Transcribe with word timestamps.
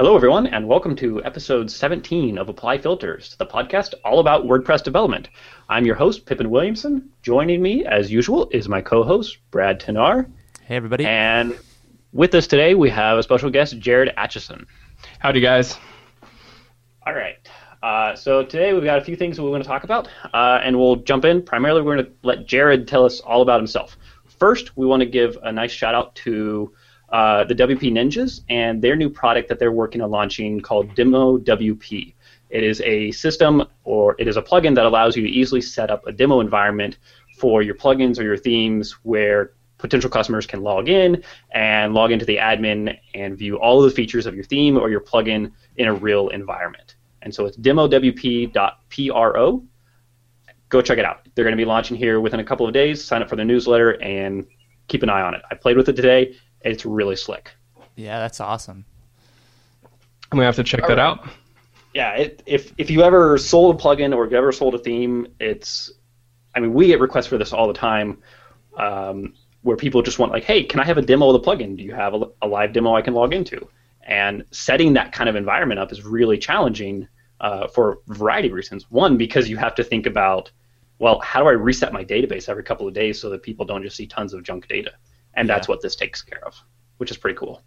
Hello, 0.00 0.14
everyone, 0.14 0.46
and 0.46 0.68
welcome 0.68 0.94
to 0.94 1.20
episode 1.24 1.68
17 1.68 2.38
of 2.38 2.48
Apply 2.48 2.78
Filters, 2.78 3.34
the 3.34 3.44
podcast 3.44 3.94
all 4.04 4.20
about 4.20 4.44
WordPress 4.44 4.84
development. 4.84 5.28
I'm 5.68 5.84
your 5.84 5.96
host, 5.96 6.24
Pippin 6.24 6.50
Williamson. 6.50 7.10
Joining 7.22 7.60
me, 7.60 7.84
as 7.84 8.08
usual, 8.08 8.48
is 8.52 8.68
my 8.68 8.80
co 8.80 9.02
host, 9.02 9.38
Brad 9.50 9.80
Touesnard. 9.80 10.30
Hey, 10.62 10.76
everybody. 10.76 11.04
And 11.04 11.58
with 12.12 12.32
us 12.36 12.46
today, 12.46 12.76
we 12.76 12.88
have 12.90 13.18
a 13.18 13.24
special 13.24 13.50
guest, 13.50 13.76
Jared 13.80 14.14
Atchison. 14.16 14.68
Howdy, 15.18 15.40
guys. 15.40 15.76
All 17.04 17.14
right. 17.14 17.36
Uh, 17.82 18.14
so 18.14 18.44
today 18.44 18.74
we've 18.74 18.84
got 18.84 18.98
a 18.98 19.04
few 19.04 19.16
things 19.16 19.40
we 19.40 19.50
want 19.50 19.64
to 19.64 19.68
talk 19.68 19.82
about, 19.82 20.06
uh, 20.32 20.60
and 20.62 20.78
we'll 20.78 20.94
jump 20.94 21.24
in. 21.24 21.42
Primarily, 21.42 21.82
we're 21.82 21.96
going 21.96 22.06
to 22.06 22.12
let 22.22 22.46
Jared 22.46 22.86
tell 22.86 23.04
us 23.04 23.18
all 23.18 23.42
about 23.42 23.58
himself. 23.58 23.96
First, 24.38 24.76
we 24.76 24.86
want 24.86 25.00
to 25.00 25.06
give 25.06 25.36
a 25.42 25.50
nice 25.50 25.72
shout 25.72 25.96
out 25.96 26.14
to 26.14 26.72
uh, 27.10 27.44
the 27.44 27.54
WP 27.54 27.92
Ninjas 27.92 28.40
and 28.48 28.82
their 28.82 28.96
new 28.96 29.08
product 29.08 29.48
that 29.48 29.58
they're 29.58 29.72
working 29.72 30.00
on 30.02 30.10
launching 30.10 30.60
called 30.60 30.94
Demo 30.94 31.38
WP. 31.38 32.14
It 32.50 32.62
is 32.62 32.80
a 32.82 33.10
system 33.12 33.64
or 33.84 34.14
it 34.18 34.28
is 34.28 34.36
a 34.36 34.42
plugin 34.42 34.74
that 34.74 34.86
allows 34.86 35.16
you 35.16 35.22
to 35.22 35.28
easily 35.28 35.60
set 35.60 35.90
up 35.90 36.06
a 36.06 36.12
demo 36.12 36.40
environment 36.40 36.98
for 37.38 37.62
your 37.62 37.74
plugins 37.74 38.18
or 38.18 38.22
your 38.22 38.36
themes 38.36 38.92
where 39.02 39.52
potential 39.78 40.10
customers 40.10 40.46
can 40.46 40.62
log 40.62 40.88
in 40.88 41.22
and 41.52 41.94
log 41.94 42.10
into 42.10 42.24
the 42.24 42.36
admin 42.36 42.98
and 43.14 43.38
view 43.38 43.58
all 43.58 43.82
of 43.82 43.88
the 43.88 43.94
features 43.94 44.26
of 44.26 44.34
your 44.34 44.44
theme 44.44 44.76
or 44.76 44.90
your 44.90 45.00
plugin 45.00 45.52
in 45.76 45.88
a 45.88 45.94
real 45.94 46.28
environment. 46.28 46.96
And 47.22 47.34
so 47.34 47.46
it's 47.46 47.56
demowp.pro. 47.56 48.52
Go 50.68 50.82
check 50.82 50.98
it 50.98 51.04
out. 51.04 51.28
They're 51.34 51.44
going 51.44 51.56
to 51.56 51.60
be 51.60 51.64
launching 51.64 51.96
here 51.96 52.20
within 52.20 52.40
a 52.40 52.44
couple 52.44 52.66
of 52.66 52.74
days. 52.74 53.02
Sign 53.02 53.22
up 53.22 53.28
for 53.28 53.36
the 53.36 53.44
newsletter 53.44 53.92
and 54.02 54.46
keep 54.88 55.02
an 55.02 55.08
eye 55.08 55.22
on 55.22 55.34
it. 55.34 55.42
I 55.50 55.54
played 55.54 55.76
with 55.76 55.88
it 55.88 55.96
today. 55.96 56.34
It's 56.62 56.84
really 56.84 57.16
slick. 57.16 57.50
Yeah, 57.96 58.18
that's 58.18 58.40
awesome. 58.40 58.84
I'm 60.30 60.36
gonna 60.36 60.44
have 60.44 60.56
to 60.56 60.64
check 60.64 60.86
that 60.86 60.98
out. 60.98 61.28
Yeah, 61.94 62.14
it, 62.14 62.42
if 62.46 62.72
if 62.78 62.90
you 62.90 63.02
ever 63.02 63.38
sold 63.38 63.74
a 63.74 63.82
plugin 63.82 64.14
or 64.14 64.24
if 64.24 64.30
you 64.30 64.38
ever 64.38 64.52
sold 64.52 64.74
a 64.74 64.78
theme, 64.78 65.26
it's. 65.40 65.92
I 66.54 66.60
mean, 66.60 66.74
we 66.74 66.88
get 66.88 67.00
requests 67.00 67.26
for 67.26 67.38
this 67.38 67.52
all 67.52 67.68
the 67.68 67.74
time, 67.74 68.18
um, 68.76 69.34
where 69.62 69.76
people 69.76 70.02
just 70.02 70.18
want 70.18 70.32
like, 70.32 70.44
hey, 70.44 70.64
can 70.64 70.80
I 70.80 70.84
have 70.84 70.98
a 70.98 71.02
demo 71.02 71.30
of 71.30 71.40
the 71.40 71.48
plugin? 71.48 71.76
Do 71.76 71.82
you 71.82 71.94
have 71.94 72.14
a, 72.14 72.22
a 72.42 72.48
live 72.48 72.72
demo 72.72 72.94
I 72.94 73.02
can 73.02 73.14
log 73.14 73.32
into? 73.32 73.68
And 74.02 74.44
setting 74.50 74.94
that 74.94 75.12
kind 75.12 75.28
of 75.28 75.36
environment 75.36 75.78
up 75.78 75.92
is 75.92 76.04
really 76.04 76.38
challenging 76.38 77.06
uh, 77.40 77.68
for 77.68 77.98
a 78.08 78.14
variety 78.14 78.48
of 78.48 78.54
reasons. 78.54 78.90
One, 78.90 79.16
because 79.16 79.48
you 79.48 79.56
have 79.56 79.74
to 79.76 79.84
think 79.84 80.06
about, 80.06 80.50
well, 80.98 81.20
how 81.20 81.40
do 81.40 81.48
I 81.48 81.52
reset 81.52 81.92
my 81.92 82.04
database 82.04 82.48
every 82.48 82.64
couple 82.64 82.88
of 82.88 82.94
days 82.94 83.20
so 83.20 83.28
that 83.30 83.42
people 83.42 83.64
don't 83.64 83.82
just 83.82 83.96
see 83.96 84.06
tons 84.06 84.32
of 84.32 84.42
junk 84.42 84.66
data? 84.68 84.92
And 85.38 85.48
that's 85.48 85.68
what 85.68 85.80
this 85.80 85.94
takes 85.94 86.20
care 86.20 86.44
of, 86.44 86.54
which 86.96 87.10
is 87.10 87.16
pretty 87.16 87.38
cool. 87.38 87.62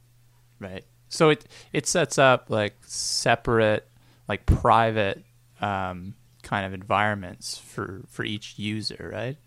Right. 0.59 0.83
So 1.07 1.29
it 1.29 1.45
it 1.73 1.87
sets 1.87 2.17
up 2.17 2.49
like 2.49 2.75
separate, 2.85 3.87
like 4.27 4.45
private 4.45 5.23
um, 5.61 6.15
kind 6.43 6.65
of 6.65 6.73
environments 6.73 7.57
for 7.57 8.01
for 8.09 8.25
each 8.25 8.59
user, 8.59 9.09
right? 9.13 9.37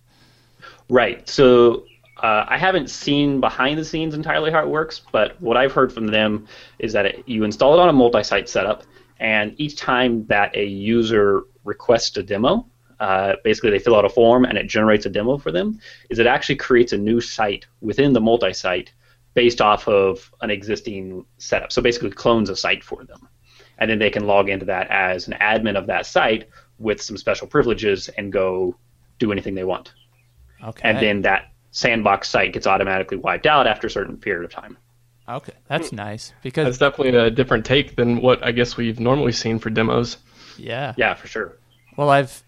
Right. 0.88 1.28
So 1.28 1.84
uh, 2.22 2.46
I 2.48 2.56
haven't 2.56 2.88
seen 2.88 3.40
behind 3.40 3.78
the 3.78 3.84
scenes 3.84 4.14
entirely 4.14 4.50
how 4.50 4.60
it 4.60 4.68
works, 4.68 5.02
but 5.12 5.40
what 5.40 5.56
I've 5.56 5.72
heard 5.72 5.92
from 5.92 6.06
them 6.06 6.46
is 6.78 6.92
that 6.94 7.06
it, 7.06 7.24
you 7.26 7.44
install 7.44 7.74
it 7.74 7.80
on 7.80 7.88
a 7.88 7.92
multi-site 7.92 8.48
setup, 8.48 8.84
and 9.18 9.54
each 9.58 9.76
time 9.76 10.26
that 10.26 10.56
a 10.56 10.64
user 10.64 11.42
requests 11.64 12.16
a 12.16 12.22
demo, 12.22 12.66
uh, 13.00 13.34
basically 13.44 13.70
they 13.70 13.78
fill 13.78 13.96
out 13.96 14.04
a 14.04 14.08
form 14.08 14.44
and 14.44 14.56
it 14.58 14.66
generates 14.68 15.06
a 15.06 15.10
demo 15.10 15.36
for 15.38 15.50
them. 15.52 15.78
Is 16.10 16.18
it 16.18 16.26
actually 16.26 16.56
creates 16.56 16.92
a 16.92 16.98
new 16.98 17.20
site 17.20 17.66
within 17.80 18.12
the 18.12 18.20
multi-site 18.20 18.92
based 19.34 19.60
off 19.60 19.88
of 19.88 20.32
an 20.42 20.50
existing 20.50 21.24
setup. 21.38 21.72
So 21.72 21.82
basically 21.82 22.10
clones 22.10 22.48
a 22.50 22.54
site 22.56 22.84
for 22.84 23.02
them, 23.04 23.28
and 23.78 23.90
then 23.90 23.98
they 23.98 24.08
can 24.10 24.28
log 24.28 24.48
into 24.48 24.64
that 24.66 24.88
as 24.90 25.26
an 25.26 25.34
admin 25.40 25.76
of 25.76 25.88
that 25.88 26.06
site 26.06 26.48
with 26.78 27.02
some 27.02 27.16
special 27.16 27.48
privileges 27.48 28.08
and 28.10 28.32
go 28.32 28.76
do 29.18 29.32
anything 29.32 29.54
they 29.56 29.64
want 29.64 29.92
Okay. 30.62 30.88
and 30.88 30.98
then 30.98 31.22
that 31.22 31.50
sandbox 31.72 32.28
site 32.28 32.52
gets 32.52 32.66
automatically 32.68 33.16
wiped 33.16 33.46
out 33.46 33.66
after 33.66 33.88
a 33.88 33.90
certain 33.90 34.16
period 34.16 34.44
of 34.44 34.52
time. 34.52 34.76
okay, 35.28 35.52
that's 35.66 35.90
nice 35.90 36.32
because 36.44 36.64
That's 36.66 36.78
because 36.78 36.92
definitely 36.92 37.18
a 37.18 37.30
different 37.30 37.64
take 37.66 37.96
than 37.96 38.20
what 38.20 38.40
I 38.44 38.52
guess 38.52 38.76
we've 38.76 39.00
normally 39.00 39.32
seen 39.32 39.58
for 39.58 39.68
demos. 39.70 40.18
yeah. 40.58 40.94
Yeah, 40.96 41.14
for 41.14 41.26
sure. 41.26 41.58
Well, 41.96 42.08
I've 42.10 42.43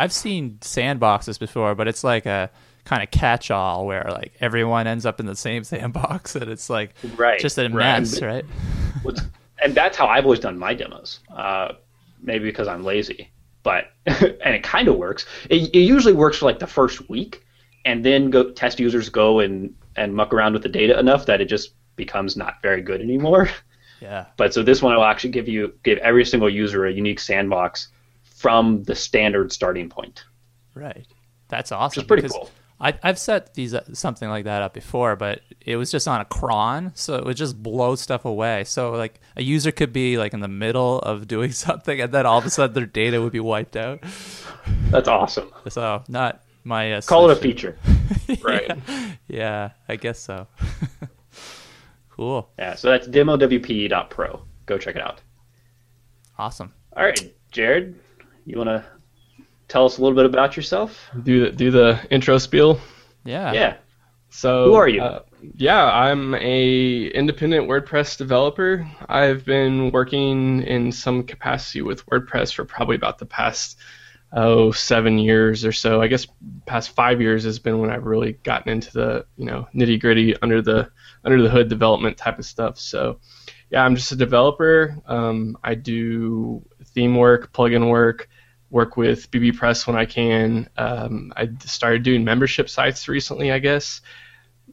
I've 0.00 0.12
seen 0.12 0.56
sandboxes 0.62 1.38
before, 1.38 1.74
but 1.74 1.86
it's 1.86 2.02
like 2.02 2.24
a 2.24 2.50
kind 2.84 3.02
of 3.02 3.10
catch-all 3.10 3.86
where 3.86 4.06
like 4.10 4.32
everyone 4.40 4.86
ends 4.86 5.04
up 5.04 5.20
in 5.20 5.26
the 5.26 5.36
same 5.36 5.62
sandbox, 5.72 6.34
and 6.34 6.50
it's 6.50 6.70
like 6.70 6.94
Right, 7.16 7.38
just 7.38 7.58
a 7.58 7.64
right. 7.64 8.00
mess, 8.00 8.22
right? 8.22 8.44
And 9.62 9.74
that's 9.74 9.98
how 9.98 10.06
I've 10.06 10.24
always 10.24 10.40
done 10.40 10.58
my 10.58 10.72
demos. 10.72 11.20
Uh, 11.34 11.72
maybe 12.22 12.46
because 12.46 12.66
I'm 12.66 12.82
lazy, 12.82 13.30
but 13.62 13.90
and 14.06 14.54
it 14.54 14.62
kind 14.62 14.88
of 14.88 14.96
works. 14.96 15.26
It, 15.50 15.74
it 15.74 15.80
usually 15.80 16.14
works 16.14 16.38
for 16.38 16.46
like 16.46 16.60
the 16.60 16.66
first 16.66 17.10
week, 17.10 17.44
and 17.84 18.02
then 18.02 18.30
go 18.30 18.50
test 18.52 18.80
users 18.80 19.10
go 19.10 19.40
and 19.40 19.74
and 19.96 20.14
muck 20.14 20.32
around 20.32 20.54
with 20.54 20.62
the 20.62 20.68
data 20.70 20.98
enough 20.98 21.26
that 21.26 21.42
it 21.42 21.46
just 21.46 21.74
becomes 21.96 22.38
not 22.38 22.54
very 22.62 22.80
good 22.80 23.02
anymore. 23.02 23.50
Yeah. 24.00 24.24
But 24.38 24.54
so 24.54 24.62
this 24.62 24.80
one 24.80 24.96
will 24.96 25.04
actually 25.04 25.30
give 25.30 25.46
you 25.46 25.74
give 25.82 25.98
every 25.98 26.24
single 26.24 26.48
user 26.48 26.86
a 26.86 26.90
unique 26.90 27.20
sandbox 27.20 27.88
from 28.40 28.82
the 28.84 28.94
standard 28.94 29.52
starting 29.52 29.90
point. 29.90 30.24
Right. 30.74 31.06
That's 31.48 31.72
awesome. 31.72 32.00
is 32.00 32.06
pretty 32.06 32.26
cool. 32.26 32.50
I, 32.80 32.98
I've 33.02 33.18
set 33.18 33.52
these 33.52 33.74
uh, 33.74 33.84
something 33.92 34.30
like 34.30 34.44
that 34.44 34.62
up 34.62 34.72
before, 34.72 35.14
but 35.14 35.42
it 35.60 35.76
was 35.76 35.90
just 35.90 36.08
on 36.08 36.22
a 36.22 36.24
cron, 36.24 36.92
so 36.94 37.16
it 37.16 37.26
would 37.26 37.36
just 37.36 37.62
blow 37.62 37.94
stuff 37.96 38.24
away. 38.24 38.64
So 38.64 38.92
like 38.92 39.20
a 39.36 39.42
user 39.42 39.70
could 39.70 39.92
be 39.92 40.16
like 40.16 40.32
in 40.32 40.40
the 40.40 40.48
middle 40.48 41.00
of 41.00 41.28
doing 41.34 41.52
something, 41.52 42.00
and 42.00 42.12
then 42.14 42.24
all 42.24 42.38
of 42.38 42.46
a 42.46 42.50
sudden 42.50 42.72
their 42.72 42.86
data 42.86 43.20
would 43.20 43.32
be 43.32 43.40
wiped 43.40 43.76
out. 43.76 44.02
That's 44.88 45.08
awesome. 45.08 45.50
So 45.68 46.02
not 46.08 46.42
my 46.64 46.94
uh, 46.94 47.00
Call 47.02 47.28
it 47.28 47.36
a 47.36 47.40
feature. 47.40 47.78
Right. 48.44 48.70
Yeah, 49.26 49.70
I 49.88 49.96
guess 49.96 50.20
so. 50.20 50.46
cool. 52.10 52.48
Yeah, 52.58 52.76
so 52.76 52.88
that's 52.88 53.08
demowp.pro. 53.08 54.44
Go 54.66 54.78
check 54.78 54.94
it 54.94 55.02
out. 55.02 55.20
Awesome. 56.38 56.72
All 56.96 57.04
right, 57.04 57.34
Jared, 57.50 57.98
you 58.44 58.58
want 58.58 58.68
to 58.68 58.84
tell 59.68 59.86
us 59.86 59.98
a 59.98 60.02
little 60.02 60.16
bit 60.16 60.26
about 60.26 60.56
yourself? 60.56 61.10
Do 61.22 61.46
the, 61.46 61.50
do 61.52 61.70
the 61.70 62.00
intro 62.10 62.38
spiel. 62.38 62.80
Yeah. 63.24 63.52
Yeah. 63.52 63.76
So 64.30 64.66
Who 64.66 64.74
are 64.74 64.88
you? 64.88 65.02
uh, 65.02 65.22
yeah, 65.54 65.84
I'm 65.84 66.34
a 66.34 67.06
independent 67.08 67.68
WordPress 67.68 68.16
developer. 68.16 68.88
I've 69.08 69.44
been 69.44 69.90
working 69.90 70.62
in 70.62 70.92
some 70.92 71.24
capacity 71.24 71.82
with 71.82 72.06
WordPress 72.06 72.54
for 72.54 72.64
probably 72.64 72.96
about 72.96 73.18
the 73.18 73.26
past 73.26 73.78
oh 74.32 74.70
seven 74.70 75.18
years 75.18 75.64
or 75.64 75.72
so. 75.72 76.00
I 76.00 76.06
guess 76.06 76.26
past 76.66 76.90
five 76.90 77.20
years 77.20 77.44
has 77.44 77.58
been 77.58 77.80
when 77.80 77.90
I've 77.90 78.04
really 78.04 78.34
gotten 78.44 78.70
into 78.70 78.92
the 78.92 79.26
you 79.36 79.46
know 79.46 79.66
nitty 79.74 80.00
gritty 80.00 80.36
under 80.40 80.62
the 80.62 80.90
under 81.24 81.42
the 81.42 81.50
hood 81.50 81.68
development 81.68 82.16
type 82.16 82.38
of 82.38 82.44
stuff. 82.46 82.78
So 82.78 83.18
yeah, 83.70 83.84
I'm 83.84 83.96
just 83.96 84.12
a 84.12 84.16
developer. 84.16 84.96
Um, 85.06 85.56
I 85.64 85.74
do 85.74 86.64
theme 86.94 87.16
work, 87.16 87.52
plugin 87.52 87.88
work, 87.88 88.28
work 88.70 88.96
with 88.96 89.30
BBPress 89.30 89.86
when 89.86 89.96
I 89.96 90.04
can. 90.04 90.68
Um, 90.76 91.32
I 91.36 91.48
started 91.64 92.02
doing 92.02 92.24
membership 92.24 92.68
sites 92.68 93.08
recently, 93.08 93.50
I 93.52 93.58
guess, 93.58 94.00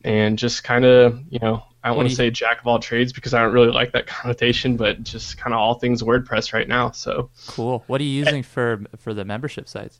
and 0.03 0.37
just 0.37 0.63
kind 0.63 0.85
of, 0.85 1.19
you 1.29 1.39
know, 1.39 1.63
I 1.83 1.89
don't 1.89 1.97
want 1.97 2.09
to 2.09 2.15
say 2.15 2.29
jack 2.29 2.59
of 2.59 2.67
all 2.67 2.79
trades 2.79 3.13
because 3.13 3.33
I 3.33 3.41
don't 3.41 3.53
really 3.53 3.71
like 3.71 3.93
that 3.93 4.07
connotation, 4.07 4.77
but 4.77 5.03
just 5.03 5.37
kind 5.37 5.53
of 5.53 5.59
all 5.59 5.75
things 5.75 6.03
WordPress 6.03 6.53
right 6.53 6.67
now. 6.67 6.91
So, 6.91 7.29
Cool. 7.47 7.83
What 7.87 8.01
are 8.01 8.03
you 8.03 8.09
using 8.09 8.43
for 8.43 8.83
for 8.97 9.13
the 9.13 9.25
membership 9.25 9.67
sites? 9.67 9.99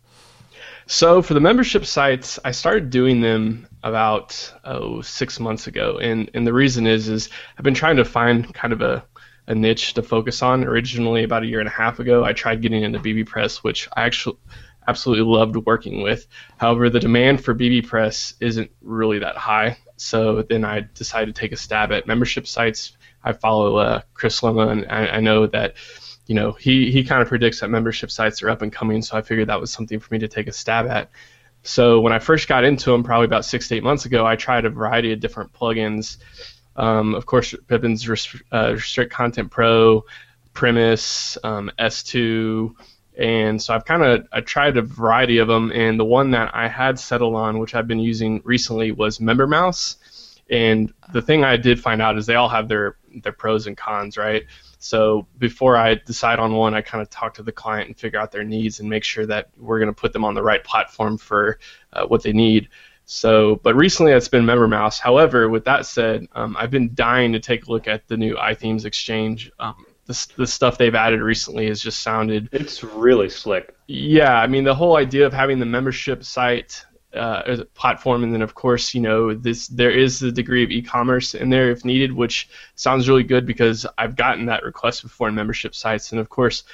so 0.86 1.22
for 1.22 1.34
the 1.34 1.40
membership 1.40 1.86
sites, 1.86 2.40
I 2.44 2.52
started 2.52 2.90
doing 2.90 3.22
them 3.22 3.68
about 3.84 4.54
oh 4.64 5.02
six 5.02 5.40
months 5.40 5.68
ago, 5.68 5.98
and 5.98 6.30
and 6.34 6.46
the 6.46 6.54
reason 6.54 6.88
is 6.88 7.08
is 7.10 7.30
I've 7.58 7.64
been 7.64 7.74
trying 7.74 7.98
to 7.98 8.06
find 8.06 8.54
kind 8.54 8.74
of 8.74 8.82
a 8.82 9.04
a 9.48 9.56
niche 9.56 9.94
to 9.94 10.04
focus 10.04 10.42
on. 10.42 10.64
Originally, 10.64 11.24
about 11.24 11.44
a 11.44 11.48
year 11.48 11.60
and 11.60 11.70
a 11.70 11.72
half 11.72 12.00
ago, 12.00 12.24
I 12.24 12.34
tried 12.34 12.62
getting 12.62 12.84
into 12.84 13.00
BBPress, 13.00 13.58
which 13.58 13.88
I 13.96 14.04
actually 14.04 14.38
absolutely 14.88 15.26
loved 15.26 15.56
working 15.56 16.02
with. 16.02 16.28
However, 16.58 16.90
the 16.90 17.00
demand 17.00 17.44
for 17.44 17.54
BBPress 17.54 18.36
isn't 18.40 18.72
really 18.82 19.20
that 19.20 19.38
high. 19.38 19.78
So 19.98 20.44
then 20.44 20.64
I 20.64 20.88
decided 20.94 21.34
to 21.34 21.40
take 21.40 21.52
a 21.52 21.58
stab 21.58 21.92
at 21.92 22.08
membership 22.08 22.48
sites. 22.48 22.96
I 23.24 23.34
follow 23.34 23.78
uh, 23.78 24.02
Chris 24.14 24.42
Lema, 24.42 24.70
and 24.72 24.86
I, 24.90 25.08
I 25.08 25.20
know 25.20 25.48
that 25.48 25.76
you 26.28 26.36
know 26.36 26.52
he 26.52 26.92
he 26.92 27.04
kind 27.04 27.22
of 27.22 27.28
predicts 27.28 27.62
that 27.62 27.70
membership 27.70 28.12
sites 28.12 28.44
are 28.44 28.50
up 28.50 28.62
and 28.62 28.72
coming. 28.72 29.02
So 29.02 29.18
I 29.18 29.22
figured 29.22 29.50
that 29.50 29.60
was 29.60 29.72
something 29.72 30.00
for 30.00 30.14
me 30.14 30.20
to 30.20 30.28
take 30.28 30.48
a 30.48 30.54
stab 30.54 30.88
at. 30.88 31.10
So 31.64 32.00
when 32.00 32.14
I 32.14 32.20
first 32.20 32.48
got 32.48 32.64
into 32.64 32.92
them, 32.92 33.04
probably 33.04 33.26
about 33.26 33.44
six 33.44 33.68
to 33.68 33.76
eight 33.76 33.84
months 33.84 34.06
ago, 34.06 34.26
I 34.26 34.36
tried 34.36 34.66
a 34.66 34.70
variety 34.70 35.12
of 35.12 35.20
different 35.20 35.52
plugins. 35.52 36.18
Um, 36.78 37.16
of 37.16 37.26
course, 37.26 37.54
Pippin's 37.68 38.06
Restri- 38.06 38.42
uh, 38.52 38.74
Restrict 38.74 39.12
Content 39.12 39.52
Pro, 39.52 40.04
Premise, 40.54 41.38
um, 41.44 41.72
S2, 41.80 42.74
and 43.18 43.62
so 43.62 43.74
I've 43.74 43.86
kind 43.86 44.04
of 44.04 44.28
I 44.32 44.42
tried 44.42 44.78
a 44.78 44.84
variety 44.84 45.40
of 45.40 45.48
them, 45.48 45.72
and 45.72 46.00
the 46.00 46.06
one 46.06 46.32
that 46.32 46.54
I 46.54 46.68
had 46.68 47.00
settled 47.00 47.36
on, 47.36 47.58
which 47.58 47.74
I've 47.74 47.88
been 47.88 48.00
using 48.00 48.42
recently, 48.44 48.92
was 48.92 49.18
MemberMouse. 49.18 49.98
And 50.50 50.94
the 51.12 51.22
thing 51.22 51.44
I 51.44 51.58
did 51.58 51.80
find 51.80 52.02
out 52.02 52.18
is 52.18 52.26
they 52.26 52.36
all 52.36 52.48
have 52.48 52.68
their 52.68 52.98
their 53.24 53.32
pros 53.32 53.66
and 53.68 53.76
cons, 53.76 54.18
right? 54.18 54.46
So 54.80 55.28
before 55.40 55.76
I 55.76 55.96
decide 55.96 56.38
on 56.40 56.54
one, 56.54 56.76
I 56.76 56.82
kind 56.82 57.02
of 57.02 57.10
talk 57.10 57.34
to 57.36 57.44
the 57.44 57.52
client 57.52 57.88
and 57.88 57.98
figure 57.98 58.20
out 58.20 58.32
their 58.32 58.44
needs 58.44 58.80
and 58.80 58.88
make 58.90 59.04
sure 59.04 59.26
that 59.26 59.50
we're 59.58 59.80
going 59.80 59.94
to 59.94 60.00
put 60.00 60.14
them 60.14 60.24
on 60.24 60.36
the 60.36 60.44
right 60.44 60.64
platform 60.64 61.18
for 61.18 61.58
uh, 61.94 62.06
what 62.06 62.22
they 62.22 62.34
need. 62.34 62.70
So, 63.10 63.56
but 63.64 63.74
recently 63.74 64.12
it's 64.12 64.28
been 64.28 64.44
MemberMouse. 64.44 65.00
However, 65.00 65.48
with 65.48 65.64
that 65.64 65.86
said, 65.86 66.28
um, 66.34 66.58
I've 66.60 66.70
been 66.70 66.94
dying 66.94 67.32
to 67.32 67.40
take 67.40 67.66
a 67.66 67.72
look 67.72 67.88
at 67.88 68.06
the 68.10 68.18
new 68.18 68.36
iThemes 68.36 68.84
Exchange. 68.84 69.50
Um, 69.60 69.86
the, 70.08 70.28
the 70.36 70.46
stuff 70.46 70.78
they've 70.78 70.94
added 70.94 71.22
recently 71.22 71.68
has 71.68 71.82
just 71.82 72.02
sounded. 72.02 72.50
It's 72.52 72.84
really 72.84 73.30
slick. 73.30 73.74
Yeah, 73.88 74.38
I 74.38 74.48
mean 74.48 74.66
the 74.66 74.76
whole 74.76 74.98
idea 74.98 75.26
of 75.26 75.32
having 75.32 75.58
the 75.58 75.66
membership 75.66 76.26
site 76.26 76.86
uh, 77.14 77.44
as 77.46 77.60
a 77.62 77.66
platform, 77.66 78.26
and 78.26 78.34
then 78.34 78.42
of 78.42 78.56
course 78.56 78.94
you 78.94 79.00
know 79.00 79.34
this 79.34 79.70
there 79.70 79.92
is 79.92 80.20
the 80.20 80.32
degree 80.32 80.66
of 80.66 80.72
e-commerce 80.72 81.34
in 81.34 81.50
there 81.50 81.72
if 81.72 81.86
needed, 81.86 82.12
which 82.12 82.50
sounds 82.76 83.08
really 83.08 83.24
good 83.24 83.46
because 83.46 83.86
I've 83.98 84.18
gotten 84.18 84.48
that 84.48 84.64
request 84.64 85.04
before 85.04 85.30
in 85.30 85.36
membership 85.36 85.76
sites, 85.76 86.12
and 86.12 86.20
of 86.20 86.28
course 86.28 86.66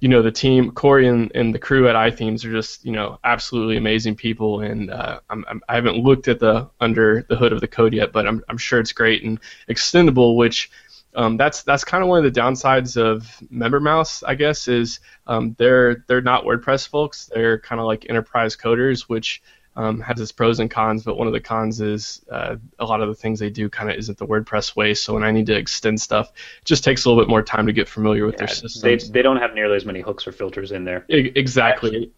you 0.00 0.08
know 0.08 0.22
the 0.22 0.32
team 0.32 0.70
Cory 0.72 1.06
and, 1.06 1.30
and 1.34 1.54
the 1.54 1.58
crew 1.58 1.88
at 1.88 1.94
iThemes 1.94 2.44
are 2.44 2.50
just 2.50 2.84
you 2.84 2.92
know 2.92 3.18
absolutely 3.22 3.76
amazing 3.76 4.16
people. 4.16 4.60
And 4.60 4.90
uh, 4.90 5.20
I'm, 5.28 5.44
I'm, 5.48 5.62
I 5.68 5.74
haven't 5.74 5.96
looked 5.96 6.26
at 6.28 6.40
the 6.40 6.68
under 6.80 7.22
the 7.28 7.36
hood 7.36 7.52
of 7.52 7.60
the 7.60 7.68
code 7.68 7.92
yet 7.92 8.12
but 8.12 8.26
I'm, 8.26 8.42
I'm 8.48 8.58
sure 8.58 8.80
it's 8.80 8.92
great 8.92 9.22
and 9.22 9.38
extendable 9.68 10.36
which 10.36 10.70
um, 11.14 11.36
that's 11.36 11.62
that's 11.62 11.84
kind 11.84 12.02
of 12.02 12.08
one 12.08 12.24
of 12.24 12.32
the 12.32 12.40
downsides 12.40 12.96
of 12.96 13.24
MemberMouse 13.52 14.22
I 14.26 14.34
guess 14.34 14.68
is 14.68 15.00
um, 15.26 15.54
they're 15.58 16.04
they're 16.06 16.20
not 16.20 16.44
WordPress 16.44 16.88
folks. 16.88 17.26
They're 17.26 17.58
kind 17.58 17.80
of 17.80 17.86
like 17.86 18.06
enterprise 18.08 18.56
coders 18.56 19.02
which 19.02 19.42
um, 19.76 20.00
has 20.00 20.20
its 20.20 20.32
pros 20.32 20.60
and 20.60 20.70
cons, 20.70 21.04
but 21.04 21.16
one 21.16 21.26
of 21.26 21.32
the 21.32 21.40
cons 21.40 21.80
is 21.80 22.24
uh, 22.30 22.56
a 22.78 22.84
lot 22.84 23.00
of 23.00 23.08
the 23.08 23.14
things 23.14 23.38
they 23.38 23.50
do 23.50 23.68
kind 23.68 23.90
of 23.90 23.96
isn't 23.96 24.18
the 24.18 24.26
WordPress 24.26 24.74
way. 24.74 24.94
So 24.94 25.14
when 25.14 25.22
I 25.22 25.30
need 25.30 25.46
to 25.46 25.56
extend 25.56 26.00
stuff, 26.00 26.32
it 26.60 26.64
just 26.64 26.84
takes 26.84 27.04
a 27.04 27.08
little 27.08 27.22
bit 27.22 27.30
more 27.30 27.42
time 27.42 27.66
to 27.66 27.72
get 27.72 27.88
familiar 27.88 28.26
with 28.26 28.34
yeah, 28.34 28.46
their 28.46 28.48
system. 28.48 28.82
They, 28.82 28.96
they 28.96 29.22
don't 29.22 29.38
have 29.38 29.54
nearly 29.54 29.76
as 29.76 29.84
many 29.84 30.00
hooks 30.00 30.26
or 30.26 30.32
filters 30.32 30.72
in 30.72 30.84
there. 30.84 31.04
Exactly. 31.08 32.12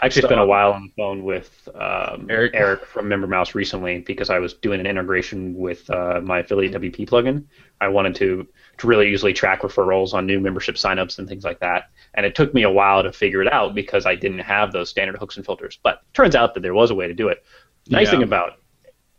I 0.00 0.06
actually 0.06 0.22
so, 0.22 0.28
spent 0.28 0.40
a 0.40 0.46
while 0.46 0.72
on 0.72 0.84
the 0.84 0.92
phone 0.96 1.24
with 1.24 1.68
um, 1.74 2.26
Eric. 2.30 2.52
Eric 2.54 2.86
from 2.86 3.06
MemberMouse 3.06 3.54
recently 3.54 4.00
because 4.00 4.30
I 4.30 4.38
was 4.38 4.54
doing 4.54 4.80
an 4.80 4.86
integration 4.86 5.54
with 5.54 5.88
uh, 5.90 6.20
my 6.22 6.40
affiliate 6.40 6.72
WP 6.72 7.08
plugin. 7.08 7.44
I 7.80 7.88
wanted 7.88 8.14
to, 8.16 8.46
to 8.78 8.86
really 8.86 9.12
easily 9.12 9.32
track 9.32 9.62
referrals 9.62 10.14
on 10.14 10.26
new 10.26 10.40
membership 10.40 10.76
signups 10.76 11.18
and 11.18 11.28
things 11.28 11.44
like 11.44 11.60
that. 11.60 11.90
And 12.14 12.24
it 12.26 12.34
took 12.34 12.54
me 12.54 12.62
a 12.62 12.70
while 12.70 13.02
to 13.02 13.12
figure 13.12 13.42
it 13.42 13.52
out 13.52 13.74
because 13.74 14.06
I 14.06 14.14
didn't 14.14 14.40
have 14.40 14.72
those 14.72 14.90
standard 14.90 15.16
hooks 15.18 15.36
and 15.36 15.44
filters. 15.44 15.78
But 15.82 15.96
it 15.96 16.14
turns 16.14 16.34
out 16.34 16.54
that 16.54 16.60
there 16.60 16.74
was 16.74 16.90
a 16.90 16.94
way 16.94 17.06
to 17.06 17.14
do 17.14 17.28
it. 17.28 17.44
Nice 17.88 18.06
yeah. 18.06 18.12
thing 18.12 18.22
about 18.22 18.54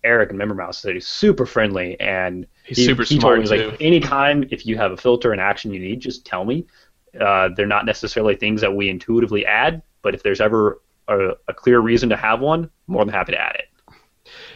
Eric 0.03 0.31
and 0.31 0.39
MemberMouse 0.39 0.77
is 0.77 0.81
that 0.81 0.93
he's 0.95 1.07
super 1.07 1.45
friendly 1.45 1.99
and 1.99 2.47
he's 2.63 2.77
he, 2.77 2.85
super 2.85 3.03
he 3.03 3.19
smart 3.19 3.45
told 3.45 3.51
me, 3.51 3.57
too. 3.57 3.69
like 3.69 3.81
anytime 3.81 4.45
if 4.49 4.65
you 4.65 4.77
have 4.77 4.91
a 4.91 4.97
filter 4.97 5.31
and 5.31 5.41
action 5.41 5.73
you 5.73 5.79
need, 5.79 5.99
just 5.99 6.25
tell 6.25 6.45
me. 6.45 6.65
Uh, 7.19 7.49
they're 7.55 7.67
not 7.67 7.85
necessarily 7.85 8.35
things 8.35 8.61
that 8.61 8.73
we 8.73 8.89
intuitively 8.89 9.45
add, 9.45 9.81
but 10.01 10.13
if 10.13 10.23
there's 10.23 10.41
ever 10.41 10.81
a, 11.07 11.31
a, 11.47 11.53
clear 11.53 11.79
reason 11.79 12.09
to 12.09 12.15
have 12.15 12.39
one, 12.39 12.69
more 12.87 13.03
than 13.05 13.13
happy 13.13 13.33
to 13.33 13.39
add 13.39 13.55
it. 13.55 13.95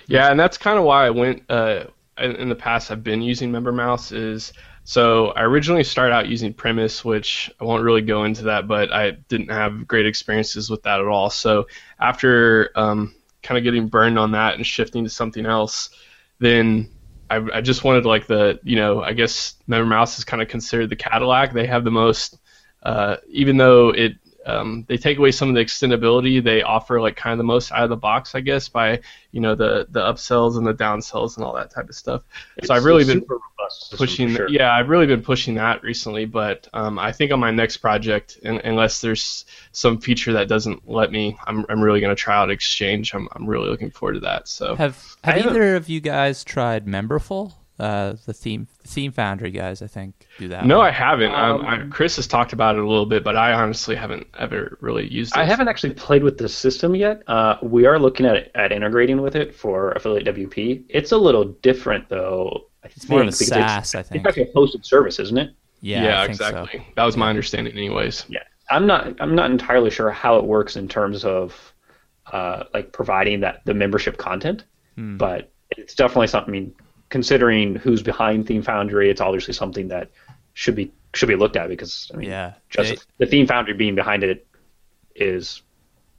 Yeah, 0.08 0.30
and 0.30 0.40
that's 0.40 0.58
kind 0.58 0.78
of 0.78 0.86
why 0.86 1.06
I 1.06 1.10
went. 1.10 1.44
Uh, 1.50 1.86
in, 2.18 2.36
in, 2.36 2.50
the 2.50 2.56
past, 2.56 2.92
I've 2.92 3.04
been 3.04 3.22
using 3.22 3.52
MemberMouse. 3.52 4.16
Is 4.16 4.54
so 4.84 5.30
I 5.30 5.42
originally 5.42 5.84
started 5.84 6.14
out 6.14 6.28
using 6.28 6.54
Premise, 6.54 7.04
which 7.04 7.52
I 7.60 7.64
won't 7.64 7.84
really 7.84 8.02
go 8.02 8.24
into 8.24 8.44
that, 8.44 8.68
but 8.68 8.94
I 8.94 9.12
didn't 9.12 9.50
have 9.50 9.88
great 9.88 10.06
experiences 10.06 10.70
with 10.70 10.84
that 10.84 11.00
at 11.00 11.08
all. 11.08 11.30
So 11.30 11.68
after 12.00 12.70
um, 12.76 13.16
kind 13.42 13.58
of 13.58 13.64
getting 13.64 13.88
burned 13.88 14.20
on 14.20 14.32
that 14.32 14.56
and 14.56 14.66
shifting 14.66 15.04
to 15.04 15.10
something 15.10 15.46
else, 15.46 15.90
then 16.40 16.90
I, 17.30 17.38
I 17.54 17.62
just 17.62 17.84
wanted 17.84 18.06
like 18.06 18.28
the 18.28 18.60
you 18.64 18.76
know 18.76 19.02
I 19.02 19.14
guess 19.14 19.56
MemberMouse 19.68 20.18
is 20.18 20.24
kind 20.24 20.42
of 20.42 20.48
considered 20.48 20.90
the 20.90 20.96
Cadillac. 20.96 21.54
They 21.54 21.66
have 21.66 21.84
the 21.84 21.92
most, 21.92 22.38
uh, 22.84 23.18
even 23.28 23.58
though 23.58 23.90
it 23.90 24.14
um, 24.46 24.86
they 24.88 24.98
take 24.98 25.18
away 25.18 25.32
some 25.32 25.50
of 25.50 25.56
the 25.56 25.62
extendability. 25.62 26.44
They 26.44 26.62
offer 26.62 27.02
like 27.02 27.16
kind 27.16 27.34
of 27.34 27.38
the 27.40 27.44
most 27.44 27.72
out 27.72 27.84
of 27.84 27.90
the 27.90 27.98
box, 27.98 28.36
I 28.36 28.42
guess, 28.42 28.70
by 28.70 29.02
you 29.32 29.42
know 29.42 29.56
the 29.56 29.88
the 29.90 30.02
upsells 30.02 30.58
and 30.58 30.66
the 30.66 30.74
downsells 30.74 31.36
and 31.36 31.46
all 31.46 31.56
that 31.56 31.72
type 31.72 31.90
of 31.90 31.96
stuff. 31.96 32.22
It's 32.58 32.68
so 32.68 32.76
I've 32.76 32.86
really 32.86 33.06
been 33.06 33.26
pushing. 33.94 34.36
Sure. 34.36 34.48
Yeah, 34.48 34.72
I've 34.72 34.90
really 34.90 35.08
been 35.08 35.24
pushing 35.24 35.56
that 35.56 35.82
recently. 35.82 36.26
But 36.26 36.68
um, 36.74 37.00
I 37.00 37.12
think 37.12 37.32
on 37.32 37.40
my 37.40 37.52
next 37.52 37.78
project, 37.78 38.38
in, 38.44 38.58
unless 38.60 39.02
there's 39.02 39.46
some 39.72 40.00
feature 40.00 40.34
that 40.34 40.48
doesn't 40.48 40.88
let 40.88 41.12
me, 41.12 41.38
I'm 41.48 41.66
I'm 41.68 41.82
really 41.82 42.00
going 42.00 42.16
to 42.16 42.22
try 42.22 42.36
out 42.36 42.52
Exchange. 42.52 43.16
I'm 43.16 43.28
I'm 43.32 43.48
really 43.48 43.70
looking 43.70 43.90
forward 43.90 44.14
to 44.14 44.20
that. 44.22 44.48
So 44.48 44.76
have 44.76 45.16
have 45.24 45.38
either 45.46 45.76
of 45.76 45.90
you 45.90 46.00
guys 46.00 46.44
tried 46.44 46.86
Memberful? 46.86 47.54
Uh, 47.78 48.16
the 48.26 48.34
theme 48.34 48.68
theme 48.84 49.12
foundry 49.12 49.52
guys 49.52 49.82
i 49.82 49.88
think 49.88 50.28
do 50.38 50.48
that 50.48 50.66
no 50.66 50.78
one. 50.78 50.88
i 50.88 50.92
haven't 50.92 51.34
um, 51.34 51.60
um, 51.60 51.66
I, 51.66 51.88
chris 51.90 52.16
has 52.16 52.26
talked 52.26 52.54
about 52.54 52.76
it 52.76 52.82
a 52.82 52.88
little 52.88 53.06
bit 53.06 53.24
but 53.24 53.36
i 53.36 53.52
honestly 53.52 53.96
haven't 53.96 54.28
ever 54.38 54.78
really 54.80 55.12
used 55.12 55.36
it 55.36 55.40
i 55.40 55.46
haven't 55.46 55.68
actually 55.68 55.94
played 55.94 56.24
with 56.24 56.38
the 56.38 56.48
system 56.48 56.96
yet 56.96 57.22
uh, 57.28 57.58
we 57.62 57.86
are 57.86 58.00
looking 58.00 58.26
at 58.26 58.50
at 58.56 58.72
integrating 58.72 59.22
with 59.22 59.36
it 59.36 59.54
for 59.54 59.92
affiliate 59.92 60.26
wp 60.26 60.84
it's 60.90 61.12
a 61.12 61.18
little 61.18 61.44
different 61.44 62.08
though 62.10 62.68
I 62.86 62.88
it's 62.88 63.00
think, 63.00 63.10
more 63.10 63.22
of 63.22 63.28
a 63.28 63.32
SaaS, 63.32 63.88
it's, 63.88 63.96
I 63.96 64.04
think. 64.04 64.26
It's 64.26 64.38
actually 64.38 64.52
a 64.52 64.54
hosted 64.54 64.86
service, 64.86 65.20
isn't 65.20 65.38
it? 65.38 65.56
Yeah, 65.82 66.04
yeah 66.04 66.24
exactly. 66.24 66.80
So. 66.80 66.86
That 66.96 67.04
was 67.04 67.18
my 67.18 67.30
understanding, 67.30 67.74
anyways. 67.74 68.26
Yeah, 68.30 68.44
I'm 68.70 68.86
not. 68.86 69.20
I'm 69.20 69.36
not 69.36 69.50
entirely 69.50 69.90
sure 69.90 70.12
how 70.12 70.38
it 70.38 70.46
works 70.46 70.76
in 70.76 70.88
terms 70.88 71.26
of 71.26 71.74
uh, 72.32 72.66
like 72.74 72.92
providing 72.92 73.40
that 73.40 73.62
the 73.66 73.74
membership 73.74 74.18
content, 74.18 74.66
hmm. 74.96 75.18
but 75.18 75.52
it's 75.72 75.96
definitely 75.96 76.28
something. 76.28 76.74
I 77.12 77.18
mean, 77.18 77.22
considering 77.22 77.76
who's 77.76 78.02
behind 78.02 78.48
Theme 78.48 78.62
Foundry, 78.64 79.10
it's 79.10 79.22
obviously 79.22 79.54
something 79.54 79.88
that 79.90 80.10
should 80.54 80.76
be 80.76 80.92
should 81.14 81.30
be 81.30 81.36
looked 81.36 81.56
at 81.56 81.70
because 81.70 82.12
I 82.14 82.18
mean, 82.18 82.30
yeah, 82.30 82.54
just 82.70 82.94
it, 82.94 83.06
the 83.18 83.26
Theme 83.26 83.48
Foundry 83.48 83.74
being 83.74 83.96
behind 83.96 84.24
it 84.24 84.46
is 85.16 85.62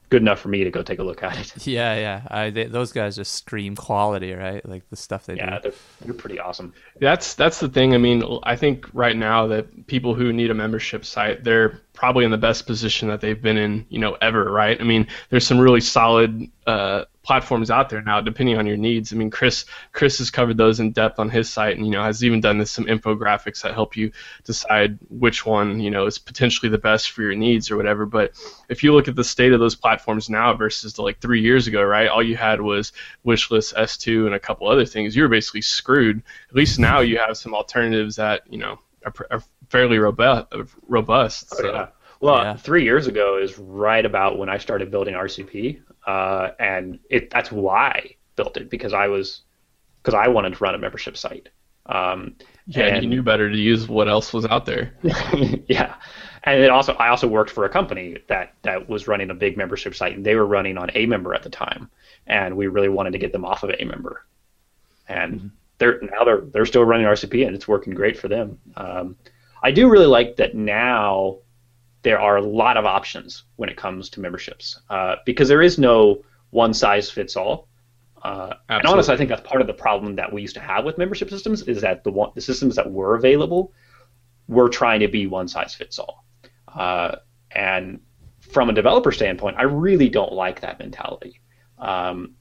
good 0.09 0.23
enough 0.23 0.39
for 0.39 0.49
me 0.49 0.63
to 0.63 0.71
go 0.71 0.83
take 0.83 0.99
a 0.99 1.03
look 1.03 1.23
at 1.23 1.39
it. 1.39 1.67
Yeah, 1.67 1.97
yeah. 1.97 2.23
I, 2.29 2.51
they, 2.51 2.65
those 2.65 2.93
guys 2.93 3.17
just 3.17 3.35
scream 3.35 3.75
quality, 3.75 4.33
right? 4.33 4.65
Like 4.67 4.89
the 4.89 4.97
stuff 4.97 5.27
they 5.27 5.35
yeah, 5.35 5.57
do. 5.57 5.63
They're, 5.63 5.73
they're 6.05 6.15
pretty 6.15 6.39
awesome. 6.39 6.73
That's 7.01 7.35
that's 7.35 7.61
the 7.61 7.69
thing. 7.69 7.95
I 7.95 7.99
mean, 7.99 8.23
I 8.45 8.57
think 8.57 8.87
right 8.93 9.17
now 9.17 9.49
that 9.49 9.87
people 9.87 10.15
who 10.15 10.33
need 10.33 10.51
a 10.51 10.55
membership 10.55 11.05
site, 11.05 11.43
they're 11.45 11.81
probably 11.97 12.25
in 12.25 12.31
the 12.31 12.39
best 12.39 12.67
position 12.67 13.09
that 13.09 13.21
they've 13.21 13.41
been 13.41 13.57
in, 13.57 13.87
you 13.89 13.99
know, 13.99 14.17
ever, 14.21 14.51
right? 14.51 14.81
I 14.81 14.85
mean, 14.85 15.09
there's 15.31 15.47
some 15.47 15.59
really 15.59 15.81
solid 15.81 16.49
uh, 16.67 17.07
platforms 17.23 17.71
out 17.73 17.91
there 17.91 18.03
now, 18.03 18.21
depending 18.21 18.57
on 18.57 18.67
your 18.67 18.77
needs. 18.77 19.13
I 19.13 19.17
mean, 19.17 19.31
Chris 19.31 19.65
Chris 19.93 20.19
has 20.19 20.31
covered 20.31 20.57
those 20.57 20.79
in 20.79 20.93
depth 20.93 21.19
on 21.19 21.29
his 21.29 21.49
site, 21.51 21.77
and 21.77 21.85
you 21.85 21.91
know 21.91 22.03
has 22.03 22.23
even 22.23 22.41
done 22.41 22.59
this, 22.59 22.71
some 22.71 22.85
infographics 22.85 23.63
that 23.63 23.75
help 23.75 23.97
you 23.97 24.13
decide 24.45 24.99
which 25.09 25.45
one 25.45 25.81
you 25.81 25.91
know 25.91 26.07
is 26.07 26.19
potentially 26.19 26.69
the 26.69 26.79
best 26.79 27.11
for 27.11 27.23
your 27.23 27.35
needs 27.35 27.71
or 27.71 27.77
whatever. 27.77 28.07
But 28.07 28.33
if 28.69 28.85
you 28.85 28.95
look 28.95 29.09
at 29.09 29.17
the 29.17 29.25
state 29.25 29.53
of 29.53 29.59
those 29.61 29.75
platforms 29.75 30.31
now 30.31 30.55
versus 30.55 30.99
like 30.99 31.21
three 31.21 31.41
years 31.41 31.67
ago, 31.67 31.83
right? 31.83 32.09
All 32.09 32.23
you 32.23 32.37
had 32.37 32.61
was 32.61 32.93
Wishlist, 33.25 33.75
S2, 33.75 34.27
and 34.27 34.35
a 34.35 34.41
couple 34.41 34.69
other 34.69 34.87
things. 34.87 35.17
You 35.17 35.23
were 35.23 35.29
basically 35.29 35.63
screwed. 35.63 36.23
At 36.49 36.55
least 36.55 36.79
now 36.79 37.01
you 37.01 37.19
have 37.19 37.37
some 37.37 37.55
alternatives 37.55 38.17
that 38.17 38.43
you 38.49 38.59
know 38.59 38.79
are, 39.07 39.27
are 39.31 39.43
fairly 39.71 39.99
robust. 39.99 40.53
robust 40.87 41.51
so. 41.57 41.67
oh, 41.67 41.73
yeah. 41.73 41.87
Well, 42.19 42.43
yeah. 42.43 42.57
three 42.57 42.85
years 42.85 43.07
ago 43.07 43.39
is 43.39 43.59
right 43.59 44.05
about 44.05 44.39
when 44.39 44.49
I 44.49 44.59
started 44.59 44.91
building 44.91 45.15
RCP 45.15 45.81
uh, 46.07 46.53
and 46.59 46.99
it 47.11 47.31
that's 47.31 47.51
why 47.51 47.89
I 47.89 48.15
built 48.37 48.57
it 48.57 48.71
because 48.71 48.93
I 48.93 49.09
was 49.09 49.43
because 50.03 50.15
I 50.15 50.29
wanted 50.29 50.55
to 50.55 50.59
run 50.59 50.75
a 50.75 50.79
membership 50.79 51.17
site. 51.17 51.49
Um, 51.87 52.37
yeah, 52.67 52.87
and, 52.87 53.03
you 53.03 53.09
knew 53.09 53.23
better 53.23 53.51
to 53.51 53.57
use 53.57 53.89
what 53.89 54.09
else 54.09 54.33
was 54.33 54.47
out 54.47 54.67
there. 54.67 54.95
yeah, 55.69 55.97
and 56.45 56.63
it 56.63 56.71
also 56.71 56.95
I 56.95 57.09
also 57.09 57.27
worked 57.27 57.51
for 57.51 57.65
a 57.65 57.69
company 57.69 58.19
that 58.29 58.55
that 58.63 58.89
was 58.89 59.09
running 59.09 59.31
a 59.31 59.35
big 59.35 59.57
membership 59.57 59.95
site, 59.95 60.17
and 60.17 60.25
they 60.25 60.37
were 60.37 60.47
running 60.47 60.79
on 60.79 60.89
aMember 60.91 61.35
at 61.35 61.43
the 61.43 61.51
time, 61.51 61.91
and 62.27 62.57
we 62.57 62.69
really 62.69 62.89
wanted 62.89 63.13
to 63.13 63.19
get 63.19 63.33
them 63.33 63.45
off 63.45 63.63
of 63.65 63.71
aMember, 63.71 64.19
and 65.09 65.35
mm-hmm. 65.35 65.49
They're 65.79 66.01
now 66.01 66.25
they're 66.25 66.41
they're 66.41 66.67
still 66.67 66.85
running 66.85 67.07
RCP, 67.07 67.47
and 67.47 67.55
it's 67.55 67.69
working 67.69 67.95
great 67.95 68.19
for 68.19 68.29
them. 68.29 68.59
Um, 68.77 69.17
I 69.63 69.71
do 69.71 69.89
really 69.89 70.07
like 70.07 70.37
that 70.37 70.55
now 70.55 71.39
there 72.03 72.21
are 72.21 72.37
a 72.37 72.43
lot 72.43 72.77
of 72.77 72.87
options 72.87 73.45
when 73.57 73.69
it 73.69 73.77
comes 73.77 74.09
to 74.11 74.21
memberships 74.21 74.81
uh, 74.91 75.17
because 75.25 75.49
there 75.49 75.63
is 75.63 75.79
no 75.79 76.23
one 76.51 76.73
size 76.73 77.11
fits 77.11 77.37
all. 77.37 77.69
Uh, 78.23 78.55
and 78.69 78.87
honestly, 78.87 79.13
I 79.13 79.17
think 79.17 79.29
that's 79.29 79.47
part 79.47 79.61
of 79.61 79.67
the 79.67 79.75
problem 79.75 80.17
that 80.17 80.33
we 80.33 80.43
used 80.43 80.55
to 80.55 80.61
have 80.61 80.85
with 80.85 80.99
membership 80.99 81.31
systems 81.31 81.63
is 81.63 81.81
that 81.83 82.05
the 82.05 82.11
one, 82.11 82.31
the 82.35 82.41
systems 82.41 82.77
that 82.77 82.91
were 82.91 83.15
available 83.17 83.73
were 84.49 84.69
trying 84.69 85.01
to 85.01 85.09
be 85.09 85.27
one 85.27 85.49
size 85.49 85.75
fits 85.75 85.99
all. 85.99 86.25
Uh, 86.73 87.17
and 87.51 88.01
from 88.41 88.71
a 88.71 88.73
developer 88.73 89.13
standpoint, 89.13 89.57
I 89.59 89.63
really 89.65 90.09
don't 90.09 90.33
like 90.33 90.61
that 90.61 90.79
mentality. 90.79 91.41
Um, 91.79 92.35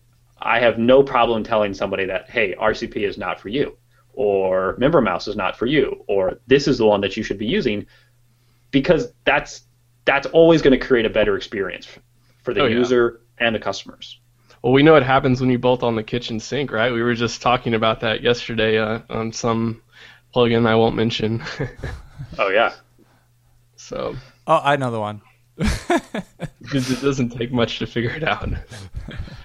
I 0.45 0.59
have 0.59 0.77
no 0.77 1.03
problem 1.03 1.43
telling 1.43 1.73
somebody 1.73 2.05
that, 2.05 2.29
hey, 2.29 2.55
RCP 2.59 2.97
is 2.97 3.17
not 3.17 3.39
for 3.39 3.49
you, 3.49 3.77
or 4.13 4.77
MemberMouse 4.77 5.27
is 5.27 5.35
not 5.35 5.57
for 5.57 5.65
you, 5.65 6.03
or 6.07 6.39
this 6.47 6.67
is 6.67 6.77
the 6.77 6.85
one 6.85 7.01
that 7.01 7.17
you 7.17 7.23
should 7.23 7.39
be 7.39 7.47
using 7.47 7.85
because 8.71 9.11
that's 9.25 9.63
that's 10.05 10.27
always 10.27 10.61
going 10.61 10.79
to 10.79 10.85
create 10.85 11.05
a 11.05 11.09
better 11.09 11.35
experience 11.35 11.87
for 12.43 12.53
the 12.53 12.61
oh, 12.61 12.67
user 12.67 13.21
and 13.39 13.55
the 13.55 13.59
customers. 13.59 14.19
Well, 14.61 14.71
we 14.71 14.83
know 14.83 14.93
what 14.93 15.03
happens 15.03 15.41
when 15.41 15.49
you 15.49 15.57
bolt 15.57 15.83
on 15.83 15.95
the 15.95 16.03
kitchen 16.03 16.39
sink, 16.39 16.71
right? 16.71 16.91
We 16.91 17.01
were 17.01 17.15
just 17.15 17.41
talking 17.41 17.73
about 17.73 17.99
that 18.01 18.21
yesterday 18.21 18.77
uh, 18.77 18.99
on 19.09 19.31
some 19.31 19.81
plugin 20.33 20.67
I 20.67 20.75
won't 20.75 20.95
mention. 20.95 21.43
Oh 22.39 22.49
yeah. 22.49 22.73
so 23.75 24.15
Oh, 24.47 24.61
I 24.63 24.77
know 24.77 24.89
the 24.89 24.99
one. 24.99 25.21
because 25.57 26.89
it 26.91 27.01
doesn't 27.01 27.29
take 27.29 27.51
much 27.51 27.79
to 27.79 27.87
figure 27.87 28.11
it 28.11 28.23
out. 28.23 28.49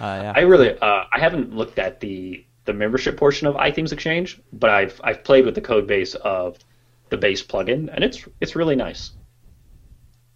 Uh, 0.00 0.20
yeah. 0.22 0.32
I 0.34 0.40
really 0.40 0.78
uh, 0.78 1.04
I 1.12 1.18
haven't 1.18 1.54
looked 1.54 1.78
at 1.78 2.00
the 2.00 2.44
the 2.64 2.72
membership 2.72 3.16
portion 3.16 3.46
of 3.46 3.54
iThemes 3.54 3.92
Exchange, 3.92 4.40
but 4.52 4.70
I've 4.70 5.00
I've 5.02 5.24
played 5.24 5.44
with 5.44 5.54
the 5.54 5.60
code 5.60 5.86
base 5.86 6.14
of 6.14 6.58
the 7.10 7.16
base 7.16 7.42
plugin, 7.42 7.88
and 7.92 8.04
it's 8.04 8.26
it's 8.40 8.54
really 8.54 8.76
nice. 8.76 9.12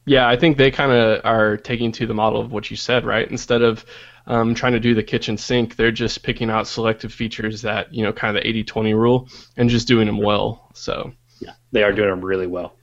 Yeah, 0.04 0.28
I 0.28 0.36
think 0.36 0.56
they 0.56 0.70
kind 0.70 0.90
of 0.90 1.20
are 1.24 1.56
taking 1.56 1.92
to 1.92 2.06
the 2.06 2.14
model 2.14 2.40
of 2.40 2.50
what 2.50 2.70
you 2.70 2.76
said, 2.76 3.04
right? 3.04 3.30
Instead 3.30 3.62
of 3.62 3.84
um, 4.26 4.54
trying 4.54 4.72
to 4.72 4.80
do 4.80 4.94
the 4.94 5.02
kitchen 5.02 5.36
sink, 5.36 5.76
they're 5.76 5.92
just 5.92 6.22
picking 6.22 6.50
out 6.50 6.66
selective 6.66 7.12
features 7.12 7.62
that, 7.62 7.92
you 7.94 8.02
know, 8.02 8.12
kind 8.12 8.36
of 8.36 8.42
the 8.42 8.64
80-20 8.64 8.94
rule 8.96 9.28
and 9.56 9.70
just 9.70 9.86
doing 9.86 10.06
them 10.06 10.18
well. 10.18 10.68
So, 10.74 11.12
Yeah, 11.40 11.52
they 11.70 11.84
are 11.84 11.92
doing 11.92 12.10
them 12.10 12.20
really 12.20 12.48
well. 12.48 12.74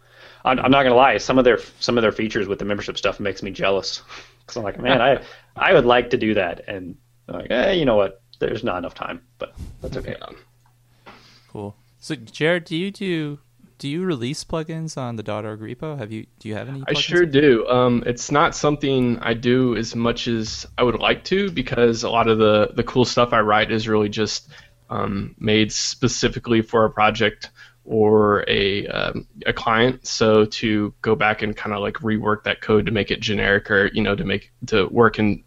I'm, 0.46 0.60
I'm 0.60 0.72
not 0.72 0.84
gonna 0.84 0.96
lie, 0.96 1.18
some 1.18 1.38
of 1.38 1.44
their 1.44 1.60
some 1.80 1.98
of 1.98 2.02
their 2.02 2.14
features 2.14 2.48
with 2.48 2.60
the 2.60 2.66
membership 2.66 2.98
stuff 2.98 3.20
makes 3.20 3.44
me 3.44 3.52
jealous. 3.52 4.02
Because 4.50 4.58
I'm 4.58 4.64
like, 4.64 4.80
man, 4.80 5.00
I 5.00 5.22
I 5.60 5.74
would 5.74 5.86
like 5.86 6.10
to 6.12 6.18
do 6.18 6.34
that, 6.34 6.62
and 6.68 6.96
like, 7.28 7.52
eh, 7.52 7.74
you 7.74 7.86
know 7.86 7.96
what? 7.96 8.22
There's 8.40 8.64
not 8.64 8.78
enough 8.78 8.94
time, 8.94 9.22
but 9.38 9.54
that's 9.82 9.98
okay. 9.98 10.16
yeah. 10.20 11.14
Cool. 11.52 11.76
So, 12.00 12.16
Jared, 12.16 12.64
do 12.64 12.78
you 12.78 12.92
do 12.92 13.40
do 13.80 13.88
you 13.88 14.04
release 14.04 14.44
plugins 14.44 14.98
on 14.98 15.16
the 15.16 15.32
.org 15.32 15.62
repo? 15.62 15.98
Have 15.98 16.12
you 16.12 16.28
do 16.40 16.50
you 16.50 16.56
have 16.56 16.70
any? 16.70 16.84
I 16.88 16.94
sure 16.94 17.26
do. 17.26 17.68
Um, 17.68 18.04
it's 18.06 18.30
not 18.30 18.54
something 18.54 19.18
I 19.20 19.34
do 19.34 19.76
as 19.76 19.96
much 19.96 20.28
as 20.28 20.68
I 20.78 20.84
would 20.84 21.00
like 21.00 21.24
to 21.26 21.50
because 21.50 22.04
a 22.04 22.10
lot 22.10 22.28
of 22.28 22.38
the, 22.38 22.72
the 22.76 22.84
cool 22.84 23.06
stuff 23.06 23.34
I 23.34 23.40
write 23.40 23.72
is 23.72 23.88
really 23.88 24.10
just 24.10 24.50
um, 24.90 25.34
made 25.40 25.72
specifically 25.72 26.62
for 26.62 26.86
a 26.86 26.90
project 26.90 27.52
or 27.90 28.46
a, 28.48 28.86
um, 28.88 29.28
a 29.48 29.52
client. 29.52 30.06
So 30.06 30.46
to 30.46 30.94
go 31.02 31.16
back 31.16 31.42
and 31.42 31.58
kind 31.58 31.74
of 31.74 31.82
like 31.82 31.96
rework 31.96 32.44
that 32.44 32.62
code 32.62 32.86
to 32.86 32.92
make 32.92 33.10
it 33.10 33.20
generic 33.20 33.72
or, 33.72 33.88
you 33.88 34.04
know, 34.04 34.16
to 34.16 34.24
make 34.24 34.52
to 34.68 34.86
work 34.90 35.18
in 35.18 35.44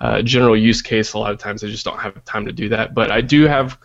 uh, 0.00 0.20
general 0.22 0.56
use 0.56 0.82
case, 0.82 1.12
a 1.12 1.18
lot 1.20 1.30
of 1.30 1.38
times 1.38 1.62
I 1.62 1.68
just 1.68 1.84
don't 1.84 2.00
have 2.00 2.24
time 2.24 2.46
to 2.46 2.52
do 2.52 2.68
that. 2.70 2.94
But 2.94 3.12
I 3.12 3.20
do 3.20 3.46
have 3.46 3.78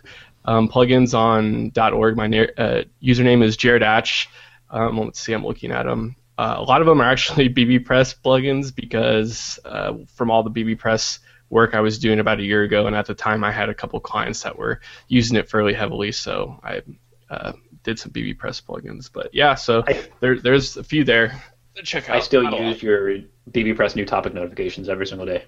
um, 0.44 0.68
plugins 0.68 1.16
on 1.16 1.70
.org. 1.94 2.16
My 2.16 2.26
na- 2.26 2.52
uh, 2.58 2.82
username 3.00 3.44
is 3.44 3.56
Jared 3.56 3.82
Atch. 3.82 4.26
Um, 4.70 4.98
let's 4.98 5.20
see, 5.20 5.32
I'm 5.32 5.46
looking 5.46 5.70
at 5.70 5.84
them. 5.84 6.16
Uh, 6.36 6.56
a 6.58 6.62
lot 6.62 6.80
of 6.80 6.88
them 6.88 7.00
are 7.00 7.08
actually 7.08 7.48
BBPress 7.54 8.16
plugins 8.24 8.74
because 8.74 9.60
uh, 9.64 9.92
from 10.08 10.32
all 10.32 10.42
the 10.42 10.50
BBPress 10.50 11.20
work 11.48 11.76
I 11.76 11.80
was 11.80 12.00
doing 12.00 12.18
about 12.18 12.40
a 12.40 12.44
year 12.44 12.64
ago, 12.64 12.88
and 12.88 12.96
at 12.96 13.06
the 13.06 13.14
time 13.14 13.44
I 13.44 13.52
had 13.52 13.68
a 13.68 13.74
couple 13.74 14.00
clients 14.00 14.42
that 14.42 14.58
were 14.58 14.80
using 15.06 15.36
it 15.36 15.48
fairly 15.48 15.74
heavily, 15.74 16.10
so 16.10 16.58
I 16.64 16.82
uh, 17.30 17.52
did 17.82 17.98
some 17.98 18.12
BBPress 18.12 18.62
plugins. 18.62 19.10
But 19.12 19.30
yeah, 19.34 19.54
so 19.54 19.82
I- 19.86 20.02
there, 20.20 20.38
there's 20.38 20.76
a 20.76 20.84
few 20.84 21.04
there. 21.04 21.42
to 21.76 21.82
Check 21.82 22.08
out. 22.10 22.16
I 22.16 22.20
still 22.20 22.42
Not 22.42 22.52
a 22.52 22.56
lot. 22.56 22.64
use 22.66 22.82
your 22.82 23.18
BB 23.50 23.76
Press 23.76 23.96
new 23.96 24.04
topic 24.04 24.34
notifications 24.34 24.88
every 24.88 25.06
single 25.06 25.26
day. 25.26 25.44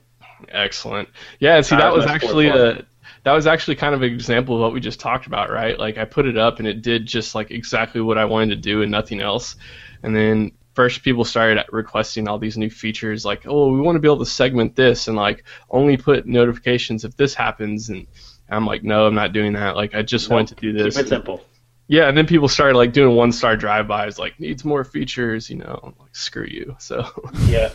Excellent. 0.49 1.09
Yeah, 1.41 1.57
and 1.57 1.67
see 1.67 1.75
Uh, 1.77 1.79
that 1.81 1.93
was 1.93 2.07
actually 2.07 2.49
a 2.49 2.85
that 3.25 3.33
was 3.33 3.47
actually 3.47 3.77
kind 3.77 3.95
of 3.95 4.03
an 4.03 4.13
example 4.13 4.57
of 4.57 4.61
what 4.61 4.73
we 4.73 4.81
just 4.81 4.99
talked 4.99 5.27
about, 5.27 5.51
right? 5.51 5.79
Like 5.79 5.97
I 5.99 6.05
put 6.05 6.27
it 6.27 6.37
up 6.37 6.59
and 6.59 6.67
it 6.67 6.83
did 6.83 7.07
just 7.07 7.35
like 7.37 7.51
exactly 7.53 8.01
what 8.01 8.19
I 8.19 8.25
wanted 8.25 8.51
to 8.51 8.57
do 8.57 8.83
and 8.83 8.91
nothing 8.91 9.21
else. 9.21 9.55
And 10.03 10.15
then 10.17 10.51
first 10.75 11.03
people 11.05 11.25
started 11.25 11.65
requesting 11.71 12.27
all 12.27 12.39
these 12.39 12.57
new 12.59 12.71
features 12.71 13.25
like, 13.25 13.43
"Oh, 13.47 13.73
we 13.73 13.81
want 13.81 13.95
to 13.97 14.01
be 14.01 14.09
able 14.09 14.19
to 14.19 14.27
segment 14.27 14.75
this 14.75 15.07
and 15.07 15.17
like 15.17 15.45
only 15.71 15.97
put 15.97 16.27
notifications 16.27 17.05
if 17.05 17.17
this 17.17 17.35
happens." 17.35 17.89
And 17.91 18.09
I'm 18.51 18.67
like, 18.67 18.83
"No, 18.83 19.07
I'm 19.07 19.15
not 19.15 19.33
doing 19.33 19.53
that. 19.53 19.77
Like 19.77 19.95
I 19.95 20.03
just 20.03 20.29
No, 20.29 20.37
want 20.37 20.49
to 20.49 20.55
do 20.57 20.73
this." 20.73 20.97
Keep 20.97 21.07
it 21.07 21.09
simple. 21.09 21.45
Yeah, 21.93 22.09
and 22.09 22.17
then 22.17 22.27
people 22.27 22.49
started 22.49 22.79
like 22.79 22.95
doing 22.95 23.15
one-star 23.15 23.55
drive-bys 23.55 24.19
like 24.19 24.41
needs 24.41 24.65
more 24.65 24.83
features, 24.83 25.51
you 25.51 25.57
know. 25.57 25.93
Like, 26.01 26.17
"Screw 26.17 26.47
you." 26.47 26.75
So 26.81 27.07
Yeah, 27.45 27.71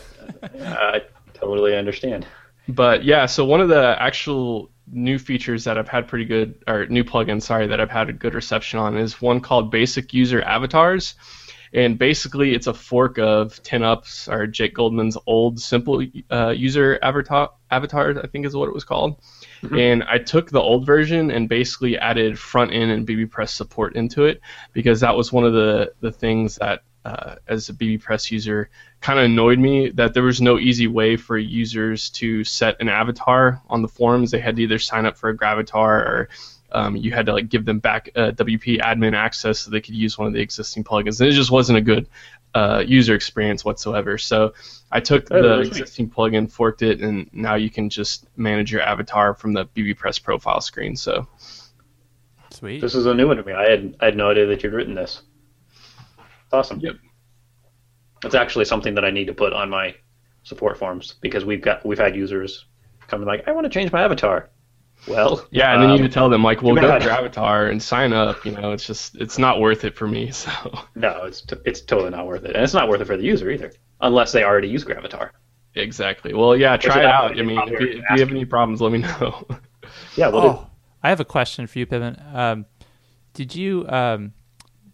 I 0.60 1.02
totally 1.34 1.76
understand. 1.76 2.26
But 2.68 3.04
yeah, 3.04 3.26
so 3.26 3.44
one 3.44 3.60
of 3.60 3.68
the 3.68 3.94
actual 4.02 4.72
new 4.90 5.20
features 5.20 5.62
that 5.64 5.78
I've 5.78 5.86
had 5.86 6.08
pretty 6.08 6.24
good, 6.24 6.64
or 6.66 6.86
new 6.86 7.04
plugins, 7.04 7.42
sorry, 7.42 7.68
that 7.68 7.80
I've 7.80 7.92
had 7.92 8.08
a 8.08 8.12
good 8.12 8.34
reception 8.34 8.80
on 8.80 8.96
is 8.96 9.22
one 9.22 9.40
called 9.40 9.70
Basic 9.70 10.12
User 10.12 10.42
Avatars. 10.42 11.14
And 11.72 11.96
basically, 11.96 12.54
it's 12.54 12.66
a 12.66 12.74
fork 12.74 13.18
of 13.18 13.62
10ups 13.62 14.26
or 14.26 14.48
Jake 14.48 14.74
Goldman's 14.74 15.16
old 15.26 15.60
simple 15.60 16.04
uh, 16.32 16.48
user 16.48 16.98
avatar, 17.02 17.52
avatars, 17.70 18.18
I 18.18 18.26
think 18.26 18.46
is 18.46 18.56
what 18.56 18.68
it 18.68 18.74
was 18.74 18.84
called. 18.84 19.20
And 19.72 20.04
I 20.04 20.18
took 20.18 20.50
the 20.50 20.60
old 20.60 20.86
version 20.86 21.30
and 21.30 21.48
basically 21.48 21.98
added 21.98 22.38
front 22.38 22.72
end 22.72 22.90
and 22.90 23.06
BBPress 23.06 23.50
support 23.50 23.96
into 23.96 24.24
it 24.24 24.40
because 24.72 25.00
that 25.00 25.16
was 25.16 25.32
one 25.32 25.44
of 25.44 25.52
the, 25.52 25.92
the 26.00 26.12
things 26.12 26.56
that, 26.56 26.82
uh, 27.04 27.36
as 27.46 27.68
a 27.68 27.74
BBPress 27.74 28.30
user, 28.30 28.70
kind 29.00 29.18
of 29.18 29.24
annoyed 29.24 29.58
me 29.58 29.90
that 29.90 30.14
there 30.14 30.22
was 30.22 30.40
no 30.40 30.58
easy 30.58 30.86
way 30.86 31.16
for 31.16 31.38
users 31.38 32.10
to 32.10 32.44
set 32.44 32.76
an 32.80 32.88
avatar 32.88 33.62
on 33.68 33.82
the 33.82 33.88
forums. 33.88 34.30
They 34.30 34.40
had 34.40 34.56
to 34.56 34.62
either 34.62 34.78
sign 34.78 35.06
up 35.06 35.16
for 35.16 35.30
a 35.30 35.36
Gravatar 35.36 35.78
or 35.78 36.28
um, 36.70 36.96
you 36.96 37.12
had 37.12 37.26
to 37.26 37.32
like 37.32 37.48
give 37.48 37.64
them 37.64 37.78
back 37.78 38.10
uh, 38.14 38.32
WP 38.32 38.80
admin 38.80 39.14
access 39.14 39.60
so 39.60 39.70
they 39.70 39.80
could 39.80 39.94
use 39.94 40.18
one 40.18 40.26
of 40.26 40.34
the 40.34 40.40
existing 40.40 40.84
plugins. 40.84 41.20
And 41.20 41.28
it 41.28 41.32
just 41.32 41.50
wasn't 41.50 41.78
a 41.78 41.82
good 41.82 42.08
uh, 42.54 42.82
user 42.86 43.14
experience 43.14 43.64
whatsoever. 43.64 44.18
So 44.18 44.54
I 44.90 45.00
took 45.00 45.30
Oh, 45.30 45.42
the 45.42 45.48
really? 45.48 45.68
existing 45.68 46.10
plugin, 46.10 46.50
forked 46.50 46.82
it, 46.82 47.00
and 47.00 47.28
now 47.32 47.54
you 47.56 47.70
can 47.70 47.90
just 47.90 48.26
manage 48.36 48.72
your 48.72 48.82
avatar 48.82 49.34
from 49.34 49.52
the 49.52 49.66
BBPress 49.66 50.22
profile 50.22 50.60
screen. 50.60 50.96
So 50.96 51.26
Sweet. 52.50 52.80
This 52.80 52.94
is 52.94 53.06
a 53.06 53.14
new 53.14 53.28
one 53.28 53.36
to 53.36 53.42
me. 53.44 53.52
I 53.52 53.70
had 53.70 53.96
I 54.00 54.06
had 54.06 54.16
no 54.16 54.30
idea 54.30 54.46
that 54.46 54.62
you'd 54.62 54.72
written 54.72 54.94
this. 54.94 55.22
It's 56.18 56.52
awesome. 56.52 56.80
Yep. 56.80 56.96
It's 58.24 58.34
actually 58.34 58.64
something 58.64 58.94
that 58.94 59.04
I 59.04 59.10
need 59.10 59.26
to 59.26 59.34
put 59.34 59.52
on 59.52 59.70
my 59.70 59.94
support 60.42 60.78
forms 60.78 61.14
because 61.20 61.44
we've 61.44 61.60
got 61.60 61.84
we've 61.84 61.98
had 61.98 62.16
users 62.16 62.64
come 63.06 63.20
and 63.20 63.26
like, 63.28 63.46
I 63.46 63.52
want 63.52 63.64
to 63.64 63.70
change 63.70 63.92
my 63.92 64.02
avatar. 64.02 64.50
Well, 65.08 65.46
yeah, 65.50 65.72
and 65.74 65.82
then 65.82 65.90
you 65.90 65.94
um, 65.96 66.02
need 66.02 66.08
to 66.08 66.12
tell 66.14 66.28
them 66.28 66.42
like, 66.42 66.62
well, 66.62 66.74
too 66.74 66.80
go 66.82 66.98
to 66.98 67.04
Gravatar 67.04 67.70
and 67.70 67.82
sign 67.82 68.12
up. 68.12 68.44
You 68.44 68.52
know, 68.52 68.72
it's 68.72 68.86
just 68.86 69.16
it's 69.16 69.38
not 69.38 69.60
worth 69.60 69.84
it 69.84 69.94
for 69.96 70.06
me. 70.06 70.30
So 70.32 70.50
no, 70.94 71.24
it's 71.24 71.40
t- 71.42 71.56
it's 71.64 71.80
totally 71.80 72.10
not 72.10 72.26
worth 72.26 72.44
it, 72.44 72.54
and 72.54 72.62
it's 72.64 72.74
not 72.74 72.88
worth 72.88 73.00
it 73.00 73.06
for 73.06 73.16
the 73.16 73.24
user 73.24 73.50
either, 73.50 73.72
unless 74.00 74.32
they 74.32 74.44
already 74.44 74.68
use 74.68 74.84
Gravatar. 74.84 75.30
exactly. 75.74 76.34
Well, 76.34 76.56
yeah, 76.56 76.76
try 76.76 77.00
it 77.00 77.04
out. 77.06 77.38
I 77.38 77.42
mean, 77.42 77.58
if 77.66 77.70
you, 77.80 77.86
if 77.88 77.94
you 78.14 78.20
have 78.20 78.30
any 78.30 78.44
problems, 78.44 78.80
let 78.80 78.92
me 78.92 78.98
know. 78.98 79.46
Yeah, 80.16 80.28
well, 80.28 80.42
Oh, 80.46 80.66
I 81.02 81.08
have 81.08 81.20
a 81.20 81.24
question 81.24 81.66
for 81.66 81.78
you, 81.78 81.86
Pippin. 81.86 82.20
Um, 82.34 82.66
did 83.32 83.54
you, 83.54 83.86
um, 83.88 84.32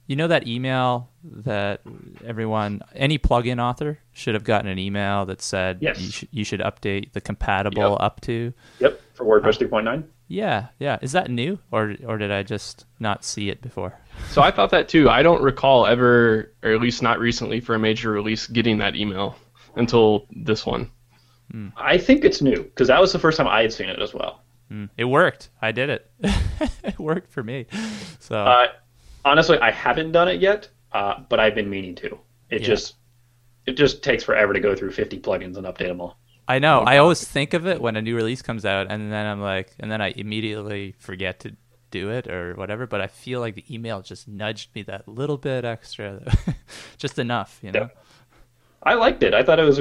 you 0.06 0.14
know, 0.16 0.28
that 0.28 0.47
email 0.47 1.09
that 1.25 1.80
everyone, 2.25 2.83
any 2.94 3.18
plugin 3.18 3.61
author 3.61 3.99
should 4.12 4.35
have 4.35 4.44
gotten 4.44 4.71
an 4.71 4.78
email 4.78 5.25
that 5.26 5.40
said 5.42 5.78
Yes. 5.80 6.00
you, 6.00 6.11
sh- 6.11 6.25
you 6.30 6.44
should 6.44 6.61
update 6.61 7.12
the 7.12 7.21
compatible 7.21 7.92
Yep. 7.92 7.97
up 8.00 8.21
to. 8.23 8.52
yep, 8.78 9.00
for 9.14 9.25
WordPress 9.25 9.59
3.9. 9.59 10.04
Yeah, 10.28 10.68
yeah. 10.78 10.99
Is 11.02 11.12
that 11.12 11.30
new, 11.30 11.59
or 11.71 11.94
or 12.06 12.18
did 12.18 12.30
I 12.33 12.42
just 12.42 12.87
not 12.99 13.25
see 13.25 13.49
it 13.50 13.61
before? 13.62 13.99
So 14.30 14.42
I 14.42 14.50
thought 14.50 14.71
that 14.71 14.88
too. 14.88 15.09
I 15.11 15.23
don't 15.23 15.42
recall 15.42 15.87
ever, 15.87 16.52
or 16.62 16.71
at 16.71 16.80
least 16.80 17.02
not 17.02 17.18
recently, 17.18 17.61
for 17.61 17.75
a 17.75 17.78
major 17.78 18.11
release, 18.11 18.47
getting 18.47 18.78
that 18.78 18.97
email 18.97 19.37
until 19.76 20.26
this 20.30 20.64
one. 20.66 20.90
I 21.76 21.99
think 21.99 22.25
it's 22.25 22.42
new 22.42 22.64
because 22.64 22.88
that 22.88 23.00
was 23.00 23.12
the 23.12 23.18
first 23.18 23.37
time 23.37 23.47
I 23.47 23.62
had 23.62 23.73
seen 23.73 23.88
it 23.88 24.00
as 24.02 24.12
well. 24.12 24.42
Mm, 24.73 24.88
It 24.97 25.04
worked. 25.04 25.50
I 25.62 25.71
did 25.71 25.88
it. 25.90 26.11
it 26.83 26.99
worked 26.99 27.30
for 27.30 27.44
me. 27.44 27.66
So 28.18 28.37
Uh, 28.37 28.68
honestly, 29.25 29.59
I 29.61 29.71
haven't 29.71 30.11
done 30.11 30.26
it 30.26 30.40
yet, 30.40 30.68
uh, 30.92 31.21
but 31.28 31.38
I've 31.38 31.54
been 31.54 31.71
meaning 31.71 31.94
to. 31.97 32.18
It 32.50 32.62
Yeah. 32.62 32.66
just 32.68 32.94
it 33.66 33.76
just 33.76 34.02
takes 34.02 34.25
forever 34.25 34.52
to 34.52 34.59
go 34.61 34.75
through 34.75 34.90
50 34.92 35.21
plugins 35.21 35.56
and 35.56 35.66
update 35.66 35.87
them 35.88 36.00
all. 36.00 36.18
I 36.46 36.58
know. 36.58 36.80
I 36.80 36.98
always 36.98 37.24
think 37.24 37.54
of 37.54 37.66
it 37.66 37.80
when 37.80 37.96
a 37.96 38.02
new 38.02 38.16
release 38.16 38.42
comes 38.42 38.64
out, 38.64 38.88
and 38.90 39.10
then 39.10 39.26
I'm 39.26 39.40
like, 39.40 39.72
and 39.80 39.90
then 39.90 40.00
I 40.00 40.08
immediately 40.10 40.94
forget 40.98 41.40
to 41.40 41.56
do 41.90 42.10
it 42.10 42.28
or 42.28 42.54
whatever. 42.54 42.86
But 42.86 43.00
I 43.00 43.06
feel 43.06 43.40
like 43.40 43.54
the 43.54 43.64
email 43.72 44.02
just 44.02 44.28
nudged 44.28 44.74
me 44.74 44.82
that 44.82 45.08
little 45.08 45.38
bit 45.38 45.64
extra, 45.64 46.20
just 46.98 47.18
enough, 47.18 47.58
you 47.62 47.72
know. 47.72 47.80
Yeah. 47.80 47.88
I 48.82 48.94
liked 48.94 49.22
it. 49.22 49.32
I 49.32 49.42
thought 49.42 49.58
it 49.58 49.64
was 49.64 49.80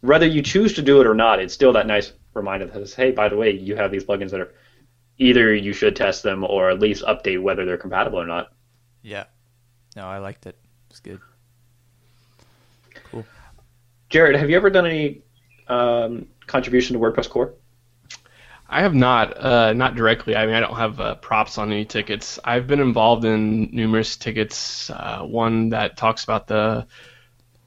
whether 0.00 0.26
you 0.26 0.42
choose 0.42 0.72
to 0.74 0.82
do 0.82 1.00
it 1.00 1.06
or 1.06 1.14
not, 1.14 1.40
it's 1.40 1.54
still 1.54 1.72
that 1.74 1.86
nice 1.86 2.12
reminder 2.34 2.66
that 2.66 2.74
says, 2.74 2.94
"Hey, 2.94 3.12
by 3.12 3.28
the 3.28 3.36
way, 3.36 3.50
you 3.50 3.76
have 3.76 3.90
these 3.90 4.04
plugins 4.04 4.30
that 4.30 4.40
are 4.40 4.54
either 5.18 5.54
you 5.54 5.72
should 5.72 5.94
test 5.94 6.22
them 6.22 6.44
or 6.44 6.70
at 6.70 6.80
least 6.80 7.04
update 7.04 7.42
whether 7.42 7.64
they're 7.64 7.76
compatible 7.76 8.20
or 8.20 8.26
not." 8.26 8.52
Yeah. 9.02 9.24
No, 9.96 10.06
I 10.06 10.18
liked 10.18 10.46
it. 10.46 10.56
It's 10.88 11.00
good. 11.00 11.20
Cool. 13.10 13.24
Jared, 14.08 14.36
have 14.36 14.50
you 14.50 14.56
ever 14.56 14.70
done 14.70 14.86
any 14.86 15.22
um, 15.70 16.26
contribution 16.46 16.94
to 16.94 17.00
WordPress 17.00 17.28
core? 17.28 17.54
I 18.68 18.82
have 18.82 18.94
not, 18.94 19.36
uh, 19.36 19.72
not 19.72 19.96
directly. 19.96 20.36
I 20.36 20.46
mean, 20.46 20.54
I 20.54 20.60
don't 20.60 20.76
have 20.76 21.00
uh, 21.00 21.14
props 21.16 21.58
on 21.58 21.72
any 21.72 21.84
tickets. 21.84 22.38
I've 22.44 22.68
been 22.68 22.80
involved 22.80 23.24
in 23.24 23.68
numerous 23.72 24.16
tickets. 24.16 24.90
Uh, 24.90 25.22
one 25.22 25.70
that 25.70 25.96
talks 25.96 26.22
about 26.22 26.46
the 26.46 26.86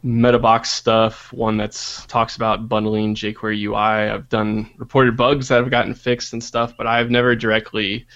MetaBox 0.05 0.67
stuff. 0.67 1.33
One 1.33 1.57
that 1.57 2.05
talks 2.07 2.37
about 2.37 2.69
bundling 2.69 3.15
jQuery 3.15 3.61
UI. 3.63 4.11
I've 4.11 4.29
done 4.29 4.69
reported 4.77 5.17
bugs 5.17 5.49
that 5.49 5.57
have 5.57 5.69
gotten 5.69 5.93
fixed 5.93 6.31
and 6.31 6.43
stuff, 6.43 6.75
but 6.77 6.87
I've 6.87 7.09
never 7.09 7.35
directly 7.35 8.07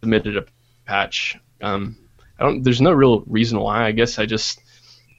submitted 0.00 0.36
a 0.36 0.44
patch 0.84 1.38
Um, 1.60 1.96
I 2.38 2.44
don't. 2.44 2.62
There's 2.62 2.80
no 2.80 2.92
real 2.92 3.20
reason 3.26 3.58
why. 3.58 3.84
I 3.84 3.92
guess 3.92 4.18
I 4.18 4.26
just 4.26 4.60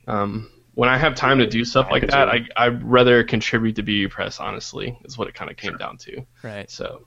um, 0.07 0.49
when 0.75 0.89
I 0.89 0.97
have 0.97 1.15
time 1.15 1.39
to 1.39 1.47
do 1.47 1.65
stuff 1.65 1.88
like 1.91 2.07
that, 2.07 2.29
I 2.29 2.45
I'd 2.55 2.83
rather 2.83 3.23
contribute 3.23 3.75
to 3.77 3.83
BBPress. 3.83 4.39
Honestly, 4.39 4.97
is 5.05 5.17
what 5.17 5.27
it 5.27 5.33
kind 5.35 5.49
of 5.51 5.57
came 5.57 5.77
down 5.77 5.97
to. 5.99 6.25
Right. 6.43 6.69
So 6.69 7.05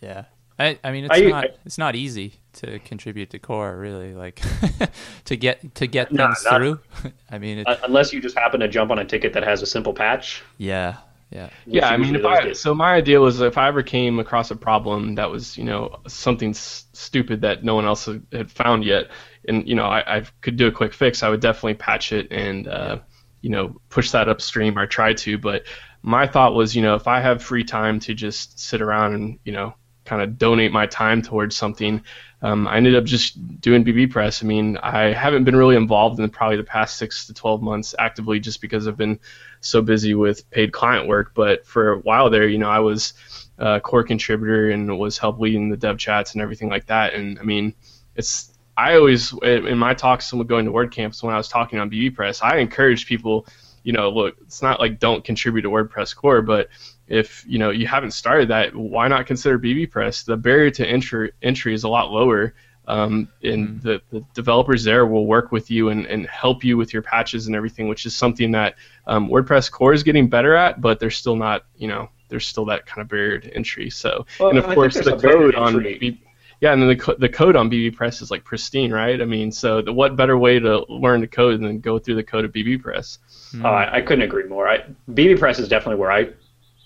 Yeah. 0.00 0.24
I, 0.58 0.78
I 0.84 0.92
mean 0.92 1.04
it's 1.06 1.16
I- 1.18 1.20
not 1.22 1.44
I- 1.44 1.48
it's 1.64 1.78
not 1.78 1.96
easy 1.96 2.34
to 2.54 2.78
contribute 2.80 3.30
to 3.30 3.38
core 3.38 3.78
really 3.78 4.12
like 4.14 4.40
to 5.26 5.36
get 5.36 5.74
to 5.76 5.86
get 5.86 6.12
No, 6.12 6.26
things 6.26 6.44
not- 6.44 6.56
through. 6.56 6.80
I 7.30 7.38
mean 7.38 7.58
it, 7.60 7.66
Uh, 7.68 7.76
unless 7.84 8.12
you 8.12 8.20
just 8.20 8.36
happen 8.38 8.60
to 8.60 8.68
jump 8.68 8.90
on 8.90 8.98
a 8.98 9.04
ticket 9.04 9.32
that 9.32 9.42
has 9.42 9.62
a 9.62 9.66
simple 9.66 9.94
patch. 9.94 10.42
yeah 10.58 10.96
yeah 11.30 11.48
yeah, 11.64 11.88
I 11.88 11.96
mean, 11.96 12.16
if 12.16 12.24
I 12.26 12.42
get- 12.42 12.56
so 12.56 12.74
my 12.74 12.92
idea 12.94 13.20
was 13.20 13.40
if 13.40 13.56
I 13.56 13.68
ever 13.68 13.82
came 13.84 14.18
across 14.18 14.50
a 14.50 14.56
problem 14.56 15.14
that 15.14 15.30
was 15.30 15.56
you 15.56 15.64
know 15.64 15.96
something 16.08 16.50
s- 16.50 16.86
stupid 16.92 17.40
that 17.42 17.62
no 17.64 17.74
one 17.76 17.84
else 17.86 18.06
had, 18.06 18.26
had 18.32 18.50
found 18.50 18.84
yet, 18.84 19.06
and 19.48 19.66
you 19.68 19.74
know 19.74 19.84
I, 19.84 20.18
I 20.18 20.24
could 20.40 20.56
do 20.56 20.66
a 20.66 20.72
quick 20.72 20.92
fix, 20.92 21.22
I 21.22 21.28
would 21.28 21.40
definitely 21.40 21.74
patch 21.74 22.12
it 22.12 22.28
and 22.30 22.68
uh, 22.68 22.98
you 23.40 23.50
know 23.50 23.80
push 23.88 24.10
that 24.10 24.28
upstream 24.28 24.78
or 24.78 24.86
try 24.86 25.14
to. 25.14 25.38
But 25.38 25.64
my 26.02 26.26
thought 26.26 26.54
was, 26.54 26.74
you 26.74 26.82
know, 26.82 26.94
if 26.94 27.06
I 27.06 27.20
have 27.20 27.42
free 27.42 27.64
time 27.64 28.00
to 28.00 28.14
just 28.14 28.58
sit 28.58 28.80
around 28.80 29.14
and 29.14 29.38
you 29.44 29.52
know 29.52 29.74
kind 30.04 30.22
of 30.22 30.38
donate 30.38 30.72
my 30.72 30.86
time 30.86 31.22
towards 31.22 31.56
something. 31.56 32.02
Um, 32.42 32.66
I 32.66 32.76
ended 32.76 32.96
up 32.96 33.04
just 33.04 33.60
doing 33.60 33.84
BB 33.84 34.10
Press. 34.10 34.42
I 34.42 34.46
mean, 34.46 34.76
I 34.78 35.12
haven't 35.12 35.44
been 35.44 35.54
really 35.54 35.76
involved 35.76 36.18
in 36.18 36.28
probably 36.30 36.56
the 36.56 36.64
past 36.64 36.96
six 36.96 37.26
to 37.26 37.34
12 37.34 37.62
months 37.62 37.94
actively 37.98 38.40
just 38.40 38.60
because 38.60 38.88
I've 38.88 38.96
been 38.96 39.20
so 39.60 39.82
busy 39.82 40.14
with 40.14 40.50
paid 40.50 40.72
client 40.72 41.06
work. 41.06 41.32
But 41.34 41.64
for 41.64 41.92
a 41.92 41.98
while 41.98 42.28
there, 42.30 42.48
you 42.48 42.58
know, 42.58 42.68
I 42.68 42.80
was 42.80 43.12
a 43.58 43.78
core 43.78 44.02
contributor 44.02 44.70
and 44.70 44.98
was 44.98 45.18
help 45.18 45.38
leading 45.38 45.68
the 45.68 45.76
dev 45.76 45.98
chats 45.98 46.32
and 46.32 46.42
everything 46.42 46.70
like 46.70 46.86
that. 46.86 47.14
And 47.14 47.38
I 47.38 47.42
mean, 47.42 47.74
it's 48.16 48.58
I 48.76 48.94
always 48.96 49.32
in 49.42 49.78
my 49.78 49.94
talks 49.94 50.32
when 50.32 50.46
going 50.46 50.64
to 50.64 50.72
WordCamps 50.72 51.22
when 51.22 51.34
I 51.34 51.36
was 51.36 51.48
talking 51.48 51.78
on 51.78 51.90
BB 51.90 52.14
Press, 52.14 52.42
I 52.42 52.58
encourage 52.58 53.06
people, 53.06 53.46
you 53.82 53.92
know, 53.92 54.08
look, 54.10 54.36
it's 54.42 54.62
not 54.62 54.80
like 54.80 54.98
don't 54.98 55.24
contribute 55.24 55.62
to 55.62 55.70
WordPress 55.70 56.14
core, 56.14 56.42
but 56.42 56.68
if 57.06 57.44
you 57.46 57.58
know 57.58 57.70
you 57.70 57.86
haven't 57.86 58.12
started 58.12 58.48
that, 58.48 58.74
why 58.74 59.08
not 59.08 59.26
consider 59.26 59.58
BB 59.58 59.90
Press? 59.90 60.22
The 60.22 60.36
barrier 60.36 60.70
to 60.70 60.86
entry 60.86 61.32
entry 61.42 61.74
is 61.74 61.84
a 61.84 61.88
lot 61.88 62.10
lower. 62.10 62.54
Um, 62.88 63.28
and 63.44 63.80
the, 63.82 64.02
the 64.10 64.24
developers 64.34 64.82
there 64.82 65.06
will 65.06 65.26
work 65.26 65.52
with 65.52 65.70
you 65.70 65.90
and, 65.90 66.06
and 66.06 66.26
help 66.26 66.64
you 66.64 66.76
with 66.76 66.92
your 66.92 67.02
patches 67.02 67.46
and 67.46 67.54
everything, 67.54 67.86
which 67.86 68.04
is 68.04 68.16
something 68.16 68.50
that 68.52 68.74
um, 69.06 69.28
WordPress 69.28 69.70
core 69.70 69.92
is 69.92 70.02
getting 70.02 70.28
better 70.28 70.56
at, 70.56 70.80
but 70.80 70.98
there's 70.98 71.16
still 71.16 71.36
not, 71.36 71.66
you 71.76 71.86
know, 71.86 72.10
there's 72.28 72.46
still 72.46 72.64
that 72.64 72.86
kind 72.86 73.02
of 73.02 73.08
barrier 73.08 73.38
to 73.38 73.54
entry. 73.54 73.90
So, 73.90 74.26
Well, 74.40 74.50
and 74.50 74.58
of 74.58 74.64
course, 74.64 74.94
the 74.94 75.16
code 75.16 75.54
on 75.54 75.76
entry. 75.76 76.20
Yeah, 76.60 76.72
and 76.74 76.82
then 76.82 76.88
the, 76.90 76.96
co- 76.96 77.16
the 77.18 77.28
code 77.28 77.56
on 77.56 77.70
BB 77.70 77.96
Press 77.96 78.20
is 78.20 78.30
like 78.30 78.44
pristine, 78.44 78.92
right? 78.92 79.20
I 79.20 79.24
mean, 79.24 79.50
so 79.50 79.80
the, 79.80 79.92
what 79.92 80.14
better 80.14 80.36
way 80.36 80.58
to 80.58 80.84
learn 80.90 81.22
the 81.22 81.26
code 81.26 81.60
than 81.60 81.80
go 81.80 81.98
through 81.98 82.16
the 82.16 82.22
code 82.22 82.44
of 82.44 82.52
BB 82.52 82.82
Press? 82.82 83.18
Oh, 83.64 83.68
I, 83.68 83.96
I 83.96 84.00
couldn't 84.02 84.22
agree 84.22 84.44
more. 84.44 84.68
I, 84.68 84.84
BB 85.10 85.38
Press 85.38 85.58
is 85.58 85.68
definitely 85.68 86.00
where 86.00 86.12
I 86.12 86.30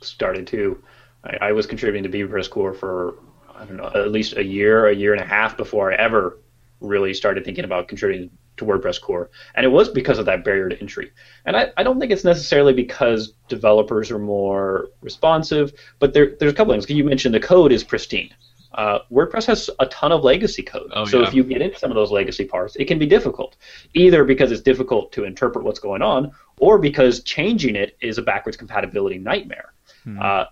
started 0.01 0.47
too. 0.47 0.83
I, 1.25 1.49
I 1.49 1.53
was 1.53 1.67
contributing 1.67 2.11
to 2.11 2.17
BB 2.17 2.31
Press 2.31 2.47
Core 2.47 2.73
for 2.73 3.17
I 3.55 3.65
don't 3.65 3.77
know 3.77 3.91
at 3.95 4.11
least 4.11 4.37
a 4.37 4.45
year, 4.45 4.89
a 4.89 4.95
year 4.95 5.13
and 5.13 5.21
a 5.21 5.27
half 5.27 5.57
before 5.57 5.93
I 5.93 5.97
ever 5.97 6.39
really 6.81 7.15
started 7.15 7.45
thinking 7.45 7.65
about 7.65 7.89
contributing 7.89 8.31
to 8.57 8.65
WordPress 8.65 9.01
Core, 9.01 9.31
and 9.57 9.67
it 9.67 9.69
was 9.69 9.89
because 9.89 10.19
of 10.19 10.27
that 10.27 10.45
barrier 10.45 10.69
to 10.69 10.81
entry. 10.81 11.11
And 11.45 11.57
I, 11.57 11.73
I 11.77 11.83
don't 11.83 11.99
think 11.99 12.13
it's 12.13 12.25
necessarily 12.25 12.73
because 12.73 13.33
developers 13.49 14.11
are 14.13 14.19
more 14.19 14.89
responsive, 15.01 15.73
but 15.99 16.13
there, 16.13 16.37
there's 16.39 16.53
a 16.53 16.55
couple 16.55 16.73
things. 16.73 16.89
You 16.89 17.05
mentioned 17.05 17.35
the 17.35 17.41
code 17.41 17.73
is 17.73 17.83
pristine. 17.83 18.31
Uh, 18.75 18.99
WordPress 19.11 19.47
has 19.47 19.71
a 19.79 19.87
ton 19.87 20.11
of 20.13 20.25
legacy 20.25 20.63
code. 20.63 20.91
Oh, 20.95 21.05
so 21.05 21.21
yeah. 21.21 21.29
if 21.29 21.35
you 21.35 21.45
get 21.45 21.63
into 21.63 21.79
some 21.79 21.91
of 21.91 21.95
those 21.95 22.11
legacy 22.11 22.45
parts, 22.45 22.75
it 22.77 22.87
can 22.87 22.99
be 22.99 23.07
difficult, 23.07 23.57
either 23.95 24.25
because 24.25 24.51
it's 24.51 24.63
difficult 24.63 25.13
to 25.13 25.25
interpret 25.25 25.65
what's 25.65 25.79
going 25.79 26.03
on, 26.03 26.33
or 26.59 26.79
because 26.79 27.23
changing 27.23 27.77
it 27.77 27.97
is 28.01 28.19
a 28.19 28.23
backwards 28.23 28.57
compatibility 28.57 29.19
nightmare. 29.19 29.73
Uh, 30.21 30.47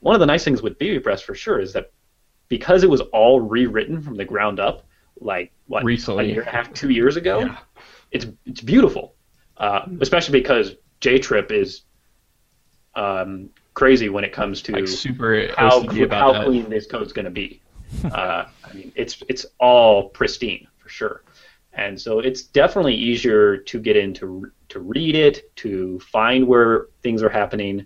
one 0.00 0.14
of 0.14 0.20
the 0.20 0.26
nice 0.26 0.42
things 0.42 0.62
with 0.62 0.78
BBPress 0.78 1.22
for 1.22 1.34
sure 1.34 1.60
is 1.60 1.72
that 1.74 1.92
because 2.48 2.82
it 2.82 2.90
was 2.90 3.00
all 3.12 3.40
rewritten 3.40 4.00
from 4.02 4.16
the 4.16 4.24
ground 4.24 4.58
up, 4.58 4.86
like 5.20 5.52
what 5.66 5.84
Recently. 5.84 6.24
a 6.24 6.28
year 6.28 6.40
and 6.40 6.48
a 6.48 6.52
half, 6.52 6.72
two 6.72 6.90
years 6.90 7.16
ago, 7.16 7.40
Yeah. 7.40 7.58
it's 8.10 8.26
it's 8.46 8.60
beautiful. 8.62 9.14
Uh, 9.58 9.82
especially 10.00 10.40
because 10.40 10.76
JTrip 11.02 11.52
is 11.52 11.82
um, 12.94 13.50
crazy 13.80 14.10
when 14.10 14.24
it 14.24 14.32
comes 14.32 14.60
to 14.60 14.72
Like 14.72 14.86
super 14.86 15.48
how, 15.56 15.80
how 15.80 16.32
that. 16.34 16.44
clean 16.44 16.68
this 16.68 16.86
code's 16.86 17.14
going 17.14 17.24
to 17.24 17.30
be. 17.30 17.62
Uh, 18.04 18.46
I 18.62 18.72
mean, 18.72 18.92
it's 18.94 19.20
it's 19.28 19.44
all 19.58 20.10
pristine 20.10 20.68
for 20.78 20.88
sure, 20.88 21.24
and 21.72 22.00
so 22.00 22.20
it's 22.20 22.42
definitely 22.42 22.94
easier 22.94 23.56
to 23.56 23.80
get 23.80 23.96
into 23.96 24.46
to 24.68 24.78
read 24.78 25.16
it, 25.16 25.54
to 25.56 25.98
find 25.98 26.46
where 26.46 26.86
things 27.02 27.20
are 27.20 27.28
happening, 27.28 27.84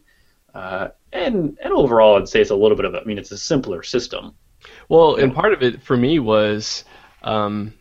uh, 0.55 0.89
and 1.15 1.57
and 1.65 1.73
overall, 1.73 2.19
I'd 2.19 2.29
say 2.29 2.43
it's 2.43 2.51
a 2.51 2.55
little 2.55 2.77
bit 2.77 2.85
of 2.85 2.93
a, 2.95 3.01
I 3.01 3.05
mean, 3.05 3.17
it's 3.17 3.31
a 3.31 3.39
simpler 3.39 3.83
system. 3.83 4.35
Well, 4.91 5.15
and 5.15 5.35
part 5.35 5.55
of 5.55 5.63
it 5.63 5.83
for 5.83 5.97
me 5.97 6.19
was, 6.19 6.85
um, 7.23 7.73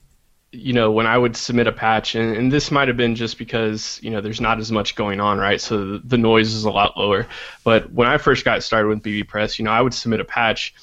you 0.54 0.72
know, 0.72 0.92
when 0.92 1.08
I 1.08 1.18
would 1.18 1.36
submit 1.36 1.66
a 1.66 1.72
patch, 1.72 2.14
and, 2.14 2.38
and 2.38 2.52
this 2.52 2.70
might 2.70 2.88
have 2.88 2.96
been 2.96 3.16
just 3.16 3.38
because 3.38 4.00
you 4.04 4.12
know 4.12 4.22
there's 4.22 4.40
not 4.40 4.60
as 4.60 4.72
much 4.72 4.96
going 4.96 5.20
on, 5.20 5.40
right? 5.40 5.60
So 5.60 5.86
the, 5.86 5.98
the 6.00 6.18
noise 6.18 6.54
is 6.54 6.64
a 6.64 6.70
lot 6.70 6.96
lower. 6.96 7.28
But 7.64 7.92
when 7.92 8.08
I 8.08 8.18
first 8.18 8.46
got 8.46 8.62
started 8.64 8.88
with 8.88 9.02
BB 9.02 9.28
Press, 9.28 9.58
you 9.58 9.66
know, 9.66 9.72
I 9.72 9.82
would 9.82 9.94
submit 9.94 10.20
a 10.20 10.26
patch, 10.26 10.76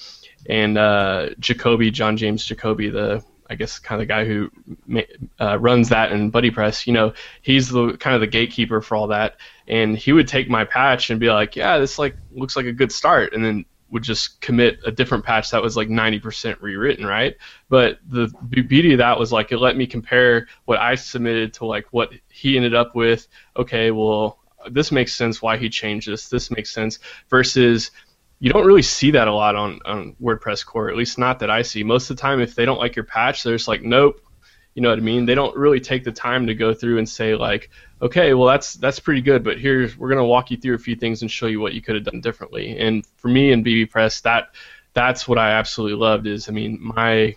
and 0.47 0.77
uh, 0.77 1.31
Jacoby, 1.39 1.91
John 1.91 2.17
James 2.17 2.45
Jacoby, 2.45 2.91
the 2.91 3.25
I 3.49 3.55
guess 3.55 3.79
kind 3.79 4.01
of 4.01 4.07
the 4.07 4.13
guy 4.13 4.25
who 4.25 4.51
uh, 5.41 5.59
runs 5.59 5.89
that 5.89 6.13
in 6.13 6.31
Buddy 6.31 6.51
Press, 6.51 6.87
you 6.87 6.93
know, 6.93 7.13
he's 7.43 7.69
the 7.69 7.97
kind 7.97 8.15
of 8.15 8.21
the 8.21 8.27
gatekeeper 8.27 8.81
for 8.81 8.97
all 8.97 9.09
that, 9.09 9.37
and 9.69 9.97
he 9.97 10.13
would 10.13 10.27
take 10.27 10.51
my 10.51 10.65
patch 10.65 11.11
and 11.11 11.21
be 11.21 11.31
like, 11.31 11.55
yeah, 11.55 11.79
this 11.79 11.99
like 11.99 12.17
looks 12.33 12.57
like 12.57 12.67
a 12.67 12.73
good 12.73 12.91
start, 12.91 13.35
and 13.35 13.45
then 13.45 13.65
would 13.91 14.03
just 14.03 14.41
commit 14.41 14.79
a 14.87 14.93
different 14.93 15.25
patch 15.25 15.51
that 15.51 15.63
was 15.63 15.77
like 15.77 15.89
90% 15.89 16.61
rewritten, 16.61 17.05
right? 17.05 17.37
But 17.69 17.99
the 18.09 18.29
beauty 18.49 18.93
of 18.93 18.99
that 18.99 19.19
was 19.19 19.33
like 19.33 19.53
it 19.53 19.59
let 19.59 19.77
me 19.77 19.87
compare 19.87 20.47
what 20.65 20.79
I 20.79 20.95
submitted 20.95 21.55
to 21.55 21.67
like 21.67 21.87
what 21.91 22.11
he 22.29 22.57
ended 22.57 22.75
up 22.75 22.95
with. 22.95 23.27
Okay, 23.57 23.91
well, 23.91 24.39
this 24.71 24.93
makes 24.93 25.15
sense 25.15 25.43
why 25.43 25.57
he 25.57 25.69
changed 25.69 26.09
this. 26.09 26.29
This 26.29 26.51
makes 26.51 26.71
sense 26.71 26.99
versus 27.29 27.91
you 28.41 28.51
don't 28.51 28.67
really 28.67 28.83
see 28.83 29.11
that 29.11 29.29
a 29.29 29.35
lot 29.35 29.55
on, 29.55 29.81
on 29.85 30.17
WordPress 30.21 30.65
core, 30.65 30.89
at 30.91 30.97
least 30.97 31.19
not 31.19 31.39
that 31.41 31.51
I 31.51 31.63
see. 31.63 31.85
Most 31.85 32.11
of 32.11 32.17
the 32.17 32.21
time, 32.21 32.41
if 32.41 32.55
they 32.55 32.65
don't 32.65 32.79
like 32.79 32.97
your 32.97 33.05
patch, 33.05 33.43
they're 33.43 33.55
just 33.55 33.69
like, 33.69 33.83
nope. 33.83 34.21
You 34.75 34.83
know 34.83 34.91
what 34.91 34.99
I 34.99 35.03
mean? 35.03 35.27
They 35.27 35.35
don't 35.35 35.57
really 35.57 35.81
take 35.81 36.05
the 36.05 36.13
time 36.13 36.47
to 36.47 36.55
go 36.55 36.73
through 36.73 36.99
and 36.99 37.09
say 37.09 37.35
like, 37.35 37.71
okay, 38.01 38.35
well 38.35 38.47
that's 38.47 38.75
that's 38.75 39.01
pretty 39.01 39.21
good, 39.21 39.43
but 39.43 39.59
here's 39.59 39.97
we're 39.97 40.09
gonna 40.09 40.25
walk 40.25 40.51
you 40.51 40.57
through 40.57 40.75
a 40.75 40.79
few 40.79 40.95
things 40.97 41.23
and 41.23 41.31
show 41.31 41.47
you 41.47 41.61
what 41.61 41.75
you 41.75 41.83
could 41.83 41.97
have 41.97 42.05
done 42.05 42.21
differently. 42.21 42.79
And 42.79 43.05
for 43.17 43.29
me 43.29 43.53
in 43.53 43.65
BB 43.65 43.91
Press, 43.91 44.21
that 44.23 44.55
that's 44.95 45.27
what 45.29 45.39
I 45.39 45.51
absolutely 45.53 45.99
loved. 45.99 46.27
Is 46.27 46.49
I 46.49 46.53
mean 46.53 46.79
my 46.81 47.35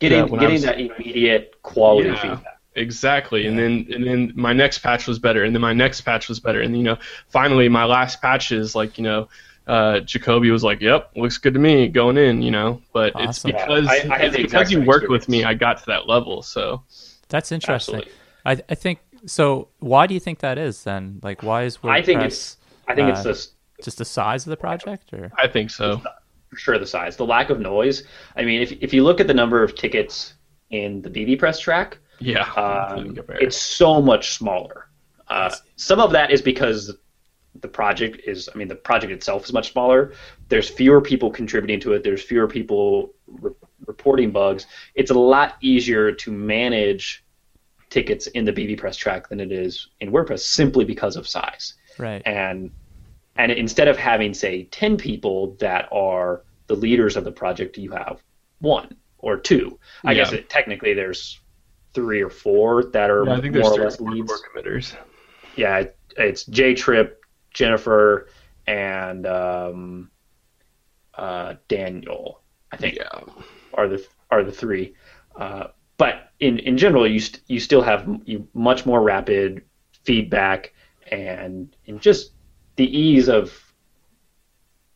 Getting 0.00 0.24
I 0.24 0.28
getting 0.28 0.52
was- 0.52 0.62
that 0.62 0.80
immediate 0.80 1.54
quality 1.62 2.08
Yeah. 2.08 2.20
feedback. 2.20 2.50
Exactly, 2.76 3.46
and 3.46 3.56
then 3.56 3.86
and 3.94 4.04
then 4.04 4.32
my 4.34 4.52
next 4.52 4.78
patch 4.78 5.06
was 5.06 5.20
better, 5.20 5.44
and 5.44 5.54
then 5.54 5.62
my 5.62 5.72
next 5.72 6.00
patch 6.00 6.28
was 6.28 6.40
better, 6.40 6.60
and 6.60 6.76
you 6.76 6.82
know, 6.82 6.98
finally 7.28 7.68
my 7.68 7.84
last 7.84 8.20
patch 8.20 8.50
is 8.50 8.74
like 8.74 8.98
you 8.98 9.04
know, 9.04 9.28
uh, 9.66 10.00
Jacoby 10.00 10.50
was 10.50 10.62
like, 10.62 10.80
"Yep, 10.80 11.12
looks 11.16 11.38
good 11.38 11.54
to 11.54 11.60
me 11.60 11.88
going 11.88 12.16
in," 12.18 12.42
you 12.42 12.50
know. 12.50 12.80
But 12.92 13.12
it's 13.16 13.38
Awesome. 13.44 13.50
Yeah, 13.52 13.66
because 13.66 13.86
I- 13.88 14.08
I 14.10 14.16
it's 14.22 14.36
because 14.36 14.70
you 14.70 14.78
same 14.78 14.86
worked 14.86 15.08
with 15.08 15.28
me. 15.28 15.44
I 15.44 15.54
got 15.54 15.78
to 15.78 15.86
that 15.86 16.06
level. 16.08 16.42
So 16.42 16.82
That's 17.28 17.50
interesting. 17.52 17.96
Absolutely. 17.96 18.12
I 18.44 18.62
I 18.68 18.74
think 18.74 18.98
so. 19.26 19.68
Why 19.78 20.06
do 20.06 20.14
you 20.14 20.20
think 20.20 20.40
that 20.40 20.58
is 20.58 20.84
then? 20.84 21.20
Like, 21.22 21.42
why 21.42 21.62
is 21.62 21.78
WordPress 21.78 21.90
I 21.90 22.02
think 22.02 22.22
it's 22.22 22.56
I 22.88 22.94
think 22.94 23.08
it's 23.10 23.20
uh, 23.20 23.24
this 23.24 23.52
just 23.82 23.98
the 23.98 24.04
size 24.04 24.46
of 24.46 24.50
the 24.50 24.56
project, 24.56 25.12
or 25.12 25.30
I 25.38 25.48
think 25.48 25.70
so. 25.70 26.00
for 26.50 26.56
sure 26.56 26.78
the 26.78 26.86
size, 26.86 27.16
the 27.16 27.26
lack 27.26 27.50
of 27.50 27.58
noise. 27.60 28.04
I 28.36 28.44
mean, 28.44 28.60
if 28.62 28.72
if 28.82 28.92
you 28.94 29.02
look 29.02 29.20
at 29.20 29.26
the 29.26 29.34
number 29.34 29.62
of 29.62 29.74
tickets 29.74 30.34
in 30.70 31.00
the 31.02 31.10
BB 31.10 31.38
Press 31.38 31.60
Trac, 31.60 31.94
Yeah, 32.20 32.42
um, 32.52 33.18
it's 33.40 33.56
so 33.56 34.00
much 34.02 34.32
smaller. 34.34 34.88
Uh, 35.28 35.54
some 35.76 36.00
of 36.00 36.12
that 36.12 36.30
is 36.30 36.42
because 36.42 36.94
the 37.60 37.68
project 37.68 38.20
is, 38.26 38.48
I 38.52 38.58
mean, 38.58 38.68
the 38.68 38.74
project 38.74 39.12
itself 39.12 39.44
is 39.44 39.52
much 39.52 39.72
smaller. 39.72 40.12
There's 40.48 40.68
fewer 40.68 41.00
people 41.00 41.30
contributing 41.30 41.80
to 41.80 41.92
it. 41.92 42.02
There's 42.02 42.22
fewer 42.22 42.48
people 42.48 43.14
re- 43.26 43.52
reporting 43.86 44.30
bugs. 44.32 44.66
It's 44.94 45.10
a 45.10 45.14
lot 45.14 45.56
easier 45.60 46.10
to 46.12 46.32
manage 46.32 47.24
tickets 47.90 48.26
in 48.28 48.44
the 48.44 48.52
BB 48.52 48.78
Press 48.78 48.96
Trac 48.98 49.28
than 49.28 49.40
it 49.40 49.52
is 49.52 49.88
in 50.00 50.10
WordPress, 50.10 50.40
simply 50.40 50.84
because 50.84 51.16
of 51.16 51.28
size 51.28 51.74
right? 51.98 52.22
and 52.26 52.70
and 53.36 53.50
instead 53.52 53.88
of 53.88 53.96
having 53.96 54.32
say 54.34 54.64
10 54.64 54.96
people 54.96 55.56
that 55.60 55.88
are 55.92 56.42
the 56.66 56.74
leaders 56.74 57.16
of 57.16 57.24
the 57.24 57.30
project 57.30 57.78
you 57.78 57.90
have 57.92 58.20
one 58.60 58.96
or 59.18 59.36
two 59.36 59.78
i 60.04 60.10
Yeah. 60.12 60.24
guess 60.24 60.32
it, 60.32 60.48
technically 60.50 60.92
there's 60.94 61.38
three 61.92 62.20
or 62.20 62.30
four 62.30 62.84
that 62.86 63.10
are 63.10 63.24
Yeah, 63.26 63.34
I 63.36 63.40
think 63.40 63.54
more 63.54 63.62
there's 63.62 63.78
or 63.78 63.84
less 63.84 63.96
three 63.96 64.06
or 64.06 64.10
leads 64.12 64.26
four 64.28 64.38
committers. 64.48 64.94
yeah 65.56 65.84
it's 66.16 66.44
j 66.46 66.74
trip 66.74 67.23
jennifer 67.54 68.28
and 68.66 69.26
um, 69.26 70.10
uh, 71.14 71.54
daniel 71.68 72.42
i 72.72 72.76
think 72.76 72.96
Yeah, 72.96 73.20
are 73.74 73.88
the 73.88 74.04
are 74.30 74.44
the 74.44 74.52
three 74.52 74.94
Uh, 75.36 75.68
but 75.98 76.30
in, 76.40 76.58
in 76.60 76.76
general, 76.78 77.06
you 77.08 77.20
st- 77.20 77.42
you 77.48 77.60
still 77.60 77.82
have 77.82 78.08
you 78.24 78.48
much 78.54 78.86
more 78.86 79.02
rapid 79.02 79.64
feedback 80.04 80.72
and 81.10 81.76
and 81.86 82.00
just 82.00 82.32
the 82.76 82.86
ease 82.86 83.28
of 83.28 83.52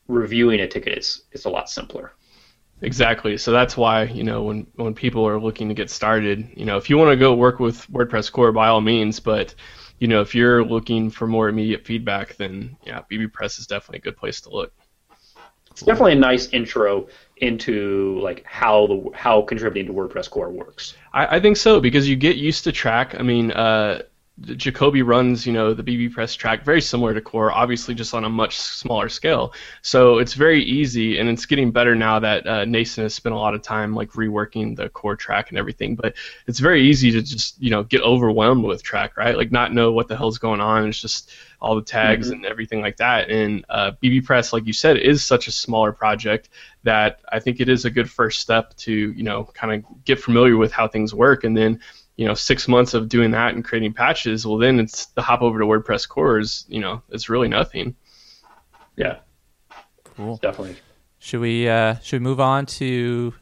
reviewing 0.09 0.61
a 0.61 0.69
ticket 0.69 0.99
is 0.99 1.25
is 1.33 1.45
a 1.45 1.51
lot 1.51 1.71
simpler. 1.71 2.13
Exactly. 2.83 3.37
So 3.39 3.51
that's 3.53 3.77
why 3.77 4.05
you 4.05 4.23
know 4.23 4.43
when 4.45 4.67
when 4.77 4.95
people 4.95 5.27
are 5.27 5.41
looking 5.41 5.69
to 5.69 5.75
get 5.75 5.91
started, 5.91 6.49
you 6.57 6.65
know, 6.65 6.77
if 6.77 6.89
you 6.91 6.97
want 6.99 7.11
to 7.11 7.17
go 7.17 7.35
work 7.35 7.59
with 7.61 7.87
WordPress 7.89 8.31
core, 8.31 8.53
by 8.53 8.69
all 8.69 8.81
means. 8.81 9.19
But 9.21 9.55
you 9.99 10.09
know, 10.09 10.21
if 10.21 10.35
you're 10.35 10.65
looking 10.65 11.11
for 11.11 11.27
more 11.27 11.49
immediate 11.49 11.85
feedback, 11.85 12.37
then 12.37 12.77
yeah, 12.85 13.03
bbPress 13.11 13.59
is 13.59 13.67
definitely 13.67 13.99
a 13.99 14.03
good 14.03 14.17
place 14.17 14.41
to 14.43 14.51
look. 14.51 14.73
It's 15.71 15.83
definitely 15.83 16.13
a 16.13 16.17
nice 16.17 16.49
intro 16.49 17.07
into 17.37 18.19
like 18.21 18.45
how 18.45 18.87
the 18.89 19.11
how 19.15 19.43
contributing 19.43 19.95
to 19.95 20.01
WordPress 20.01 20.29
core 20.29 20.51
works. 20.51 20.95
I, 21.13 21.37
I 21.37 21.41
think 21.41 21.57
so 21.57 21.81
because 21.81 22.09
you 22.09 22.17
get 22.17 22.37
used 22.37 22.65
to 22.65 22.73
Trac. 22.73 23.19
I 23.19 23.23
mean, 23.23 23.53
uh, 23.53 24.03
Jacoby 24.41 25.03
runs, 25.03 25.47
you 25.47 25.53
know, 25.53 25.75
the 25.75 25.83
bbPress 25.83 26.39
Trac 26.39 26.63
very 26.65 26.81
similar 26.81 27.13
to 27.13 27.21
Core, 27.21 27.51
obviously 27.51 27.95
just 27.95 28.15
on 28.15 28.25
a 28.25 28.29
much 28.29 28.57
smaller 28.59 29.09
scale. 29.09 29.53
So 29.83 30.19
it's 30.19 30.35
very 30.35 30.63
easy, 30.63 31.19
and 31.19 31.29
it's 31.29 31.45
getting 31.45 31.73
better 31.73 31.95
now 31.97 32.21
that 32.21 32.47
uh, 32.47 32.65
Nacin 32.65 33.03
has 33.03 33.15
spent 33.15 33.35
a 33.35 33.39
lot 33.39 33.55
of 33.55 33.63
time 33.63 33.95
like 33.95 34.11
reworking 34.13 34.77
the 34.77 34.89
Core 34.91 35.17
Trac 35.17 35.49
and 35.49 35.59
everything. 35.59 35.97
But 35.97 36.15
it's 36.47 36.61
very 36.61 36.83
easy 36.83 37.11
to 37.11 37.23
just 37.23 37.61
you 37.61 37.71
know 37.71 37.83
get 37.83 38.03
overwhelmed 38.03 38.65
with 38.65 38.83
Trac, 38.85 39.17
right? 39.17 39.37
Like 39.37 39.51
not 39.51 39.75
know 39.75 39.93
what 39.93 40.07
the 40.07 40.17
hell's 40.17 40.39
going 40.39 40.61
on. 40.61 40.87
It's 40.87 41.01
just 41.01 41.33
all 41.61 41.75
the 41.75 41.83
tags 41.83 42.29
mm-hmm. 42.29 42.37
and 42.37 42.47
everything 42.47 42.81
like 42.81 42.99
that. 42.99 43.31
And 43.31 43.65
uh, 43.69 43.93
bbPress, 44.01 44.53
like 44.53 44.67
you 44.67 44.73
said, 44.73 44.99
is 44.99 45.25
such 45.25 45.49
a 45.49 45.53
smaller 45.53 45.93
project 45.93 46.49
that 46.85 47.21
I 47.33 47.41
think 47.41 47.59
it 47.59 47.69
is 47.69 47.85
a 47.85 47.91
good 47.91 48.09
first 48.09 48.41
step 48.41 48.75
to 48.77 48.93
you 48.93 49.25
know 49.25 49.45
kind 49.53 49.75
of 49.85 50.05
get 50.05 50.21
familiar 50.21 50.57
with 50.57 50.71
how 50.71 50.87
things 50.87 51.13
work, 51.13 51.43
and 51.43 51.57
then 51.57 51.81
you 52.19 52.27
know 52.27 52.35
six 52.35 52.69
months 52.69 52.93
of 52.93 53.09
doing 53.09 53.31
that 53.31 53.55
and 53.55 53.65
creating 53.65 53.95
patches 53.95 54.45
well 54.45 54.59
then 54.59 54.79
it's 54.79 55.07
the 55.07 55.23
hop 55.23 55.41
over 55.41 55.59
to 55.59 55.65
wordpress 55.65 56.07
core 56.07 56.39
is 56.39 56.67
you 56.69 56.81
know 56.81 57.01
it's 57.09 57.31
really 57.31 57.49
nothing. 57.49 57.95
Yeah. 58.97 59.19
Cool. 60.03 60.37
Definitely. 60.39 60.77
Should 61.21 61.41
we 61.41 61.69
uh 61.69 61.95
should 62.01 62.21
we 62.21 62.25
move 62.25 62.41
on 62.41 62.67
to 62.67 63.33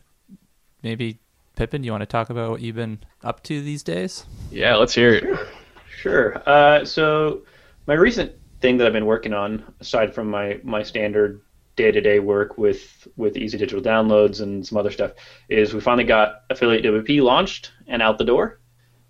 maybe 0.82 1.18
pippin 1.56 1.80
do 1.80 1.86
you 1.86 1.92
want 1.92 2.02
to 2.02 2.06
talk 2.06 2.28
about 2.28 2.50
what 2.50 2.60
you've 2.60 2.76
been 2.76 3.00
up 3.24 3.42
to 3.44 3.60
these 3.62 3.82
days? 3.82 4.26
Yeah 4.50 4.76
let's 4.76 4.94
hear 4.94 5.14
it. 5.14 5.24
Sure, 5.24 5.46
sure. 5.88 6.42
Uh, 6.48 6.84
so 6.84 7.42
my 7.86 7.94
recent 7.94 8.32
thing 8.60 8.76
that 8.76 8.86
i've 8.86 8.92
been 8.92 9.06
working 9.06 9.32
on 9.32 9.64
aside 9.80 10.14
from 10.14 10.28
my 10.28 10.60
my 10.62 10.82
standard 10.82 11.40
day-to-day 11.76 12.18
work 12.18 12.56
with 12.56 13.08
with 13.16 13.36
easy 13.36 13.58
digital 13.58 13.82
downloads 13.82 14.40
and 14.40 14.66
some 14.66 14.78
other 14.78 14.90
stuff 14.90 15.12
is 15.48 15.74
we 15.74 15.80
finally 15.80 16.04
got 16.04 16.42
affiliate 16.50 16.84
wp 16.84 17.22
launched 17.22 17.72
and 17.86 18.02
out 18.02 18.16
the 18.16 18.24
door 18.24 18.60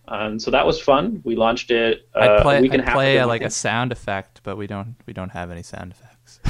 um, 0.09 0.39
so 0.39 0.51
that 0.51 0.67
was 0.67 0.81
fun. 0.81 1.21
We 1.25 1.37
launched 1.37 1.71
it 1.71 2.09
uh, 2.15 2.21
I'd 2.21 2.43
play, 2.43 2.59
a 2.59 2.63
week 2.63 2.75
and 2.75 2.83
I'd 2.83 2.89
a 2.89 2.93
play 2.93 3.25
like 3.25 3.43
a 3.43 3.51
sound 3.51 3.93
effect, 3.93 4.41
but 4.43 4.57
we 4.57 4.67
don't 4.67 4.97
we 5.07 5.13
don't 5.13 5.31
have 5.31 5.51
any 5.51 5.63
sound 5.63 5.93
effects. 5.93 6.41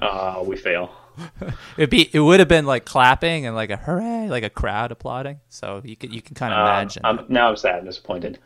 uh, 0.00 0.42
we 0.46 0.56
fail. 0.56 0.92
It'd 1.76 1.90
be 1.90 2.08
it 2.12 2.20
would 2.20 2.40
have 2.40 2.48
been 2.48 2.64
like 2.64 2.84
clapping 2.84 3.46
and 3.46 3.54
like 3.54 3.70
a 3.70 3.76
hooray, 3.76 4.28
like 4.28 4.44
a 4.44 4.50
crowd 4.50 4.92
applauding. 4.92 5.40
So 5.48 5.82
you 5.84 5.96
can 5.96 6.12
you 6.12 6.22
can 6.22 6.34
kind 6.34 6.54
of 6.54 6.60
imagine. 6.60 7.04
Um, 7.04 7.20
I'm, 7.20 7.26
now 7.28 7.48
I'm 7.50 7.56
sad 7.56 7.78
and 7.78 7.86
disappointed. 7.86 8.38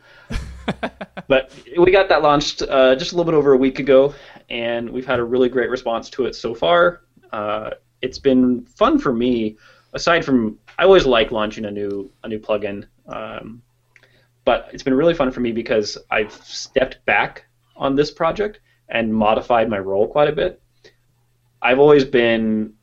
but 1.27 1.51
we 1.77 1.91
got 1.91 2.09
that 2.09 2.21
launched 2.21 2.61
uh, 2.63 2.95
just 2.95 3.13
a 3.13 3.15
little 3.15 3.31
bit 3.31 3.37
over 3.37 3.53
a 3.53 3.57
week 3.57 3.79
ago, 3.79 4.13
and 4.49 4.89
we've 4.89 5.05
had 5.05 5.19
a 5.19 5.23
really 5.23 5.49
great 5.49 5.69
response 5.69 6.09
to 6.11 6.25
it 6.25 6.35
so 6.35 6.53
far. 6.53 7.01
Uh, 7.31 7.71
it's 8.01 8.19
been 8.19 8.65
fun 8.65 8.99
for 8.99 9.13
me. 9.13 9.57
Aside 9.93 10.25
from, 10.25 10.59
I 10.77 10.83
always 10.83 11.05
like 11.05 11.31
launching 11.31 11.65
a 11.65 11.71
new 11.71 12.11
a 12.23 12.27
new 12.27 12.39
plugin. 12.39 12.85
Um, 13.07 13.61
but 14.47 14.69
it's 14.71 14.81
been 14.81 14.93
really 14.93 15.13
fun 15.13 15.29
for 15.29 15.41
me 15.41 15.51
because 15.51 15.97
I've 16.09 16.31
stepped 16.31 17.05
back 17.05 17.43
on 17.75 17.97
this 17.97 18.09
project 18.09 18.61
and 18.87 19.13
modified 19.13 19.69
my 19.69 19.77
role 19.77 20.07
quite 20.07 20.29
a 20.29 20.31
bit. 20.31 20.61
I've 21.61 21.79
always 21.79 22.05
been 22.05 22.73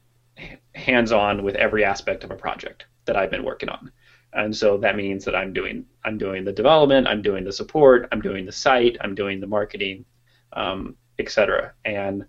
hands 0.74 1.11
on 1.11 1.42
with 1.42 1.55
every 1.55 1.83
aspect 1.83 2.22
of 2.22 2.31
a 2.31 2.37
project 2.37 2.85
that 3.07 3.16
I've 3.16 3.31
been 3.31 3.44
working 3.44 3.70
on. 3.70 3.90
And 4.35 4.55
so 4.55 4.77
that 4.77 4.94
means 4.94 5.24
that 5.24 5.35
I'm 5.35 5.55
doing 5.55 5.87
I'm 6.05 6.18
doing 6.18 6.44
the 6.44 6.53
development, 6.53 7.09
I'm 7.09 7.22
doing 7.22 7.44
the 7.44 7.53
support, 7.53 8.09
I'm 8.12 8.20
doing 8.20 8.44
the 8.44 8.53
site, 8.53 8.98
I'm 9.00 9.14
doing 9.14 9.40
the 9.40 9.46
marketing, 9.46 10.05
um, 10.53 10.96
etc. 11.18 11.72
And 11.87 12.27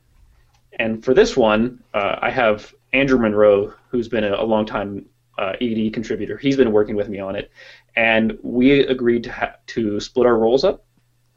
and 0.80 1.04
for 1.04 1.13
this 1.13 1.36
one, 1.36 1.84
uh, 1.93 2.19
I 2.21 2.30
have 2.30 2.74
Andrew 2.93 3.19
Munro, 3.19 3.74
who's 3.89 4.08
been 4.08 4.24
a, 4.24 4.36
a 4.36 4.45
long 4.45 4.65
time 4.65 5.08
uh, 5.38 5.54
EDD 5.60 5.93
contributor. 5.93 6.38
He's 6.38 6.56
been 6.56 6.71
working 6.71 6.95
with 6.95 7.10
me 7.10 7.19
on 7.19 7.36
it, 7.36 7.52
and 7.96 8.38
we 8.44 8.82
agreed 8.82 9.24
to 9.24 9.32
ha- 9.32 9.56
to 9.68 10.00
split 10.00 10.26
our 10.26 10.38
roles 10.38 10.64
up. 10.64 10.86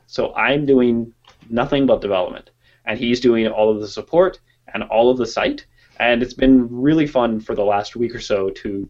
So 0.06 0.34
I'm 0.34 0.66
doing 0.66 1.12
nothing 1.50 1.86
but 1.86 2.00
development, 2.00 2.50
and 2.84 2.98
he's 2.98 3.20
doing 3.20 3.46
all 3.46 3.70
of 3.70 3.80
the 3.80 3.88
support 3.88 4.40
and 4.72 4.82
all 4.84 5.10
of 5.10 5.18
the 5.18 5.26
site. 5.26 5.66
And 6.00 6.22
it's 6.22 6.34
been 6.34 6.68
really 6.70 7.06
fun 7.06 7.40
for 7.40 7.54
the 7.54 7.64
last 7.64 7.96
week 7.96 8.14
or 8.14 8.20
so 8.20 8.50
to 8.50 8.88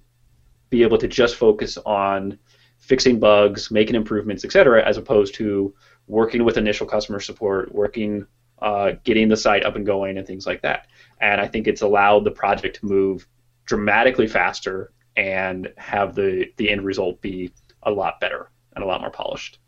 be 0.70 0.82
able 0.82 0.98
to 0.98 1.08
just 1.08 1.36
focus 1.36 1.78
on 1.86 2.38
fixing 2.78 3.18
bugs, 3.18 3.70
making 3.70 3.96
improvements, 3.96 4.44
etc., 4.44 4.86
as 4.86 4.96
opposed 4.96 5.34
to 5.34 5.74
working 6.06 6.44
with 6.44 6.56
initial 6.56 6.86
customer 6.86 7.20
support, 7.20 7.74
working, 7.74 8.26
uh, 8.60 8.92
getting 9.04 9.28
the 9.28 9.36
site 9.36 9.64
up 9.64 9.76
and 9.76 9.86
going, 9.86 10.18
and 10.18 10.26
things 10.26 10.46
like 10.46 10.62
that. 10.62 10.86
And 11.20 11.40
I 11.40 11.46
think 11.46 11.66
it's 11.66 11.82
allowed 11.82 12.24
the 12.24 12.30
project 12.30 12.76
to 12.80 12.86
move 12.86 13.26
dramatically 13.66 14.26
faster 14.26 14.92
and 15.18 15.72
have 15.76 16.14
the 16.14 16.46
the 16.56 16.70
end 16.70 16.84
result 16.84 17.20
be 17.20 17.52
a 17.82 17.90
lot 17.90 18.20
better 18.20 18.50
and 18.74 18.84
a 18.84 18.86
lot 18.86 19.00
more 19.00 19.10
polished. 19.10 19.58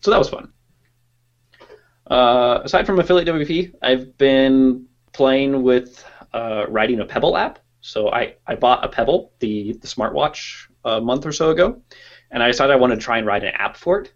So 0.00 0.10
that 0.10 0.18
was 0.18 0.28
fun. 0.28 0.52
Uh, 2.08 2.60
aside 2.62 2.86
from 2.86 3.00
affiliate 3.00 3.26
WP, 3.28 3.74
I've 3.82 4.16
been 4.18 4.86
playing 5.12 5.62
with 5.62 6.04
uh, 6.32 6.66
writing 6.68 7.00
a 7.00 7.06
Pebble 7.06 7.36
app. 7.36 7.58
So 7.80 8.10
I, 8.10 8.34
I 8.46 8.54
bought 8.54 8.84
a 8.84 8.88
Pebble, 8.88 9.32
the, 9.40 9.72
the 9.74 9.86
smartwatch, 9.86 10.66
a 10.84 11.00
month 11.00 11.26
or 11.26 11.32
so 11.32 11.50
ago, 11.50 11.80
and 12.30 12.42
I 12.42 12.48
decided 12.48 12.72
I 12.72 12.76
wanted 12.76 12.96
to 12.96 13.00
try 13.00 13.18
and 13.18 13.26
write 13.26 13.44
an 13.44 13.52
app 13.54 13.76
for 13.76 14.00
it. 14.00 14.12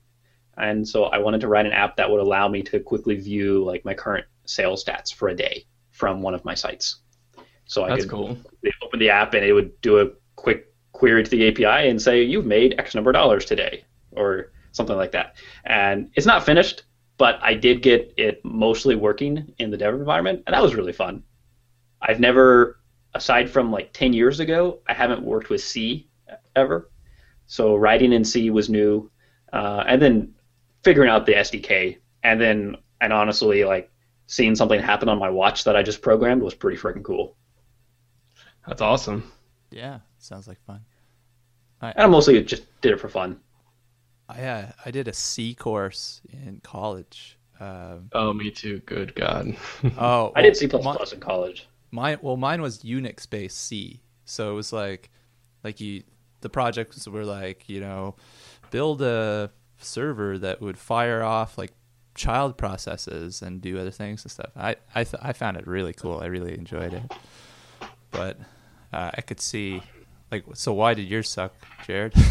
And 0.56 0.86
so 0.86 1.04
I 1.04 1.18
wanted 1.18 1.40
to 1.42 1.48
write 1.48 1.66
an 1.66 1.72
app 1.72 1.96
that 1.96 2.10
would 2.10 2.20
allow 2.20 2.48
me 2.48 2.62
to 2.64 2.80
quickly 2.80 3.16
view 3.16 3.64
like 3.64 3.84
my 3.84 3.94
current 3.94 4.26
sales 4.44 4.84
stats 4.84 5.12
for 5.14 5.28
a 5.28 5.34
day 5.34 5.64
from 5.90 6.22
one 6.22 6.34
of 6.34 6.44
my 6.44 6.54
sites. 6.54 7.00
So 7.66 7.84
I 7.84 7.90
That's 7.90 8.02
could 8.02 8.10
cool. 8.10 8.38
open 8.82 9.00
the 9.00 9.10
app 9.10 9.34
and 9.34 9.44
it 9.44 9.52
would 9.52 9.80
do 9.80 10.00
a 10.00 10.10
quick 10.36 10.71
query 10.92 11.24
to 11.24 11.30
the 11.30 11.48
API 11.48 11.88
and 11.88 12.00
say 12.00 12.22
you've 12.22 12.46
made 12.46 12.74
X 12.78 12.94
number 12.94 13.10
of 13.10 13.14
dollars 13.14 13.44
today 13.44 13.84
or 14.12 14.52
something 14.72 14.96
like 14.96 15.12
that. 15.12 15.36
And 15.64 16.10
it's 16.14 16.26
not 16.26 16.44
finished, 16.44 16.84
but 17.18 17.38
I 17.42 17.54
did 17.54 17.82
get 17.82 18.14
it 18.16 18.44
mostly 18.44 18.94
working 18.94 19.54
in 19.58 19.70
the 19.70 19.76
dev 19.76 19.94
environment, 19.94 20.42
and 20.46 20.54
that 20.54 20.62
was 20.62 20.74
really 20.74 20.92
fun. 20.92 21.22
I've 22.00 22.20
never, 22.20 22.80
aside 23.14 23.48
from 23.48 23.70
like 23.70 23.92
10 23.92 24.12
years 24.12 24.40
ago, 24.40 24.80
I 24.88 24.94
haven't 24.94 25.22
worked 25.22 25.50
with 25.50 25.62
C 25.62 26.08
ever. 26.56 26.90
So 27.46 27.76
writing 27.76 28.12
in 28.12 28.24
C 28.24 28.50
was 28.50 28.68
new, 28.68 29.10
uh, 29.52 29.84
and 29.86 30.00
then 30.00 30.34
figuring 30.82 31.10
out 31.10 31.26
the 31.26 31.34
SDK, 31.34 31.98
and 32.22 32.40
then 32.40 32.76
and 33.00 33.12
honestly, 33.12 33.64
like 33.64 33.90
seeing 34.26 34.54
something 34.54 34.80
happen 34.80 35.08
on 35.08 35.18
my 35.18 35.28
watch 35.28 35.64
that 35.64 35.76
I 35.76 35.82
just 35.82 36.02
programmed 36.02 36.42
was 36.42 36.54
pretty 36.54 36.78
freaking 36.78 37.02
cool. 37.02 37.36
That's 38.66 38.80
awesome. 38.80 39.30
Yeah, 39.70 39.98
sounds 40.24 40.48
like 40.48 40.60
fun. 40.66 40.80
And 41.80 41.94
I 41.96 42.06
mostly 42.06 42.40
just 42.44 42.64
did 42.80 42.92
it 42.92 43.00
for 43.00 43.08
fun. 43.08 43.40
I 44.28 44.42
uh, 44.44 44.72
I 44.86 44.90
did 44.90 45.08
a 45.08 45.12
C 45.12 45.54
course 45.54 46.20
in 46.32 46.60
college. 46.62 47.38
Um, 47.60 48.08
Oh, 48.12 48.32
me 48.32 48.50
too. 48.50 48.80
Good 48.86 49.14
God. 49.14 49.56
oh, 49.98 50.32
I 50.34 50.42
did 50.42 50.56
C++ 50.56 50.66
mi- 50.66 50.96
in 51.12 51.20
college. 51.20 51.68
Mine 51.90 52.18
well, 52.22 52.36
mine 52.36 52.62
was 52.62 52.78
Unix 52.78 53.28
based 53.28 53.58
C, 53.60 54.00
so 54.24 54.50
it 54.52 54.54
was 54.54 54.72
like 54.72 55.10
like 55.64 55.80
you 55.80 56.02
the 56.40 56.48
projects 56.48 57.06
were 57.06 57.24
like 57.24 57.68
you 57.68 57.80
know 57.80 58.14
build 58.70 59.02
a 59.02 59.50
server 59.78 60.38
that 60.38 60.60
would 60.60 60.78
fire 60.78 61.22
off 61.22 61.58
like 61.58 61.72
child 62.14 62.56
processes 62.56 63.42
and 63.42 63.60
do 63.60 63.78
other 63.78 63.90
things 63.90 64.24
and 64.24 64.30
stuff. 64.30 64.50
I 64.56 64.76
I 64.94 65.04
th- 65.04 65.22
I 65.22 65.32
found 65.32 65.56
it 65.56 65.66
really 65.66 65.92
cool. 65.92 66.20
I 66.20 66.26
really 66.26 66.56
enjoyed 66.56 66.94
it, 66.94 67.12
but 68.10 68.38
uh, 68.92 69.10
I 69.14 69.20
could 69.20 69.40
see 69.40 69.82
like 70.32 70.44
so. 70.54 70.72
Why 70.72 70.94
did 70.94 71.08
yours 71.08 71.30
suck, 71.30 71.54
Jared? 71.86 72.14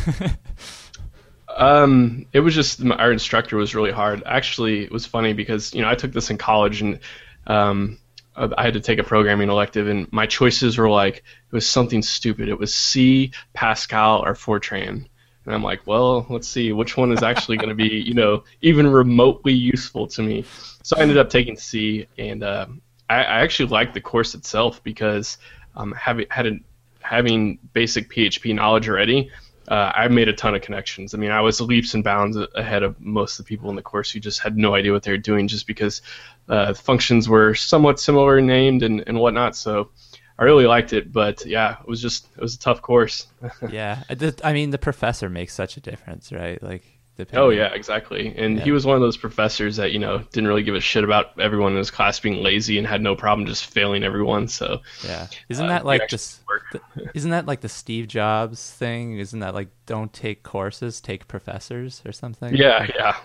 Um, 1.57 2.25
it 2.33 2.39
was 2.39 2.55
just 2.55 2.83
our 2.83 3.11
instructor 3.11 3.57
was 3.57 3.75
really 3.75 3.91
hard. 3.91 4.23
Actually, 4.25 4.83
it 4.83 4.91
was 4.91 5.05
funny 5.05 5.33
because 5.33 5.73
you 5.73 5.81
know 5.81 5.89
I 5.89 5.95
took 5.95 6.13
this 6.13 6.29
in 6.29 6.37
college 6.37 6.81
and 6.81 6.99
um, 7.47 7.97
I 8.35 8.63
had 8.63 8.73
to 8.73 8.79
take 8.79 8.99
a 8.99 9.03
programming 9.03 9.49
elective, 9.49 9.87
and 9.87 10.11
my 10.11 10.25
choices 10.25 10.77
were 10.77 10.89
like 10.89 11.17
it 11.17 11.51
was 11.51 11.69
something 11.69 12.01
stupid. 12.01 12.49
It 12.49 12.57
was 12.57 12.73
C, 12.73 13.31
Pascal, 13.53 14.23
or 14.25 14.33
Fortran, 14.33 15.05
and 15.45 15.53
I'm 15.53 15.63
like, 15.63 15.85
well, 15.85 16.25
let's 16.29 16.47
see 16.47 16.71
which 16.71 16.95
one 16.95 17.11
is 17.11 17.23
actually 17.23 17.57
going 17.57 17.69
to 17.69 17.75
be 17.75 17.89
you 17.89 18.13
know 18.13 18.43
even 18.61 18.87
remotely 18.87 19.53
useful 19.53 20.07
to 20.07 20.23
me. 20.23 20.45
So 20.83 20.95
I 20.97 21.01
ended 21.01 21.17
up 21.17 21.29
taking 21.29 21.57
C, 21.57 22.07
and 22.17 22.43
uh, 22.43 22.67
I, 23.09 23.17
I 23.17 23.41
actually 23.41 23.69
liked 23.69 23.93
the 23.93 24.01
course 24.01 24.35
itself 24.35 24.81
because 24.83 25.37
um, 25.75 25.91
having 25.93 26.27
had 26.29 26.47
a, 26.47 26.59
having 27.01 27.59
basic 27.73 28.09
PHP 28.09 28.55
knowledge 28.55 28.87
already 28.87 29.31
uh, 29.71 29.91
I 29.95 30.07
made 30.09 30.27
a 30.27 30.33
ton 30.33 30.53
of 30.53 30.61
connections. 30.61 31.13
I 31.13 31.17
mean, 31.17 31.31
I 31.31 31.39
was 31.39 31.61
leaps 31.61 31.93
and 31.93 32.03
bounds 32.03 32.37
ahead 32.55 32.83
of 32.83 32.99
most 32.99 33.39
of 33.39 33.45
the 33.45 33.49
people 33.49 33.69
in 33.69 33.77
the 33.77 33.81
course 33.81 34.11
who 34.11 34.19
just 34.19 34.41
had 34.41 34.57
no 34.57 34.75
idea 34.75 34.91
what 34.91 35.03
they 35.03 35.11
were 35.11 35.17
doing, 35.17 35.47
just 35.47 35.65
because 35.65 36.01
uh, 36.49 36.73
functions 36.73 37.29
were 37.29 37.55
somewhat 37.55 37.97
similar 37.97 38.41
named 38.41 38.83
and, 38.83 39.01
and 39.07 39.17
whatnot. 39.17 39.55
So 39.55 39.91
I 40.37 40.43
really 40.43 40.65
liked 40.65 40.91
it, 40.91 41.13
but 41.13 41.45
yeah, 41.45 41.77
it 41.79 41.87
was 41.87 42.01
just 42.01 42.27
it 42.35 42.41
was 42.41 42.55
a 42.55 42.59
tough 42.59 42.81
course. 42.81 43.27
yeah, 43.69 44.03
I, 44.43 44.51
mean, 44.51 44.71
the 44.71 44.77
professor 44.77 45.29
makes 45.29 45.53
such 45.53 45.77
a 45.77 45.79
difference, 45.79 46.33
right? 46.33 46.61
Like, 46.61 46.83
oh 47.33 47.49
yeah, 47.49 47.73
exactly. 47.73 48.33
And 48.35 48.57
yeah. 48.57 48.63
he 48.63 48.71
was 48.71 48.85
one 48.85 48.95
of 48.95 49.01
those 49.01 49.17
professors 49.17 49.77
that 49.77 49.91
you 49.91 49.99
know 49.99 50.19
didn't 50.31 50.47
really 50.47 50.63
give 50.63 50.75
a 50.75 50.79
shit 50.79 51.03
about 51.03 51.39
everyone 51.39 51.73
in 51.73 51.77
his 51.77 51.91
class 51.91 52.19
being 52.19 52.41
lazy 52.41 52.77
and 52.77 52.87
had 52.87 53.01
no 53.01 53.15
problem 53.15 53.47
just 53.47 53.65
failing 53.65 54.03
everyone. 54.03 54.47
So 54.47 54.81
yeah, 55.03 55.27
isn't 55.49 55.65
uh, 55.65 55.69
that 55.69 55.85
like 55.85 56.07
just 56.07 56.41
the, 56.71 56.81
isn't 57.13 57.31
that 57.31 57.45
like 57.45 57.61
the 57.61 57.69
Steve 57.69 58.07
Jobs 58.07 58.71
thing? 58.71 59.17
Isn't 59.17 59.39
that 59.39 59.53
like 59.53 59.69
don't 59.85 60.11
take 60.13 60.43
courses, 60.43 61.01
take 61.01 61.27
professors 61.27 62.01
or 62.05 62.11
something? 62.11 62.55
Yeah, 62.55 62.87
yeah, 62.95 63.17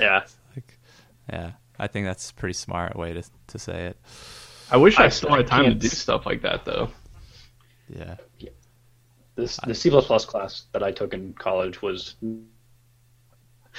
yeah. 0.00 0.24
Like, 0.54 0.78
yeah, 1.30 1.52
I 1.78 1.86
think 1.86 2.06
that's 2.06 2.30
a 2.30 2.34
pretty 2.34 2.54
smart 2.54 2.96
way 2.96 3.12
to 3.14 3.22
to 3.48 3.58
say 3.58 3.86
it. 3.86 3.96
I 4.70 4.76
wish 4.78 4.98
I, 4.98 5.04
I 5.04 5.08
still 5.08 5.34
had 5.34 5.46
time 5.46 5.64
to 5.64 5.74
do 5.74 5.88
stuff 5.88 6.26
like 6.26 6.42
that 6.42 6.64
though. 6.64 6.90
Yeah. 7.88 8.16
yeah. 8.38 8.50
This 9.36 9.58
the 9.66 9.74
C 9.74 9.90
class 9.90 10.64
that 10.72 10.82
I 10.82 10.92
took 10.92 11.12
in 11.12 11.34
college 11.34 11.82
was 11.82 12.16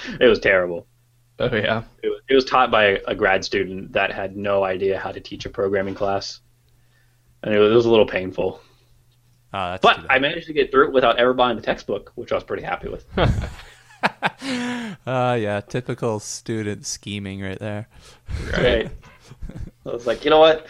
it 0.20 0.28
was 0.28 0.40
terrible. 0.40 0.88
Oh 1.40 1.56
yeah. 1.56 1.84
It 2.02 2.10
was, 2.10 2.22
it 2.30 2.36
was 2.36 2.46
taught 2.46 2.72
by 2.72 2.86
a, 2.86 3.00
a, 3.08 3.16
grad 3.16 3.46
student 3.46 3.94
that 3.94 4.12
had 4.12 4.36
no 4.36 4.64
idea 4.64 4.98
how 4.98 5.12
to 5.12 5.20
teach 5.20 5.46
a 5.46 5.50
programming 5.50 5.94
class, 5.94 6.40
and 7.44 7.54
it 7.54 7.60
was, 7.60 7.72
it 7.72 7.76
was 7.76 7.86
a 7.86 7.90
little 7.90 8.08
painful. 8.08 8.62
Oh, 9.54 9.78
but 9.82 10.06
I 10.10 10.20
managed 10.20 10.48
to 10.48 10.54
get 10.54 10.72
through 10.72 10.88
it 10.88 10.94
without 10.94 11.18
ever 11.18 11.34
buying 11.34 11.56
the 11.56 11.62
textbook, 11.62 12.12
which 12.16 12.32
I 12.32 12.36
was 12.36 12.44
pretty 12.44 12.64
happy 12.64 12.90
with. 12.90 13.06
uh, 13.18 13.38
yeah, 15.40 15.62
typical 15.62 16.20
student 16.20 16.86
scheming 16.86 17.42
right 17.42 17.60
there. 17.60 17.88
Right. 18.52 18.90
I 19.86 19.90
was 19.90 20.06
like, 20.06 20.26
you 20.26 20.32
know 20.32 20.40
what? 20.40 20.68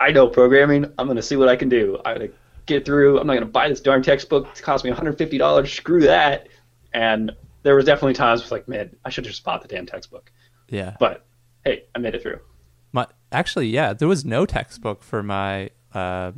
I 0.00 0.10
know 0.10 0.28
programming. 0.28 0.84
I'm 0.98 1.06
going 1.06 1.16
to 1.16 1.22
see 1.22 1.36
what 1.36 1.48
I 1.48 1.56
can 1.56 1.68
do. 1.68 1.98
I'm 2.04 2.18
going 2.18 2.28
to 2.28 2.34
get 2.66 2.84
through. 2.84 3.18
I'm 3.18 3.26
not 3.26 3.34
going 3.34 3.46
to 3.46 3.50
buy 3.50 3.68
this 3.68 3.80
darn 3.80 4.02
textbook. 4.02 4.48
It 4.48 4.62
cost 4.62 4.84
me 4.84 4.90
$150. 4.90 5.68
Screw 5.68 6.02
that. 6.02 6.48
And 6.92 7.32
there 7.64 7.74
was 7.74 7.86
definitely 7.86 8.14
times 8.14 8.42
where 8.42 8.60
like, 8.60 8.68
man, 8.68 8.94
I 9.04 9.10
should 9.10 9.24
just 9.24 9.42
bought 9.42 9.62
the 9.62 9.68
damn 9.68 9.86
textbook. 9.86 10.30
Yeah. 10.68 10.96
But 11.00 11.26
hey, 11.64 11.84
I 11.94 11.98
made 11.98 12.14
it 12.14 12.22
through. 12.22 12.38
My 12.92 13.08
actually, 13.32 13.66
yeah, 13.66 13.92
there 13.92 14.06
was 14.06 14.24
no 14.24 14.46
textbook 14.46 15.02
for 15.02 15.22
my 15.22 15.70
uh, 15.92 16.32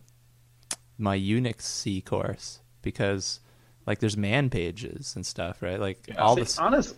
my 0.97 1.19
Unix 1.19 1.62
C 1.62 2.01
course 2.01 2.61
because 2.81 3.41
like 3.87 3.99
there's 3.99 4.17
man 4.17 4.49
pages 4.49 5.15
and 5.15 5.27
stuff, 5.27 5.61
right? 5.61 5.79
Like 5.79 6.07
yeah, 6.09 6.15
all 6.15 6.37
see, 6.37 6.43
this. 6.43 6.59
Honest. 6.59 6.97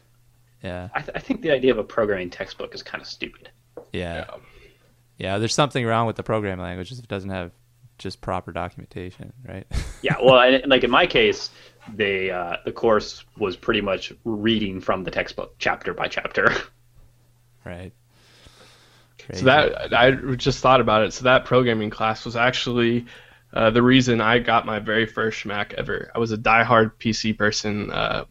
Yeah. 0.62 0.88
I, 0.94 1.00
th- 1.00 1.12
I 1.14 1.20
think 1.20 1.42
the 1.42 1.50
idea 1.50 1.72
of 1.72 1.78
a 1.78 1.84
programming 1.84 2.30
textbook 2.30 2.74
is 2.74 2.82
kind 2.82 3.00
of 3.00 3.08
stupid. 3.08 3.50
Yeah. 3.92 4.26
yeah. 4.28 4.36
Yeah, 5.18 5.38
there's 5.38 5.54
something 5.54 5.84
wrong 5.84 6.06
with 6.06 6.16
the 6.16 6.22
programming 6.22 6.64
language 6.64 6.92
if 6.92 6.98
it 6.98 7.08
doesn't 7.08 7.30
have 7.30 7.50
just 7.98 8.20
proper 8.20 8.52
documentation, 8.52 9.32
right? 9.46 9.66
yeah, 10.02 10.16
well, 10.22 10.40
and, 10.40 10.68
like 10.68 10.84
in 10.84 10.90
my 10.90 11.06
case, 11.06 11.50
they 11.94 12.30
uh, 12.30 12.56
the 12.64 12.72
course 12.72 13.24
was 13.36 13.56
pretty 13.56 13.80
much 13.80 14.12
reading 14.24 14.80
from 14.80 15.04
the 15.04 15.10
textbook 15.10 15.54
chapter 15.58 15.94
by 15.94 16.08
chapter. 16.08 16.52
Right. 17.64 17.92
Crazy. 19.18 19.40
So 19.40 19.46
that 19.46 19.92
I 19.92 20.12
just 20.36 20.60
thought 20.60 20.80
about 20.80 21.02
it. 21.02 21.12
So 21.12 21.24
that 21.24 21.44
programming 21.44 21.90
class 21.90 22.24
was 22.24 22.34
actually 22.34 23.04
uh, 23.52 23.68
the 23.68 23.82
reason 23.82 24.22
I 24.22 24.38
got 24.38 24.64
my 24.64 24.78
very 24.78 25.04
first 25.04 25.44
Mac 25.44 25.74
ever. 25.74 26.10
I 26.14 26.18
was 26.18 26.32
a 26.32 26.38
diehard 26.38 26.92
PC 26.98 27.36
person. 27.36 27.90
Uh, 27.90 28.24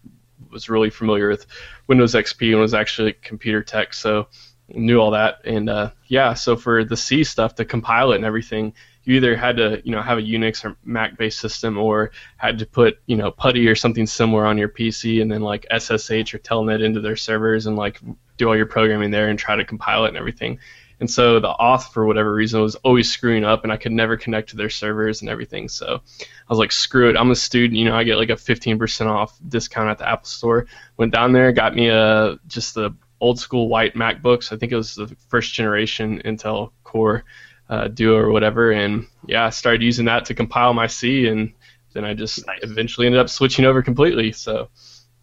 was 0.51 0.69
really 0.69 0.89
familiar 0.89 1.29
with 1.29 1.45
Windows 1.87 2.13
XP 2.13 2.51
and 2.51 2.59
was 2.59 2.73
actually 2.73 3.13
computer 3.13 3.61
tech. 3.61 3.93
So 3.93 4.27
knew 4.69 4.99
all 4.99 5.11
that. 5.11 5.39
And 5.45 5.69
uh, 5.69 5.91
yeah, 6.07 6.33
so 6.33 6.55
for 6.55 6.83
the 6.83 6.97
C 6.97 7.23
stuff 7.23 7.55
to 7.55 7.65
compile 7.65 8.11
it 8.11 8.17
and 8.17 8.25
everything, 8.25 8.73
you 9.07 9.15
either 9.15 9.37
had 9.37 9.55
to 9.55 9.81
you 9.85 9.91
know 9.93 10.01
have 10.01 10.17
a 10.17 10.21
Unix 10.21 10.65
or 10.65 10.75
Mac 10.83 11.17
based 11.17 11.39
system 11.39 11.77
or 11.77 12.11
had 12.35 12.59
to 12.59 12.65
put 12.65 12.99
you 13.05 13.15
know 13.15 13.31
PuTTY 13.31 13.67
or 13.69 13.75
something 13.75 14.05
similar 14.05 14.45
on 14.45 14.57
your 14.57 14.67
PC 14.67 15.21
and 15.21 15.31
then 15.31 15.41
like 15.41 15.65
SSH 15.71 16.33
or 16.33 16.39
Telnet 16.39 16.83
into 16.83 16.99
their 16.99 17.15
servers 17.15 17.67
and 17.67 17.77
like 17.77 18.01
do 18.35 18.49
all 18.49 18.55
your 18.55 18.65
programming 18.65 19.09
there 19.09 19.29
and 19.29 19.39
try 19.39 19.55
to 19.55 19.63
compile 19.63 20.03
it 20.03 20.09
and 20.09 20.17
everything. 20.17 20.59
And 20.99 21.09
so 21.09 21.39
the 21.39 21.53
auth, 21.53 21.93
for 21.93 22.05
whatever 22.05 22.33
reason, 22.33 22.59
was 22.59 22.75
always 22.75 23.09
screwing 23.09 23.45
up, 23.45 23.63
and 23.63 23.71
I 23.71 23.77
could 23.77 23.91
never 23.91 24.17
connect 24.17 24.49
to 24.49 24.57
their 24.57 24.69
servers 24.69 25.21
and 25.21 25.29
everything. 25.29 25.69
So 25.69 26.01
I 26.19 26.49
was 26.49 26.57
like, 26.57 26.71
screw 26.71 27.07
it. 27.07 27.15
I'm 27.15 27.29
a 27.29 27.35
student. 27.35 27.77
You 27.77 27.85
know, 27.85 27.95
I 27.95 28.03
get 28.03 28.17
like 28.17 28.31
a 28.31 28.33
15% 28.33 29.05
off 29.05 29.37
discount 29.47 29.89
at 29.89 29.99
the 29.99 30.09
Apple 30.09 30.25
Store. 30.25 30.65
Went 30.97 31.13
down 31.13 31.33
there, 31.33 31.51
got 31.51 31.75
me 31.75 31.89
a 31.89 32.39
just 32.47 32.73
the 32.73 32.95
old 33.21 33.39
school 33.39 33.69
white 33.69 33.93
MacBooks. 33.93 34.51
I 34.51 34.57
think 34.57 34.71
it 34.71 34.75
was 34.75 34.95
the 34.95 35.15
first 35.29 35.53
generation 35.53 36.21
Intel 36.25 36.71
Core 36.83 37.23
uh, 37.69 37.87
Duo 37.87 38.17
or 38.17 38.31
whatever, 38.31 38.71
and 38.71 39.07
yeah, 39.25 39.45
I 39.45 39.49
started 39.49 39.83
using 39.83 40.05
that 40.05 40.25
to 40.25 40.33
compile 40.33 40.73
my 40.73 40.87
C, 40.87 41.27
and 41.27 41.53
then 41.93 42.05
I 42.05 42.13
just 42.13 42.45
nice. 42.45 42.59
eventually 42.63 43.07
ended 43.07 43.19
up 43.19 43.29
switching 43.29 43.65
over 43.65 43.81
completely. 43.81 44.31
So 44.31 44.69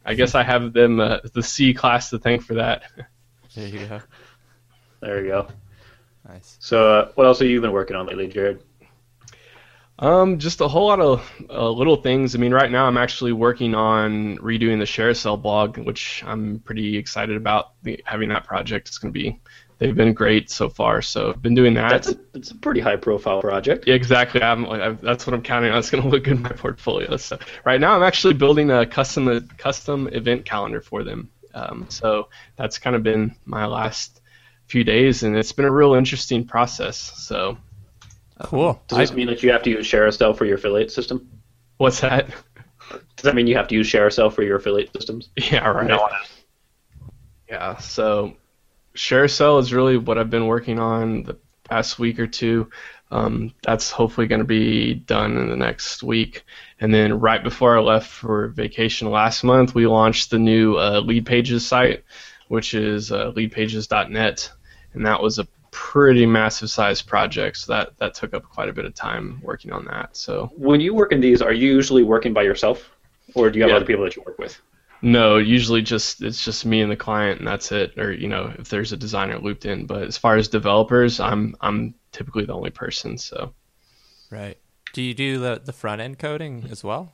I 0.05 0.15
guess 0.15 0.35
I 0.35 0.43
have 0.43 0.73
them 0.73 1.01
uh, 1.01 1.19
the 1.33 1.43
C 1.43 1.73
class 1.75 2.11
to 2.11 2.19
thank 2.19 2.43
for 2.43 2.55
that. 2.55 2.83
There 3.55 3.69
you 3.69 3.87
go. 3.87 4.01
There 4.99 5.25
you 5.25 5.31
go. 5.31 5.49
Nice. 6.29 6.57
So, 6.59 6.93
uh, 6.93 7.13
what 7.15 7.25
else 7.25 7.39
have 7.39 7.47
you 7.47 7.61
been 7.61 7.71
working 7.71 7.95
on 7.95 8.07
lately, 8.07 8.27
Jared? 8.27 8.65
Um, 9.99 10.39
just 10.39 10.61
a 10.61 10.67
whole 10.67 10.89
lot 10.89 11.01
of 11.01 11.31
uh, 11.49 11.71
little 11.71 11.97
things. 11.97 12.35
I 12.35 12.39
mean, 12.39 12.53
right 12.53 12.71
now 12.71 12.87
I'm 12.87 12.97
actually 12.97 13.33
working 13.33 13.75
on 13.75 14.39
redoing 14.39 14.79
the 14.79 14.87
ShareASale 14.87 15.41
blog, 15.41 15.79
which 15.79 16.25
I'm 16.27 16.59
pretty 16.61 16.97
excited 16.97 17.37
about 17.37 17.75
the, 17.85 18.03
having 18.05 18.31
that 18.31 18.45
project. 18.45 18.89
It's 18.89 18.99
going 18.99 19.15
to 19.15 19.19
be, 19.19 19.41
they've 19.79 19.95
been 19.95 20.13
great 20.13 20.51
so 20.51 20.69
far. 20.69 21.03
So 21.03 21.31
I've 21.31 21.43
been 21.43 21.55
doing 21.55 21.75
that. 21.75 21.91
That's 21.91 22.09
a, 22.09 22.19
it's 22.35 22.51
a 22.51 22.57
pretty 22.57 22.81
high 22.81 22.97
profile 22.97 23.41
project. 23.41 23.87
Yeah, 23.87 23.95
exactly. 23.95 24.43
I'm, 24.43 24.67
I've, 24.67 25.01
that's 25.01 25.27
what 25.27 25.35
I'm 25.35 25.43
counting 25.43 25.71
on. 25.73 25.79
It's 25.79 25.91
going 25.91 26.03
to 26.03 26.09
look 26.09 26.25
good 26.25 26.37
in 26.37 26.43
my 26.43 26.51
portfolio. 26.51 27.17
So 27.17 27.39
right 27.65 27.81
now 27.81 27.97
I'm 27.97 28.03
actually 28.03 28.35
building 28.35 28.71
a 28.71 28.87
custom 28.87 29.29
a 29.29 29.41
custom 29.41 30.09
event 30.09 30.45
calendar 30.45 30.81
for 30.81 31.05
them. 31.05 31.31
Um, 31.55 31.87
so 31.89 32.29
that's 32.57 32.79
kind 32.79 32.97
of 32.97 33.03
been 33.03 33.37
my 33.45 33.67
last 33.67 34.21
few 34.67 34.83
days, 34.83 35.23
and 35.23 35.37
it's 35.37 35.53
been 35.53 35.67
a 35.67 35.71
real 35.71 35.95
interesting 35.95 36.47
process. 36.47 36.97
So 36.97 37.59
Cool. 38.43 38.83
Does 38.89 38.99
this 38.99 39.11
I, 39.13 39.15
mean 39.15 39.29
that 39.29 39.43
you 39.43 39.53
have 39.53 39.63
to 39.63 39.71
use 39.71 39.87
ShareASale 39.87 40.37
for 40.37 40.45
your 40.45 40.57
affiliate 40.57 40.91
system? 40.91 41.29
What's 41.77 42.01
that? 42.01 42.29
Does 42.91 43.23
that 43.23 43.35
mean 43.35 43.47
you 43.47 43.57
have 43.57 43.69
to 43.69 43.75
use 43.75 43.89
ShareASale 43.89 44.33
for 44.33 44.43
your 44.43 44.57
affiliate 44.57 44.93
systems? 44.93 45.31
Yeah, 45.37 45.69
right. 45.69 45.87
No 45.87 46.09
yeah, 47.49 47.77
so 47.77 48.35
ShareASale 48.97 49.61
is 49.61 49.73
really 49.73 49.97
what 49.97 50.19
I've 50.19 50.31
been 50.31 50.47
working 50.47 50.79
on 50.79 51.25
the 51.25 51.37
past 51.65 51.99
week 51.99 52.19
or 52.19 52.27
two. 52.27 52.71
Um, 53.11 53.53
that's 53.63 53.91
hopefully 53.91 54.27
going 54.27 54.41
to 54.41 54.47
be 54.47 54.95
done 54.95 55.37
in 55.37 55.49
the 55.49 55.57
next 55.57 56.03
week. 56.03 56.45
And 56.81 56.93
then 56.93 57.21
right 57.21 57.43
before 57.43 57.79
I 57.79 57.81
left 57.81 58.09
for 58.09 58.49
vacation 58.49 59.11
last 59.11 59.45
month, 59.45 59.75
we 59.75 59.87
launched 59.87 60.31
the 60.31 60.39
new 60.39 60.77
uh, 60.77 61.01
Leadpages 61.01 61.61
site, 61.61 62.05
which 62.49 62.75
is 62.75 63.13
uh, 63.13 63.33
leadpages.net, 63.33 64.51
and 64.95 65.07
that 65.07 65.23
was 65.23 65.39
a 65.39 65.47
pretty 65.71 66.25
massive 66.25 66.71
size 66.71 67.03
project, 67.03 67.57
so 67.57 67.73
that 67.73 67.97
that 67.99 68.15
took 68.15 68.33
up 68.33 68.45
quite 68.45 68.69
a 68.69 68.73
bit 68.73 68.85
of 68.85 68.95
time 68.95 69.41
working 69.43 69.73
on 69.73 69.85
that. 69.87 70.17
So 70.17 70.51
when 70.57 70.81
you 70.81 70.95
work 70.95 71.13
in 71.13 71.21
these, 71.21 71.43
are 71.43 71.53
you 71.53 71.73
usually 71.73 72.03
working 72.03 72.33
by 72.33 72.43
yourself, 72.43 72.91
or 73.35 73.51
do 73.51 73.59
you 73.59 73.65
have 73.65 73.71
yeah. 73.71 73.77
other 73.77 73.85
people 73.85 74.05
that 74.05 74.17
you 74.17 74.23
work 74.27 74.39
with? 74.39 74.61
No, 75.05 75.37
usually 75.37 75.83
just 75.83 76.23
it's 76.23 76.43
just 76.43 76.65
me 76.65 76.81
and 76.81 76.91
the 76.91 76.97
client, 76.97 77.39
and 77.39 77.47
that's 77.47 77.71
it. 77.73 77.99
Or 77.99 78.11
you 78.11 78.27
know, 78.27 78.55
if 78.59 78.71
there's 78.71 78.91
a 78.91 78.97
designer 78.97 79.39
looped 79.39 79.67
in. 79.67 79.85
But 79.85 80.05
as 80.05 80.17
far 80.17 80.37
as 80.37 80.49
developers, 80.49 81.21
I'm 81.21 81.55
I'm 81.61 81.95
typically 82.11 82.47
the 82.47 82.55
only 82.55 82.71
person. 82.71 83.19
So. 83.19 83.53
Right. 84.31 84.57
Do 84.95 85.03
you 85.03 85.13
do 85.13 85.39
the 85.39 85.61
the 85.63 85.75
front 85.75 86.01
end 86.01 86.19
coding 86.19 86.67
as 86.71 86.83
well? 86.83 87.13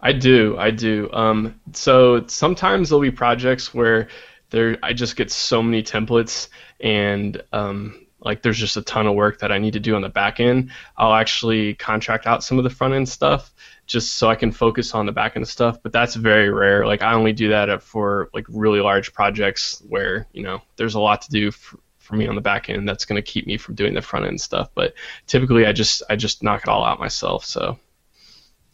I 0.00 0.12
do. 0.12 0.56
I 0.56 0.70
do. 0.70 1.10
Um, 1.12 1.60
so 1.72 2.24
sometimes 2.28 2.90
there'll 2.90 3.02
be 3.02 3.10
projects 3.10 3.74
where 3.74 4.06
there 4.50 4.78
I 4.84 4.92
just 4.92 5.16
get 5.16 5.32
so 5.32 5.60
many 5.60 5.82
templates 5.82 6.48
and 6.78 7.42
um, 7.52 8.06
like 8.20 8.42
there's 8.42 8.58
just 8.58 8.76
a 8.76 8.82
ton 8.82 9.08
of 9.08 9.16
work 9.16 9.40
that 9.40 9.50
I 9.50 9.58
need 9.58 9.72
to 9.72 9.80
do 9.80 9.96
on 9.96 10.02
the 10.02 10.08
back 10.08 10.38
end. 10.38 10.70
I'll 10.96 11.14
actually 11.14 11.74
contract 11.74 12.28
out 12.28 12.44
some 12.44 12.56
of 12.58 12.62
the 12.62 12.70
front 12.70 12.94
end 12.94 13.08
stuff 13.08 13.52
just 13.86 14.16
so 14.16 14.28
I 14.28 14.34
can 14.34 14.50
focus 14.50 14.94
on 14.94 15.06
the 15.06 15.12
back 15.12 15.36
end 15.36 15.46
stuff, 15.46 15.82
but 15.82 15.92
that's 15.92 16.14
very 16.14 16.50
rare. 16.50 16.86
Like 16.86 17.02
I 17.02 17.14
only 17.14 17.32
do 17.32 17.48
that 17.50 17.82
for 17.82 18.30
like 18.34 18.44
really 18.48 18.80
large 18.80 19.12
projects 19.12 19.82
where, 19.88 20.26
you 20.32 20.42
know, 20.42 20.60
there's 20.76 20.94
a 20.94 21.00
lot 21.00 21.22
to 21.22 21.30
do 21.30 21.50
for, 21.50 21.78
for 21.98 22.16
me 22.16 22.26
on 22.26 22.34
the 22.34 22.40
back 22.40 22.68
end 22.68 22.88
that's 22.88 23.04
going 23.04 23.16
to 23.16 23.22
keep 23.22 23.46
me 23.46 23.56
from 23.56 23.74
doing 23.74 23.94
the 23.94 24.02
front 24.02 24.26
end 24.26 24.40
stuff, 24.40 24.70
but 24.74 24.94
typically 25.26 25.66
I 25.66 25.72
just 25.72 26.02
I 26.10 26.16
just 26.16 26.42
knock 26.42 26.62
it 26.62 26.68
all 26.68 26.84
out 26.84 26.98
myself, 26.98 27.44
so 27.44 27.78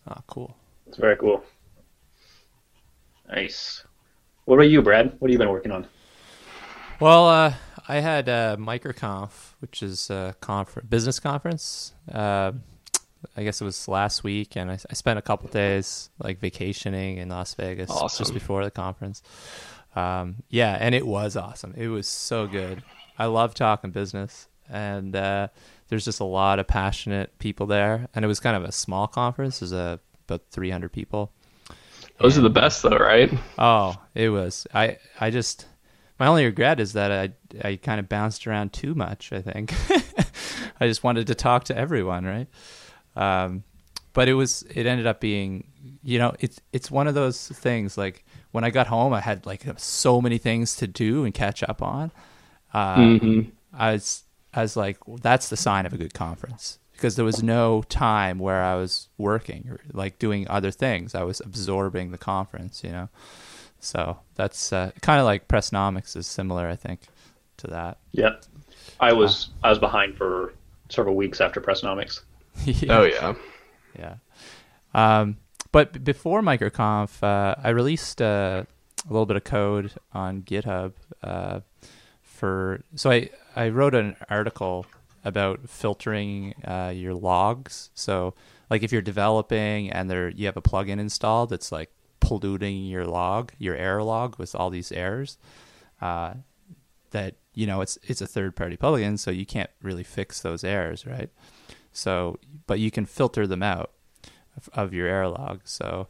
Oh, 0.08 0.18
cool. 0.26 0.56
It's 0.86 0.96
very 0.98 1.16
cool. 1.16 1.44
Nice. 3.28 3.84
What 4.44 4.56
about 4.56 4.68
you, 4.68 4.82
Brad? 4.82 5.14
What 5.18 5.30
have 5.30 5.32
you 5.32 5.38
been 5.38 5.48
working 5.48 5.72
on? 5.72 5.86
Well, 7.00 7.28
uh, 7.28 7.54
I 7.88 8.00
had 8.00 8.28
uh, 8.28 8.56
MicroConf, 8.58 9.54
which 9.60 9.82
is 9.82 10.10
a 10.10 10.34
confer- 10.40 10.82
business 10.82 11.20
conference 11.20 11.92
uh, 12.12 12.52
I 13.36 13.42
guess 13.44 13.60
it 13.60 13.64
was 13.64 13.88
last 13.88 14.24
week, 14.24 14.56
and 14.56 14.70
I, 14.70 14.78
I 14.90 14.94
spent 14.94 15.18
a 15.18 15.22
couple 15.22 15.48
days 15.48 16.10
like 16.18 16.38
vacationing 16.40 17.18
in 17.18 17.28
Las 17.28 17.54
Vegas 17.54 17.90
Awesome. 17.90 18.24
just 18.24 18.34
before 18.34 18.64
the 18.64 18.70
conference. 18.70 19.22
Um, 19.94 20.36
yeah, 20.48 20.76
and 20.80 20.94
it 20.94 21.06
was 21.06 21.36
awesome. 21.36 21.74
It 21.76 21.88
was 21.88 22.06
so 22.06 22.46
good. 22.46 22.82
I 23.18 23.26
love 23.26 23.54
talking 23.54 23.90
business, 23.90 24.48
and 24.70 25.14
uh, 25.14 25.48
there's 25.88 26.04
just 26.04 26.20
a 26.20 26.24
lot 26.24 26.58
of 26.58 26.66
passionate 26.66 27.38
people 27.38 27.66
there. 27.66 28.08
And 28.14 28.24
it 28.24 28.28
was 28.28 28.40
kind 28.40 28.56
of 28.56 28.64
a 28.64 28.72
small 28.72 29.06
conference. 29.06 29.60
There's 29.60 29.72
a 29.72 30.00
about 30.28 30.42
300 30.50 30.90
people. 30.92 31.30
Those 32.18 32.38
are 32.38 32.42
the 32.42 32.50
best, 32.50 32.82
though, 32.82 32.96
right? 32.96 33.32
Oh, 33.58 33.96
it 34.14 34.28
was. 34.30 34.66
I 34.72 34.98
I 35.20 35.30
just 35.30 35.66
my 36.18 36.26
only 36.26 36.44
regret 36.44 36.80
is 36.80 36.92
that 36.94 37.10
I 37.12 37.68
I 37.68 37.76
kind 37.76 37.98
of 38.00 38.08
bounced 38.08 38.46
around 38.46 38.72
too 38.72 38.94
much. 38.94 39.32
I 39.32 39.42
think 39.42 39.74
I 40.80 40.86
just 40.86 41.02
wanted 41.04 41.26
to 41.26 41.34
talk 41.34 41.64
to 41.64 41.76
everyone, 41.76 42.24
right? 42.24 42.46
Um, 43.16 43.64
but 44.12 44.28
it 44.28 44.34
was 44.34 44.62
it 44.74 44.86
ended 44.86 45.06
up 45.06 45.20
being 45.20 45.64
you 46.02 46.18
know 46.18 46.34
it's 46.40 46.60
it's 46.72 46.90
one 46.90 47.06
of 47.08 47.14
those 47.14 47.48
things 47.48 47.96
like 47.96 48.24
when 48.52 48.64
I 48.64 48.70
got 48.70 48.86
home 48.86 49.12
I 49.12 49.20
had 49.20 49.46
like 49.46 49.62
so 49.78 50.20
many 50.20 50.38
things 50.38 50.76
to 50.76 50.86
do 50.86 51.24
and 51.24 51.32
catch 51.34 51.62
up 51.62 51.82
on. 51.82 52.10
Uh, 52.74 52.96
Mhm. 52.96 53.50
I 53.72 53.92
was 53.92 54.24
I 54.54 54.62
was 54.62 54.76
like 54.76 54.98
that's 55.20 55.48
the 55.48 55.56
sign 55.56 55.86
of 55.86 55.92
a 55.92 55.96
good 55.96 56.14
conference 56.14 56.78
because 56.92 57.16
there 57.16 57.24
was 57.24 57.42
no 57.42 57.82
time 57.88 58.38
where 58.38 58.62
I 58.62 58.76
was 58.76 59.08
working 59.18 59.66
or 59.70 59.80
like 59.92 60.18
doing 60.18 60.46
other 60.48 60.70
things. 60.70 61.14
I 61.14 61.22
was 61.22 61.40
absorbing 61.40 62.10
the 62.12 62.18
conference, 62.18 62.84
you 62.84 62.92
know. 62.92 63.08
So 63.80 64.18
that's 64.36 64.72
uh, 64.72 64.92
kind 65.00 65.18
of 65.18 65.24
like 65.24 65.48
Pressnomics 65.48 66.14
is 66.16 66.26
similar, 66.26 66.68
I 66.68 66.76
think, 66.76 67.00
to 67.56 67.66
that. 67.68 67.98
Yep. 68.12 68.44
I 69.00 69.12
was 69.12 69.48
I 69.64 69.70
was 69.70 69.78
behind 69.78 70.16
for 70.16 70.52
several 70.88 71.16
weeks 71.16 71.40
after 71.40 71.60
Pressnomics. 71.60 72.20
yeah. 72.64 72.98
Oh 72.98 73.04
yeah. 73.04 73.34
Yeah. 73.98 74.14
Um, 74.94 75.38
but 75.70 76.04
before 76.04 76.42
MicroConf, 76.42 77.22
uh, 77.22 77.54
I 77.62 77.70
released 77.70 78.20
uh, 78.20 78.64
a 79.08 79.12
little 79.12 79.26
bit 79.26 79.36
of 79.36 79.44
code 79.44 79.92
on 80.12 80.42
GitHub 80.42 80.92
uh, 81.22 81.60
for. 82.22 82.82
So 82.94 83.10
I 83.10 83.30
I 83.56 83.68
wrote 83.68 83.94
an 83.94 84.16
article 84.28 84.86
about 85.24 85.68
filtering 85.68 86.54
uh, 86.64 86.92
your 86.94 87.14
logs. 87.14 87.90
So 87.94 88.34
like 88.70 88.82
if 88.82 88.92
you're 88.92 89.02
developing 89.02 89.90
and 89.90 90.10
there 90.10 90.30
you 90.30 90.46
have 90.46 90.56
a 90.56 90.62
plugin 90.62 90.98
installed 90.98 91.50
that's 91.50 91.70
like 91.70 91.90
polluting 92.20 92.86
your 92.86 93.04
log, 93.04 93.52
your 93.58 93.76
error 93.76 94.02
log 94.02 94.38
with 94.38 94.54
all 94.54 94.70
these 94.70 94.92
errors. 94.92 95.38
Uh, 96.00 96.34
that 97.10 97.36
you 97.54 97.66
know 97.66 97.80
it's 97.80 97.98
it's 98.02 98.20
a 98.20 98.26
third 98.26 98.56
party 98.56 98.76
plugin, 98.76 99.18
so 99.18 99.30
you 99.30 99.46
can't 99.46 99.70
really 99.82 100.02
fix 100.02 100.40
those 100.40 100.64
errors, 100.64 101.06
right? 101.06 101.30
So, 101.92 102.38
but 102.66 102.78
you 102.78 102.90
can 102.90 103.06
filter 103.06 103.46
them 103.46 103.62
out 103.62 103.90
of, 104.56 104.68
of 104.72 104.94
your 104.94 105.06
error 105.06 105.28
log. 105.28 105.60
So, 105.64 106.08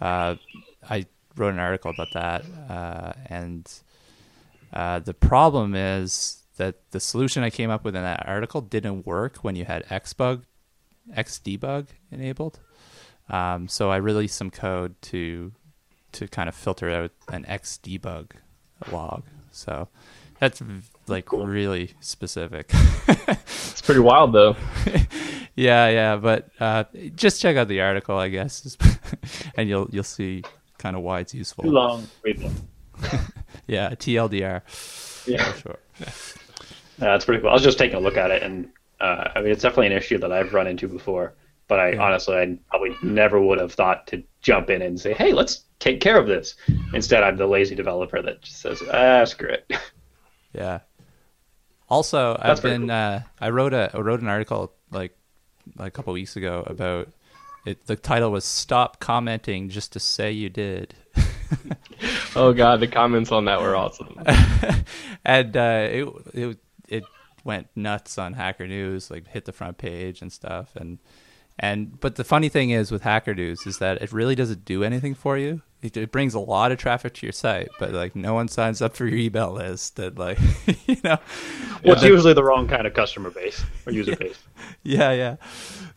uh, 0.00 0.36
I 0.88 1.06
wrote 1.36 1.54
an 1.54 1.60
article 1.60 1.90
about 1.90 2.12
that, 2.14 2.44
uh, 2.68 3.12
and 3.26 3.70
uh, 4.72 4.98
the 5.00 5.14
problem 5.14 5.74
is 5.74 6.42
that 6.56 6.90
the 6.90 7.00
solution 7.00 7.42
I 7.42 7.50
came 7.50 7.70
up 7.70 7.84
with 7.84 7.96
in 7.96 8.02
that 8.02 8.28
article 8.28 8.60
didn't 8.60 9.06
work 9.06 9.38
when 9.38 9.56
you 9.56 9.64
had 9.64 9.84
Xbug, 9.86 10.42
Xdebug 11.16 11.86
enabled. 12.10 12.60
Um, 13.28 13.68
so 13.68 13.90
I 13.90 13.96
released 13.96 14.36
some 14.36 14.50
code 14.50 15.00
to 15.02 15.52
to 16.10 16.26
kind 16.26 16.48
of 16.48 16.54
filter 16.54 16.90
out 16.90 17.10
an 17.28 17.44
Xdebug 17.44 18.30
log. 18.90 19.24
So 19.50 19.88
that's 20.40 20.62
like 21.06 21.32
really 21.32 21.90
specific. 22.00 22.70
It's 23.70 23.82
pretty 23.82 24.00
wild, 24.00 24.32
though. 24.34 24.54
yeah, 25.56 25.88
yeah, 25.88 26.16
but 26.16 26.48
uh, 26.60 26.84
just 27.14 27.40
check 27.40 27.56
out 27.56 27.68
the 27.68 27.80
article, 27.80 28.18
I 28.18 28.28
guess, 28.28 28.76
and 29.56 29.68
you'll 29.68 29.88
you'll 29.90 30.02
see 30.04 30.42
kind 30.78 30.94
of 30.96 31.02
why 31.02 31.20
it's 31.20 31.32
useful. 31.34 31.64
Too 31.64 31.70
long. 31.70 32.06
Wait. 32.22 32.38
long. 32.38 32.54
Yeah, 33.66 33.90
TLDR 33.90 34.62
Yeah. 35.26 35.52
for 35.52 35.58
sure. 35.60 35.78
Yeah, 36.00 36.06
that's 36.98 37.24
pretty 37.24 37.40
cool. 37.40 37.50
I 37.50 37.54
was 37.54 37.62
just 37.62 37.78
taking 37.78 37.96
a 37.96 38.00
look 38.00 38.16
at 38.18 38.30
it, 38.30 38.42
and 38.42 38.68
uh, 39.00 39.30
I 39.34 39.40
mean, 39.40 39.52
it's 39.52 39.62
definitely 39.62 39.86
an 39.86 39.92
issue 39.92 40.18
that 40.18 40.32
I've 40.32 40.52
run 40.52 40.66
into 40.66 40.86
before. 40.88 41.34
But 41.68 41.80
I 41.80 41.92
Yeah. 41.92 42.02
honestly, 42.02 42.36
I 42.36 42.58
probably 42.70 42.96
never 43.02 43.40
would 43.40 43.58
have 43.60 43.72
thought 43.72 44.06
to 44.08 44.22
jump 44.42 44.68
in 44.70 44.82
and 44.82 44.98
say, 45.00 45.12
"Hey, 45.14 45.32
let's 45.32 45.64
take 45.78 46.00
care 46.00 46.18
of 46.18 46.26
this." 46.26 46.56
Instead, 46.92 47.22
I'm 47.22 47.36
the 47.36 47.46
lazy 47.46 47.74
developer 47.74 48.20
that 48.20 48.42
just 48.42 48.60
says, 48.60 48.82
"Ah, 48.92 49.24
screw 49.24 49.50
it." 49.50 49.70
Yeah. 50.58 50.80
Also, 51.88 52.36
That's 52.42 52.58
I've 52.58 52.62
been 52.62 52.82
cool. 52.82 52.90
uh, 52.90 53.20
I 53.40 53.48
wrote 53.50 53.72
a 53.72 53.90
I 53.94 53.98
wrote 54.00 54.20
an 54.20 54.28
article 54.28 54.72
like 54.90 55.16
like 55.76 55.88
a 55.88 55.90
couple 55.90 56.12
weeks 56.12 56.36
ago 56.36 56.64
about 56.66 57.08
it. 57.64 57.86
The 57.86 57.96
title 57.96 58.30
was 58.30 58.44
"Stop 58.44 59.00
commenting 59.00 59.70
just 59.70 59.92
to 59.94 60.00
say 60.00 60.30
you 60.32 60.50
did." 60.50 60.94
Oh 62.36 62.52
god, 62.52 62.80
the 62.80 62.86
comments 62.86 63.32
on 63.32 63.46
that 63.46 63.60
were 63.60 63.74
awesome. 63.74 64.20
and 65.24 65.56
uh, 65.56 65.88
it 65.90 66.08
it 66.34 66.58
it 66.88 67.04
went 67.42 67.68
nuts 67.74 68.18
on 68.18 68.34
Hacker 68.34 68.68
News, 68.68 69.10
like 69.10 69.26
hit 69.26 69.44
the 69.44 69.52
front 69.52 69.78
page 69.78 70.22
and 70.22 70.32
stuff. 70.32 70.76
And 70.76 70.98
and 71.58 71.98
but 71.98 72.16
the 72.16 72.24
funny 72.24 72.48
thing 72.48 72.70
is 72.70 72.92
with 72.92 73.02
Hacker 73.02 73.34
News 73.34 73.66
is 73.66 73.78
that 73.78 74.00
it 74.02 74.12
really 74.12 74.34
doesn't 74.34 74.64
do 74.64 74.84
anything 74.84 75.14
for 75.14 75.36
you. 75.36 75.62
It, 75.80 75.96
it 75.96 76.10
brings 76.10 76.34
a 76.34 76.40
lot 76.40 76.72
of 76.72 76.78
traffic 76.78 77.14
to 77.14 77.26
your 77.26 77.32
site, 77.32 77.68
but 77.78 77.92
like 77.92 78.16
no 78.16 78.34
one 78.34 78.48
signs 78.48 78.82
up 78.82 78.96
for 78.96 79.06
your 79.06 79.18
email 79.18 79.52
list. 79.52 79.96
That 79.96 80.18
like 80.18 80.38
you 80.86 80.96
know, 81.04 81.18
Well, 81.84 81.94
it's 81.94 82.02
usually 82.02 82.34
the 82.34 82.42
wrong 82.42 82.66
kind 82.66 82.86
of 82.86 82.94
customer 82.94 83.30
base 83.30 83.62
or 83.86 83.92
user 83.92 84.16
base. 84.16 84.38
yeah, 84.82 85.12
yeah, 85.12 85.36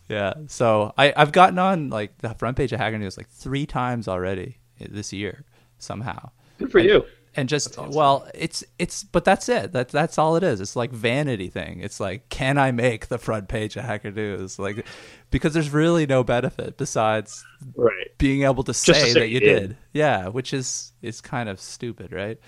yeah. 0.07 0.33
So 0.47 0.93
I 0.97 1.13
I've 1.17 1.31
gotten 1.31 1.57
on 1.57 1.89
like 1.89 2.17
the 2.19 2.33
front 2.35 2.57
page 2.57 2.71
of 2.73 2.79
Hacker 2.79 2.97
News 2.99 3.17
like 3.17 3.29
three 3.29 3.65
times 3.65 4.07
already 4.07 4.57
eh, 4.79 4.87
this 4.89 5.11
year 5.13 5.45
somehow 5.79 6.29
Good 6.59 6.71
for 6.71 6.77
you. 6.79 7.03
and 7.35 7.49
just 7.49 7.75
well 7.79 8.27
it's 8.35 8.63
it's 8.77 9.03
but 9.03 9.25
that's 9.25 9.49
it 9.49 9.71
that 9.71 9.89
that's 9.89 10.19
all 10.19 10.35
it 10.35 10.43
is 10.43 10.61
it's 10.61 10.75
like 10.75 10.91
vanity 10.91 11.47
thing 11.47 11.79
it's 11.79 11.99
like 11.99 12.29
can 12.29 12.59
i 12.59 12.69
make 12.71 13.07
the 13.07 13.17
front 13.17 13.47
page 13.47 13.75
of 13.77 13.83
hacker 13.83 14.11
news 14.11 14.59
like 14.59 14.85
because 15.31 15.53
there's 15.55 15.71
really 15.71 16.05
no 16.05 16.23
benefit 16.23 16.77
besides 16.77 17.43
Right. 17.75 18.10
Being 18.21 18.43
able 18.43 18.63
to 18.63 18.71
to 18.71 18.73
say, 18.73 19.13
that 19.13 19.29
you 19.29 19.39
did. 19.39 19.69
did. 19.69 19.77
yeah 19.93 20.27
which 20.27 20.53
is 20.53 20.93
is 21.01 21.19
kind 21.21 21.49
of 21.49 21.59
stupid 21.59 22.11
right 22.11 22.39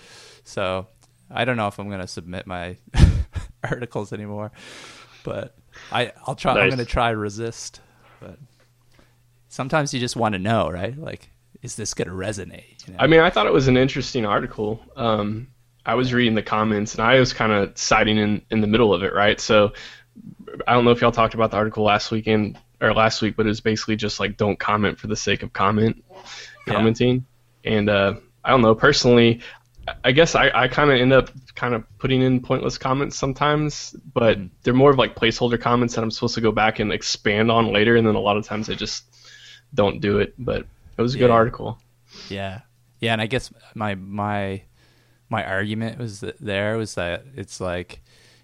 so 0.43 0.87
i 1.29 1.43
don't 1.43 1.57
know 1.57 1.67
if 1.67 1.79
i'm 1.79 1.89
going 1.89 1.99
to 1.99 2.07
submit 2.07 2.47
my 2.47 2.77
articles 3.63 4.13
anymore 4.13 4.51
but 5.23 5.55
i 5.91 6.11
i'll 6.27 6.35
try 6.35 6.51
i'm 6.53 6.69
going 6.69 6.77
to 6.77 6.85
try 6.85 7.09
resist 7.09 7.81
but 8.19 8.37
sometimes 9.49 9.93
you 9.93 9.99
just 9.99 10.15
want 10.15 10.33
to 10.33 10.39
know 10.39 10.69
right 10.69 10.97
like 10.97 11.29
is 11.61 11.75
this 11.75 11.93
going 11.93 12.07
to 12.07 12.13
resonate 12.13 12.73
you 12.87 12.93
know? 12.93 12.99
I 12.99 13.07
mean, 13.07 13.19
I 13.19 13.29
thought 13.29 13.47
it 13.47 13.53
was 13.53 13.67
an 13.67 13.77
interesting 13.77 14.25
article. 14.25 14.81
Um, 14.95 15.47
I 15.85 15.95
was 15.95 16.13
reading 16.13 16.35
the 16.35 16.43
comments, 16.43 16.93
and 16.95 17.03
I 17.03 17.19
was 17.19 17.33
kind 17.33 17.51
of 17.51 17.77
siding 17.77 18.17
in 18.17 18.41
in 18.51 18.61
the 18.61 18.67
middle 18.67 18.93
of 18.93 19.03
it, 19.03 19.13
right? 19.13 19.39
So, 19.39 19.73
I 20.67 20.73
don't 20.73 20.85
know 20.85 20.91
if 20.91 21.01
y'all 21.01 21.11
talked 21.11 21.33
about 21.33 21.51
the 21.51 21.57
article 21.57 21.83
last 21.83 22.11
weekend 22.11 22.57
or 22.83 22.93
last 22.93 23.21
week, 23.21 23.35
but 23.35 23.47
it's 23.47 23.59
basically 23.61 23.95
just 23.95 24.19
like 24.19 24.37
don't 24.37 24.59
comment 24.59 24.99
for 24.99 25.07
the 25.07 25.15
sake 25.15 25.41
of 25.43 25.53
comment, 25.53 26.03
Yeah. 26.67 26.73
commenting. 26.73 27.25
And 27.63 27.89
uh, 27.89 28.15
I 28.43 28.49
don't 28.51 28.61
know, 28.61 28.75
personally, 28.75 29.39
I- 30.03 30.11
guess 30.11 30.35
I, 30.35 30.51
I 30.53 30.67
kind 30.67 30.89
of 30.91 30.97
end 30.99 31.13
up 31.13 31.29
kind 31.55 31.73
of 31.73 31.83
putting 31.97 32.21
in 32.21 32.41
pointless 32.41 32.77
comments 32.77 33.17
sometimes, 33.17 33.95
but 34.13 34.37
Mhm. 34.37 34.49
they're 34.63 34.73
more 34.73 34.91
of 34.91 34.97
like 34.97 35.15
placeholder 35.15 35.59
comments 35.59 35.95
that 35.95 36.03
I'm 36.03 36.11
supposed 36.11 36.35
to 36.35 36.41
go 36.41 36.51
back 36.51 36.79
and 36.79 36.91
expand 36.91 37.49
on 37.49 37.71
later, 37.73 37.95
and 37.95 38.05
then 38.05 38.15
a 38.15 38.19
lot 38.19 38.37
of 38.37 38.45
times 38.45 38.69
I 38.69 38.75
just 38.75 39.05
don't 39.73 39.99
do 40.01 40.19
it. 40.19 40.33
But 40.37 40.65
it 40.97 41.01
was 41.01 41.15
a 41.15 41.17
good 41.17 41.29
Yeah. 41.29 41.35
article. 41.35 41.79
Yeah, 42.29 42.61
yeah, 42.99 43.13
and 43.13 43.21
I 43.21 43.27
guess 43.27 43.51
my 43.75 43.95
my 43.95 44.61
my 45.29 45.43
argument 45.45 45.97
was 45.97 46.19
that 46.19 46.37
there 46.39 46.77
was 46.77 46.93
that 46.95 47.25
it's 47.35 47.59
like 47.59 48.01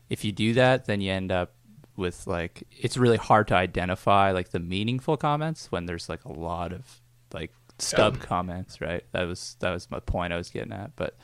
if 0.09 0.25
you 0.25 0.31
do 0.31 0.53
that, 0.55 0.85
then 0.85 1.01
you 1.01 1.11
end 1.11 1.31
up 1.31 1.53
with 1.99 2.25
like 2.25 2.63
it's 2.71 2.97
really 2.97 3.17
hard 3.17 3.47
to 3.49 3.55
identify 3.55 4.31
like 4.31 4.49
the 4.49 4.59
meaningful 4.59 5.17
comments 5.17 5.71
when 5.71 5.85
there's 5.85 6.09
like 6.09 6.25
a 6.25 6.31
lot 6.31 6.73
of 6.73 7.01
like 7.33 7.51
stub 7.77 8.19
comments, 8.19 8.81
right? 8.81 9.03
That 9.11 9.27
was 9.27 9.55
that 9.59 9.71
was 9.71 9.91
my 9.91 9.99
point 9.99 10.33
I 10.33 10.37
was 10.37 10.49
getting 10.49 10.73
at. 10.73 10.95
But 10.95 11.17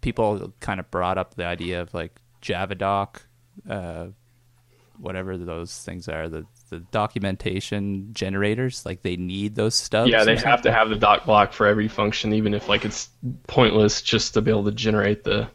people 0.00 0.52
kind 0.60 0.80
of 0.80 0.90
brought 0.90 1.18
up 1.18 1.34
the 1.34 1.44
idea 1.44 1.80
of 1.82 1.92
like 1.92 2.20
JavaDoc, 2.42 3.20
uh, 3.68 4.06
whatever 4.98 5.36
those 5.36 5.76
things 5.78 6.08
are, 6.08 6.28
the 6.28 6.46
the 6.70 6.80
documentation 6.80 8.12
generators, 8.12 8.86
like 8.86 9.02
they 9.02 9.16
need 9.16 9.56
those 9.56 9.74
stubs. 9.74 10.10
Yeah, 10.10 10.24
they 10.24 10.36
have 10.36 10.62
to 10.62 10.72
have 10.72 10.88
the 10.88 10.96
doc 10.96 11.26
block 11.26 11.52
for 11.52 11.66
every 11.66 11.88
function, 11.88 12.32
even 12.32 12.54
if 12.54 12.68
like 12.68 12.84
it's 12.84 13.08
pointless 13.46 14.02
just 14.02 14.34
to 14.34 14.40
be 14.40 14.50
able 14.50 14.64
to 14.64 14.72
generate 14.72 15.24
the. 15.24 15.48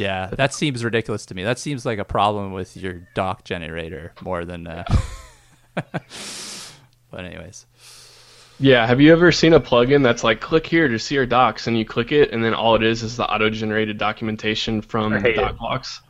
Yeah, 0.00 0.30
that 0.32 0.54
seems 0.54 0.82
ridiculous 0.82 1.26
to 1.26 1.34
me. 1.34 1.44
That 1.44 1.58
seems 1.58 1.84
like 1.84 1.98
a 1.98 2.04
problem 2.04 2.52
with 2.52 2.76
your 2.76 3.06
doc 3.14 3.44
generator 3.44 4.12
more 4.22 4.44
than. 4.46 4.66
Uh... 4.66 4.84
but 5.74 7.24
anyways, 7.24 7.66
Yeah, 8.58 8.86
have 8.86 9.00
you 9.00 9.12
ever 9.12 9.30
seen 9.30 9.52
a 9.52 9.60
plugin 9.60 10.02
that's 10.02 10.24
like 10.24 10.40
click 10.40 10.66
here 10.66 10.88
to 10.88 10.98
see 10.98 11.14
your 11.16 11.26
docs, 11.26 11.66
and 11.66 11.78
you 11.78 11.84
click 11.84 12.12
it, 12.12 12.32
and 12.32 12.42
then 12.42 12.54
all 12.54 12.74
it 12.76 12.82
is 12.82 13.02
is 13.02 13.16
the 13.16 13.30
auto-generated 13.30 13.98
documentation 13.98 14.80
from 14.82 15.12
I 15.12 15.20
hate 15.20 15.36
doc 15.36 15.50
it. 15.52 15.58
blocks? 15.58 16.00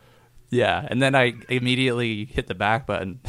yeah, 0.51 0.87
and 0.89 1.03
then 1.03 1.15
I 1.15 1.35
immediately 1.49 2.27
hit 2.27 2.47
the 2.47 2.55
back 2.55 2.87
button. 2.87 3.21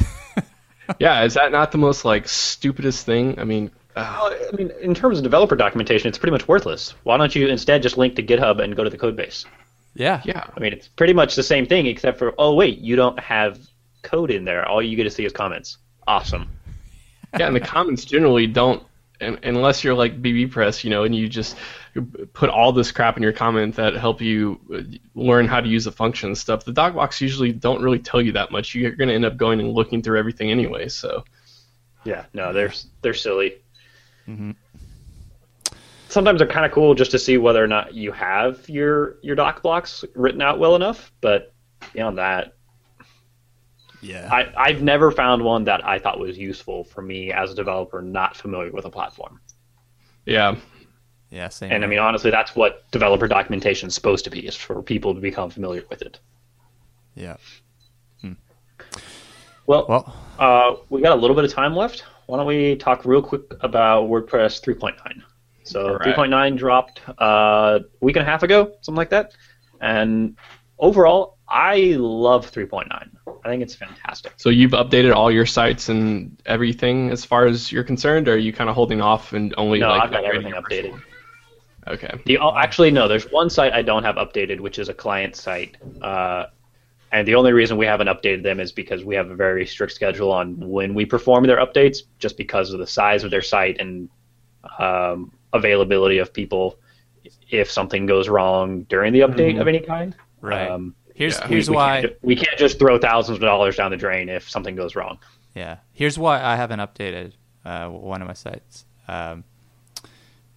yeah, 0.98 1.24
is 1.24 1.34
that 1.34 1.52
not 1.52 1.72
the 1.72 1.78
most 1.78 2.04
like 2.04 2.28
stupidest 2.28 3.04
thing? 3.04 3.38
I 3.38 3.44
mean, 3.44 3.70
Well, 3.96 4.32
I 4.32 4.56
mean, 4.56 4.70
in 4.80 4.94
terms 4.94 5.18
of 5.18 5.24
developer 5.24 5.56
documentation, 5.56 6.08
it's 6.08 6.18
pretty 6.18 6.32
much 6.32 6.46
worthless. 6.48 6.94
Why 7.02 7.16
don't 7.16 7.34
you 7.34 7.48
instead 7.48 7.82
just 7.82 7.98
link 7.98 8.16
to 8.16 8.22
GitHub 8.22 8.62
and 8.62 8.76
go 8.76 8.84
to 8.84 8.90
the 8.90 8.98
code 8.98 9.16
base? 9.16 9.44
Yeah. 9.94 10.22
yeah, 10.24 10.46
I 10.56 10.60
mean, 10.60 10.72
it's 10.72 10.88
pretty 10.88 11.12
much 11.12 11.34
the 11.34 11.42
same 11.42 11.66
thing, 11.66 11.86
except 11.86 12.18
for 12.18 12.34
oh 12.38 12.54
wait, 12.54 12.78
you 12.78 12.96
don't 12.96 13.18
have 13.20 13.58
code 14.02 14.30
in 14.30 14.44
there. 14.44 14.66
All 14.66 14.82
you 14.82 14.96
get 14.96 15.04
to 15.04 15.10
see 15.10 15.24
is 15.24 15.32
comments. 15.32 15.78
Awesome. 16.06 16.48
yeah, 17.38 17.46
and 17.46 17.56
the 17.56 17.60
comments 17.60 18.04
generally 18.04 18.46
don't, 18.46 18.82
unless 19.20 19.84
you're 19.84 19.94
like 19.94 20.20
bbPress, 20.20 20.82
you 20.82 20.90
know, 20.90 21.04
and 21.04 21.14
you 21.14 21.28
just 21.28 21.56
put 22.32 22.48
all 22.48 22.72
this 22.72 22.90
crap 22.90 23.16
in 23.16 23.22
your 23.22 23.32
comment 23.32 23.76
that 23.76 23.94
help 23.94 24.20
you 24.20 24.58
uh, 24.74 24.80
learn 25.14 25.46
how 25.46 25.60
to 25.60 25.68
use 25.68 25.84
the 25.84 25.92
function 25.92 26.28
and 26.28 26.38
stuff. 26.38 26.64
The 26.64 26.72
doc 26.72 26.94
blocks 26.94 27.20
usually 27.20 27.52
don't 27.52 27.82
really 27.82 27.98
tell 27.98 28.20
you 28.20 28.32
that 28.32 28.50
much. 28.50 28.74
You're 28.74 28.92
going 28.92 29.08
to 29.08 29.14
end 29.14 29.24
up 29.24 29.36
going 29.36 29.60
and 29.60 29.72
looking 29.72 30.02
through 30.02 30.18
everything 30.18 30.50
anyway. 30.50 30.88
So 30.88 31.24
Yeah, 32.04 32.24
no, 32.32 32.52
they're 32.52 32.72
they're 33.02 33.14
silly. 33.14 33.56
Mhm. 34.26 34.56
Sometimes 36.12 36.38
they're 36.40 36.46
kind 36.48 36.66
of 36.66 36.72
cool 36.72 36.94
just 36.94 37.10
to 37.12 37.18
see 37.18 37.38
whether 37.38 37.64
or 37.64 37.66
not 37.66 37.94
you 37.94 38.12
have 38.12 38.68
your 38.68 39.16
your 39.22 39.34
doc 39.34 39.62
blocks 39.62 40.04
written 40.14 40.42
out 40.42 40.58
well 40.58 40.76
enough, 40.76 41.10
but 41.22 41.54
beyond 41.94 42.18
that, 42.18 42.52
Yeah. 44.02 44.28
I, 44.30 44.52
I've 44.56 44.82
never 44.82 45.10
found 45.10 45.42
one 45.42 45.64
that 45.64 45.82
I 45.86 45.98
thought 45.98 46.18
was 46.20 46.36
useful 46.36 46.84
for 46.84 47.00
me 47.00 47.32
as 47.32 47.50
a 47.50 47.54
developer 47.54 48.02
not 48.02 48.36
familiar 48.36 48.70
with 48.72 48.84
a 48.84 48.90
platform. 48.90 49.40
yeah, 50.26 50.54
yeah. 51.30 51.48
Same. 51.48 51.72
And 51.72 51.82
I 51.82 51.86
mean, 51.86 51.98
honestly, 51.98 52.30
that's 52.30 52.54
what 52.54 52.90
developer 52.90 53.26
documentation 53.26 53.86
is 53.88 53.94
supposed 53.94 54.24
to 54.24 54.30
be, 54.30 54.40
is 54.46 54.54
for 54.54 54.82
people 54.82 55.14
to 55.14 55.20
become 55.20 55.48
familiar 55.48 55.82
with 55.88 56.02
it. 56.02 56.20
yeah. 57.14 57.36
Well, 59.66 59.86
Well, 59.88 60.14
Uh, 60.38 60.76
we 60.90 61.00
got 61.00 61.12
a 61.16 61.20
little 61.20 61.36
bit 61.36 61.44
of 61.44 61.52
time 61.52 61.74
left. 61.74 62.04
Why 62.26 62.36
don't 62.36 62.46
we 62.46 62.76
talk 62.76 63.04
real 63.06 63.22
quick 63.22 63.42
about 63.60 64.08
WordPress 64.10 64.60
3.9? 64.60 65.22
So 65.64 65.94
right. 65.94 66.16
3.9 66.16 66.56
dropped 66.56 67.00
uh, 67.08 67.80
a 67.82 68.04
week 68.04 68.16
and 68.16 68.26
a 68.26 68.30
half 68.30 68.42
ago, 68.42 68.72
something 68.80 68.96
like 68.96 69.10
that. 69.10 69.34
And 69.80 70.36
overall, 70.78 71.38
I 71.48 71.96
love 71.98 72.50
3.9. 72.50 72.88
I 73.44 73.48
think 73.48 73.62
it's 73.62 73.74
fantastic. 73.74 74.34
So 74.36 74.50
you've 74.50 74.72
updated 74.72 75.14
all 75.14 75.30
your 75.30 75.46
sites 75.46 75.88
and 75.88 76.40
everything 76.46 77.10
as 77.10 77.24
far 77.24 77.46
as 77.46 77.72
you're 77.72 77.84
concerned, 77.84 78.28
or 78.28 78.34
are 78.34 78.38
you 78.38 78.52
kind 78.52 78.70
of 78.70 78.76
holding 78.76 79.00
off 79.00 79.32
and 79.32 79.52
only 79.56 79.80
No, 79.80 79.88
like 79.88 80.02
I've 80.02 80.10
got 80.12 80.24
everything 80.24 80.52
updated. 80.52 81.00
Okay. 81.88 82.14
The 82.26 82.38
oh, 82.38 82.56
actually 82.56 82.92
no, 82.92 83.08
there's 83.08 83.24
one 83.32 83.50
site 83.50 83.72
I 83.72 83.82
don't 83.82 84.04
have 84.04 84.14
updated, 84.14 84.60
which 84.60 84.78
is 84.78 84.88
a 84.88 84.94
client 84.94 85.34
site. 85.34 85.76
Uh, 86.00 86.46
and 87.10 87.26
the 87.26 87.34
only 87.34 87.52
reason 87.52 87.76
we 87.76 87.86
haven't 87.86 88.06
updated 88.06 88.42
them 88.42 88.60
is 88.60 88.72
because 88.72 89.04
we 89.04 89.16
have 89.16 89.30
a 89.30 89.34
very 89.34 89.66
strict 89.66 89.92
schedule 89.92 90.32
on 90.32 90.56
when 90.56 90.94
we 90.94 91.04
perform 91.04 91.44
their 91.44 91.58
updates, 91.58 91.98
just 92.18 92.36
because 92.36 92.72
of 92.72 92.78
the 92.78 92.86
size 92.86 93.24
of 93.24 93.30
their 93.30 93.42
site 93.42 93.80
and 93.80 94.08
um, 94.78 95.32
availability 95.52 96.18
of 96.18 96.32
people. 96.32 96.78
If 97.50 97.70
something 97.70 98.06
goes 98.06 98.28
wrong 98.28 98.82
during 98.84 99.12
the 99.12 99.20
update 99.20 99.54
Mhm. 99.56 99.60
of 99.60 99.68
any 99.68 99.80
kind, 99.80 100.16
right. 100.40 100.70
um, 100.70 100.94
here's 101.14 101.38
yeah. 101.38 101.46
here's 101.48 101.68
we, 101.70 101.76
why. 101.76 102.00
can't, 102.00 102.12
ju- 102.12 102.18
we 102.22 102.36
can't 102.36 102.58
just 102.58 102.78
throw 102.78 102.98
thousands 102.98 103.36
of 103.36 103.42
dollars 103.42 103.76
down 103.76 103.90
the 103.90 103.96
drain 103.96 104.28
if 104.28 104.48
something 104.48 104.74
goes 104.74 104.96
wrong. 104.96 105.18
Yeah, 105.54 105.76
here's 105.92 106.18
why 106.18 106.42
I 106.42 106.56
haven't 106.56 106.78
updated 106.80 107.32
uh, 107.64 107.88
one 107.88 108.22
of 108.22 108.28
my 108.28 108.34
sites. 108.34 108.86
Um, 109.06 109.44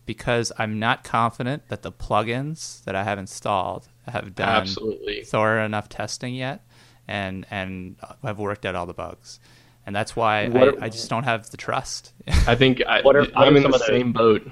because 0.05 0.51
I'm 0.57 0.79
not 0.79 1.03
confident 1.03 1.67
that 1.69 1.81
the 1.81 1.91
plugins 1.91 2.83
that 2.83 2.95
I 2.95 3.03
have 3.03 3.17
installed 3.17 3.87
have 4.07 4.35
done 4.35 4.47
Absolutely. 4.61 5.23
thorough 5.23 5.65
enough 5.65 5.89
testing 5.89 6.35
yet, 6.35 6.63
and 7.07 7.45
and 7.51 7.95
have 8.23 8.39
worked 8.39 8.65
out 8.65 8.75
all 8.75 8.85
the 8.85 8.93
bugs, 8.93 9.39
and 9.85 9.95
that's 9.95 10.15
why 10.15 10.47
What 10.47 10.61
I, 10.63 10.67
are- 10.67 10.83
I 10.85 10.89
just 10.89 11.09
don't 11.09 11.23
have 11.23 11.49
the 11.49 11.57
trust. 11.57 12.13
I 12.47 12.55
think 12.55 12.81
I, 12.87 13.01
what 13.01 13.15
are, 13.15 13.25
I'm 13.35 13.55
in 13.57 13.63
the 13.63 13.69
of 13.69 13.73
the- 13.73 13.85
same 13.85 14.13
boat. 14.13 14.49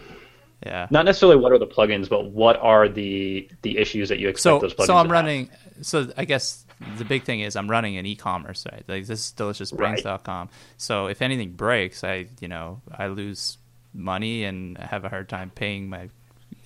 Yeah. 0.65 0.87
Not 0.89 1.05
necessarily 1.05 1.37
what 1.37 1.51
are 1.51 1.59
the 1.59 1.67
plugins, 1.67 2.07
but 2.09 2.25
what 2.31 2.57
are 2.61 2.87
the 2.87 3.49
the 3.63 3.77
issues 3.77 4.09
that 4.09 4.19
you 4.19 4.29
expect 4.29 4.43
So 4.43 4.59
those 4.59 4.73
plugins 4.73 4.85
so 4.85 4.95
I'm 4.97 5.07
to 5.09 5.13
have? 5.15 5.23
running. 5.25 5.49
So 5.81 6.11
I 6.17 6.25
guess 6.25 6.65
the 6.97 7.05
big 7.05 7.23
thing 7.23 7.41
is 7.41 7.55
I'm 7.55 7.69
running 7.69 7.97
an 7.97 8.05
e-commerce 8.05 8.61
site. 8.61 8.83
Like 8.87 9.05
this 9.05 9.19
is 9.19 9.33
deliciousbrains.com. 9.37 10.49
So 10.77 11.07
if 11.07 11.21
anything 11.21 11.51
breaks, 11.51 12.03
I 12.03 12.27
you 12.39 12.47
know 12.47 12.81
I 12.97 13.07
lose 13.07 13.57
money 13.93 14.43
and 14.45 14.77
have 14.77 15.05
a 15.05 15.09
hard 15.09 15.29
time 15.29 15.51
paying 15.53 15.89
my 15.89 16.09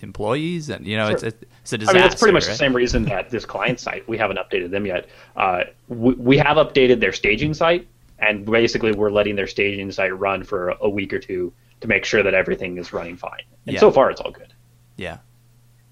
employees, 0.00 0.68
and 0.70 0.86
you 0.86 0.96
know 0.96 1.08
it's 1.08 1.22
Sure. 1.22 1.32
it's 1.62 1.72
a 1.72 1.76
I 1.76 1.78
disaster. 1.78 1.98
I 1.98 2.00
mean, 2.02 2.12
it's 2.12 2.20
pretty 2.20 2.32
much 2.32 2.44
right? 2.44 2.52
the 2.52 2.56
same 2.56 2.74
reason 2.76 3.04
that 3.06 3.30
this 3.30 3.44
client 3.44 3.80
site 3.80 4.06
we 4.08 4.16
haven't 4.18 4.38
updated 4.38 4.70
them 4.70 4.86
yet. 4.86 5.08
Uh, 5.36 5.64
we, 5.88 6.14
we 6.14 6.38
have 6.38 6.56
updated 6.56 7.00
their 7.00 7.12
staging 7.12 7.54
site, 7.54 7.86
and 8.18 8.44
basically 8.46 8.92
we're 8.92 9.10
letting 9.10 9.34
their 9.36 9.46
staging 9.48 9.90
site 9.90 10.16
run 10.16 10.44
for 10.44 10.70
a 10.80 10.88
week 10.88 11.12
or 11.12 11.18
two 11.18 11.52
to 11.80 11.88
make 11.88 12.04
sure 12.04 12.22
that 12.22 12.34
everything 12.34 12.76
is 12.78 12.92
running 12.92 13.16
fine. 13.16 13.42
And 13.66 13.74
Yeah. 13.74 13.80
so 13.80 13.90
far, 13.90 14.10
it's 14.10 14.20
all 14.20 14.30
good. 14.30 14.52
Yeah, 14.96 15.18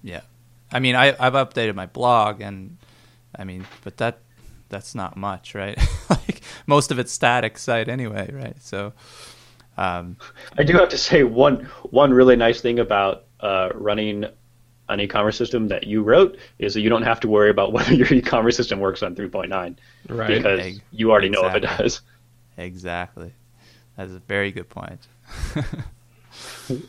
yeah. 0.03 0.21
I 0.71 0.79
mean, 0.79 0.95
I, 0.95 1.15
I've 1.19 1.33
updated 1.33 1.75
my 1.75 1.85
blog, 1.85 2.41
and 2.41 2.77
I 3.35 3.43
mean, 3.45 3.65
but 3.83 3.97
that 3.97 4.19
that's 4.69 4.93
not 4.95 5.15
much, 5.15 5.55
right? 5.55 5.77
like 6.09 6.41
most 6.65 6.91
of 6.91 6.99
it's 6.99 7.11
static 7.11 7.57
site 7.57 7.87
anyway, 7.87 8.29
right? 8.33 8.61
So, 8.61 8.91
um, 9.77 10.17
I 10.57 10.63
do 10.63 10.73
have 10.73 10.89
to 10.89 10.97
say 10.97 11.23
one 11.23 11.65
one 11.89 12.11
really 12.13 12.35
nice 12.35 12.59
thing 12.59 12.79
about 12.79 13.25
uh, 13.39 13.69
running 13.75 14.25
an 14.89 14.99
e-commerce 15.01 15.37
system 15.37 15.67
that 15.67 15.85
you 15.85 16.01
wrote 16.01 16.37
is 16.59 16.73
that 16.73 16.79
you 16.81 16.89
don't 16.89 17.03
have 17.03 17.19
to 17.21 17.27
worry 17.27 17.49
about 17.49 17.71
whether 17.73 17.93
your 17.93 18.11
e-commerce 18.13 18.55
system 18.57 18.79
works 18.79 19.03
on 19.03 19.15
3.9 19.15 19.75
Right. 20.07 20.27
because 20.27 20.79
you 20.91 21.11
already 21.11 21.27
know 21.29 21.45
if 21.45 21.55
it 21.55 21.59
does. 21.61 22.01
exactly. 22.57 23.31
That's 23.97 24.11
a 24.13 24.19
very 24.19 24.51
good 24.51 24.69
point. 24.69 25.05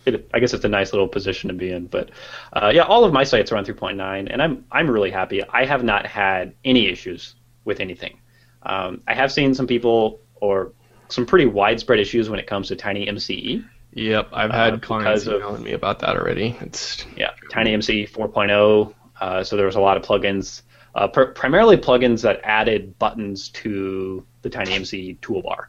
It, 0.07 0.29
I 0.35 0.41
guess 0.41 0.55
it's 0.55 0.65
a 0.65 0.69
nice 0.69 0.93
little 0.93 1.07
position 1.07 1.49
to 1.49 1.55
be 1.55 1.71
in. 1.71 1.87
But 1.87 2.11
uh, 2.53 2.73
yeah, 2.75 2.83
all 2.83 3.05
of 3.05 3.13
my 3.13 3.23
sites 3.23 3.53
are 3.53 3.57
on 3.57 3.65
3.9, 3.65 4.27
and 4.29 4.43
I'm 4.43 4.65
I'm 4.73 4.91
really 4.91 5.11
happy. 5.11 5.43
I 5.45 5.65
have 5.67 5.85
not 5.85 6.05
had 6.05 6.55
any 6.65 6.89
issues 6.89 7.37
with 7.65 7.79
anything. 7.79 8.19
Um, 8.65 9.03
I 9.07 9.15
have 9.15 9.31
seen 9.31 9.55
some 9.55 9.69
people 9.69 10.19
or 10.41 10.73
some 11.09 11.25
pretty 11.27 11.47
widespread 11.47 12.01
issues 12.01 12.29
when 12.29 12.41
it 12.41 12.47
comes 12.49 12.69
to 12.69 12.77
TinyMCE. 12.77 13.65
Yep, 13.95 14.29
I've 14.33 14.51
Uh, 14.51 14.55
had 14.55 14.83
clients 14.83 15.25
because 15.25 15.27
of- 15.29 15.35
emailing 15.43 15.63
me 15.63 15.73
about 15.75 16.01
that 16.01 16.17
already. 16.17 16.57
It's 16.61 17.07
Yeah, 17.17 17.31
TinyMCE 17.53 18.11
4.0. 18.11 18.95
Uh, 19.21 19.45
so 19.45 19.57
there 19.57 19.67
was 19.67 19.77
a 19.77 19.81
lot 19.81 19.97
of 19.97 20.03
plugins, 20.03 20.63
uh, 20.97 21.07
pr- 21.09 21.33
primarily 21.35 21.77
plugins 21.77 22.21
that 22.23 22.41
added 22.43 22.99
buttons 22.99 23.49
to 23.51 24.25
the 24.43 24.51
TinyMCE 24.51 25.19
toolbar. 25.21 25.67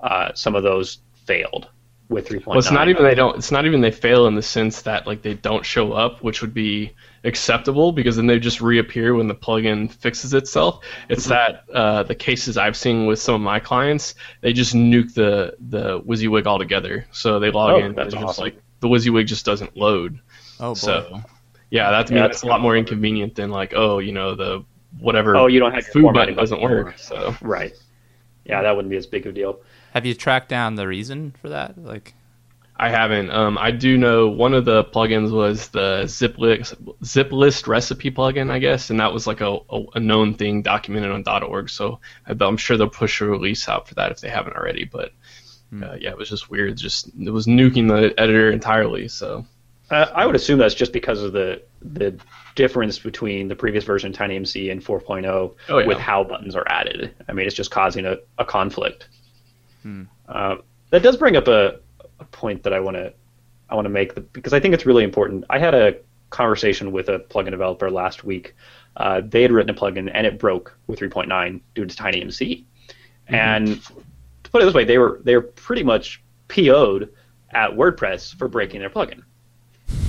Uh, 0.00 0.32
some 0.34 0.54
of 0.56 0.62
those 0.62 0.98
failed 1.26 1.68
with 2.08 2.28
3.9. 2.28 2.46
well, 2.46 2.58
it's 2.58 2.70
not 2.70 2.88
even 2.88 3.04
they 3.04 3.14
don't. 3.14 3.36
It's 3.36 3.50
not 3.50 3.64
even 3.66 3.80
they 3.80 3.90
fail 3.90 4.26
in 4.26 4.34
the 4.34 4.42
sense 4.42 4.82
that 4.82 5.06
like 5.06 5.22
they 5.22 5.34
don't 5.34 5.64
show 5.64 5.92
up, 5.92 6.22
which 6.22 6.40
would 6.42 6.52
be 6.54 6.92
acceptable 7.24 7.92
because 7.92 8.16
then 8.16 8.26
they 8.26 8.38
just 8.38 8.60
reappear 8.60 9.14
when 9.14 9.28
the 9.28 9.34
plugin 9.34 9.90
fixes 9.90 10.34
itself. 10.34 10.84
It's 11.08 11.26
that 11.26 11.64
uh, 11.72 12.02
the 12.02 12.14
cases 12.14 12.56
I've 12.58 12.76
seen 12.76 13.06
with 13.06 13.20
some 13.20 13.34
of 13.34 13.40
my 13.40 13.60
clients, 13.60 14.14
they 14.40 14.52
just 14.52 14.74
nuke 14.74 15.14
the 15.14 15.56
the 15.60 16.00
WYSIWYG 16.02 16.46
altogether. 16.46 17.06
So 17.12 17.38
they 17.38 17.50
log 17.50 17.72
Oh, 17.72 17.78
in, 17.78 17.84
and 17.86 17.96
that's 17.96 18.14
it's 18.14 18.22
just 18.22 18.38
like 18.38 18.60
the 18.80 18.88
WYSIWYG 18.88 19.26
just 19.26 19.46
doesn't 19.46 19.76
load. 19.76 20.20
Oh 20.60 20.70
boy. 20.70 20.74
So 20.74 21.20
yeah, 21.70 21.90
that 21.90 22.08
to 22.08 22.12
me 22.12 22.18
Yeah, 22.18 22.26
that's 22.26 22.36
that's 22.36 22.42
a 22.42 22.46
lot 22.46 22.60
more 22.60 22.76
inconvenient 22.76 23.34
than 23.36 23.50
like 23.50 23.72
oh 23.74 23.98
you 24.00 24.12
know 24.12 24.34
the 24.34 24.64
whatever 24.98 25.36
Oh, 25.36 25.46
you 25.46 25.60
don't 25.60 25.72
have 25.72 25.84
your 25.84 25.92
food 25.92 26.14
button 26.14 26.34
doesn't 26.36 26.60
work. 26.60 26.98
So 26.98 27.34
Right. 27.40 27.72
Yeah, 28.44 28.62
that 28.62 28.74
wouldn't 28.74 28.90
be 28.90 28.96
as 28.96 29.06
big 29.06 29.24
of 29.26 29.32
a 29.32 29.34
deal. 29.34 29.60
Have 29.92 30.06
you 30.06 30.14
tracked 30.14 30.48
down 30.48 30.74
the 30.74 30.86
reason 30.88 31.34
for 31.40 31.50
that? 31.50 31.76
Like, 31.78 32.14
I 32.76 32.88
haven't. 32.88 33.30
Um, 33.30 33.58
I 33.58 33.70
do 33.70 33.96
know 33.98 34.28
one 34.28 34.54
of 34.54 34.64
the 34.64 34.84
plugins 34.84 35.30
was 35.30 35.68
the 35.68 36.02
ZipList, 36.04 37.04
zip 37.04 37.30
list 37.30 37.66
recipe 37.68 38.10
plugin, 38.10 38.50
I 38.50 38.58
guess, 38.58 38.90
and 38.90 38.98
that 39.00 39.12
was 39.12 39.26
like 39.26 39.40
a, 39.40 39.58
a, 39.70 39.82
a 39.94 40.00
known 40.00 40.34
thing 40.34 40.62
documented 40.62 41.10
on 41.10 41.42
.org. 41.44 41.68
So 41.68 42.00
I- 42.26 42.34
I'm 42.40 42.56
sure 42.56 42.76
they'll 42.76 42.88
push 42.88 43.20
a 43.20 43.26
release 43.26 43.68
out 43.68 43.86
for 43.88 43.94
that 43.96 44.10
if 44.12 44.20
they 44.20 44.30
haven't 44.30 44.56
already. 44.56 44.84
But 44.84 45.12
uh, 45.82 45.96
yeah, 46.00 46.10
it 46.10 46.18
was 46.18 46.28
just 46.30 46.50
weird. 46.50 46.76
Just 46.76 47.08
it 47.18 47.30
was 47.30 47.46
nuking 47.46 47.88
the 47.88 48.18
editor 48.20 48.50
entirely. 48.50 49.08
So 49.08 49.46
Uh, 49.90 50.06
I 50.14 50.24
would 50.26 50.34
assume 50.36 50.58
that's 50.58 50.74
just 50.74 50.92
because 50.92 51.22
of 51.22 51.32
the 51.32 51.62
the 51.82 52.18
difference 52.54 52.98
between 52.98 53.48
the 53.48 53.56
previous 53.56 53.84
version 53.84 54.10
of 54.10 54.16
TinyMCE 54.16 54.70
and 54.72 54.82
4.0 54.84 55.54
Oh, 55.68 55.78
yeah. 55.78 55.86
with 55.86 55.98
how 55.98 56.24
buttons 56.24 56.54
are 56.56 56.66
added. 56.68 57.14
I 57.28 57.32
mean, 57.32 57.46
it's 57.46 57.54
just 57.56 57.70
causing 57.70 58.04
a, 58.06 58.16
a 58.38 58.44
conflict. 58.44 59.08
Hmm. 59.82 60.04
Uh, 60.28 60.56
that 60.90 61.02
does 61.02 61.16
bring 61.16 61.36
up 61.36 61.48
a, 61.48 61.80
a 62.20 62.24
point 62.24 62.62
that 62.62 62.72
I 62.72 62.80
want 62.80 62.96
to 62.96 63.12
I 63.68 63.74
want 63.74 63.86
to 63.86 63.90
make 63.90 64.32
because 64.32 64.52
I 64.52 64.60
think 64.60 64.74
it's 64.74 64.86
really 64.86 65.04
important. 65.04 65.44
I 65.48 65.58
had 65.58 65.74
a 65.74 65.96
conversation 66.30 66.92
with 66.92 67.08
a 67.08 67.20
plugin 67.20 67.50
developer 67.50 67.90
last 67.90 68.24
week. 68.24 68.54
Uh, 68.96 69.22
they 69.24 69.42
had 69.42 69.52
written 69.52 69.70
a 69.70 69.78
plugin 69.78 70.10
and 70.12 70.26
it 70.26 70.38
broke 70.38 70.76
with 70.86 70.98
3.9 70.98 71.60
due 71.74 71.86
to 71.86 71.96
TinyMCE. 71.96 72.64
And 73.28 73.82
to 73.82 74.50
put 74.50 74.62
it 74.62 74.66
this 74.66 74.74
way, 74.74 74.84
they 74.84 74.98
were 74.98 75.20
they 75.24 75.36
were 75.36 75.42
pretty 75.42 75.82
much 75.82 76.22
PO'd 76.48 77.08
at 77.50 77.70
WordPress 77.70 78.34
for 78.36 78.48
breaking 78.48 78.80
their 78.80 78.90
plugin. 78.90 79.22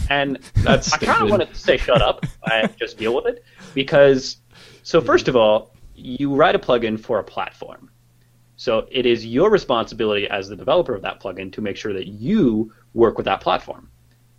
And 0.10 0.40
That's 0.56 0.92
I 0.92 0.98
kind 0.98 1.24
of 1.24 1.30
wanted 1.30 1.50
to 1.50 1.56
say 1.56 1.78
shut 1.78 2.02
up 2.02 2.26
and 2.52 2.76
just 2.78 2.98
deal 2.98 3.16
with 3.16 3.28
it 3.28 3.44
because 3.74 4.38
so 4.84 5.00
first 5.00 5.28
of 5.28 5.36
all, 5.36 5.74
you 5.96 6.34
write 6.34 6.56
a 6.56 6.60
plugin 6.60 7.00
for 7.00 7.20
a 7.20 7.24
platform. 7.24 7.90
So 8.56 8.88
it 8.92 9.06
is 9.06 9.26
your 9.26 9.50
responsibility 9.50 10.28
as 10.30 10.48
the 10.48 10.56
developer 10.56 10.94
of 10.94 11.02
that 11.02 11.22
plugin 11.22 11.52
to 11.54 11.62
make 11.62 11.76
sure 11.76 11.94
that 11.94 12.08
you 12.08 12.72
work 12.94 13.18
with 13.18 13.26
that 13.26 13.42
platform. 13.42 13.90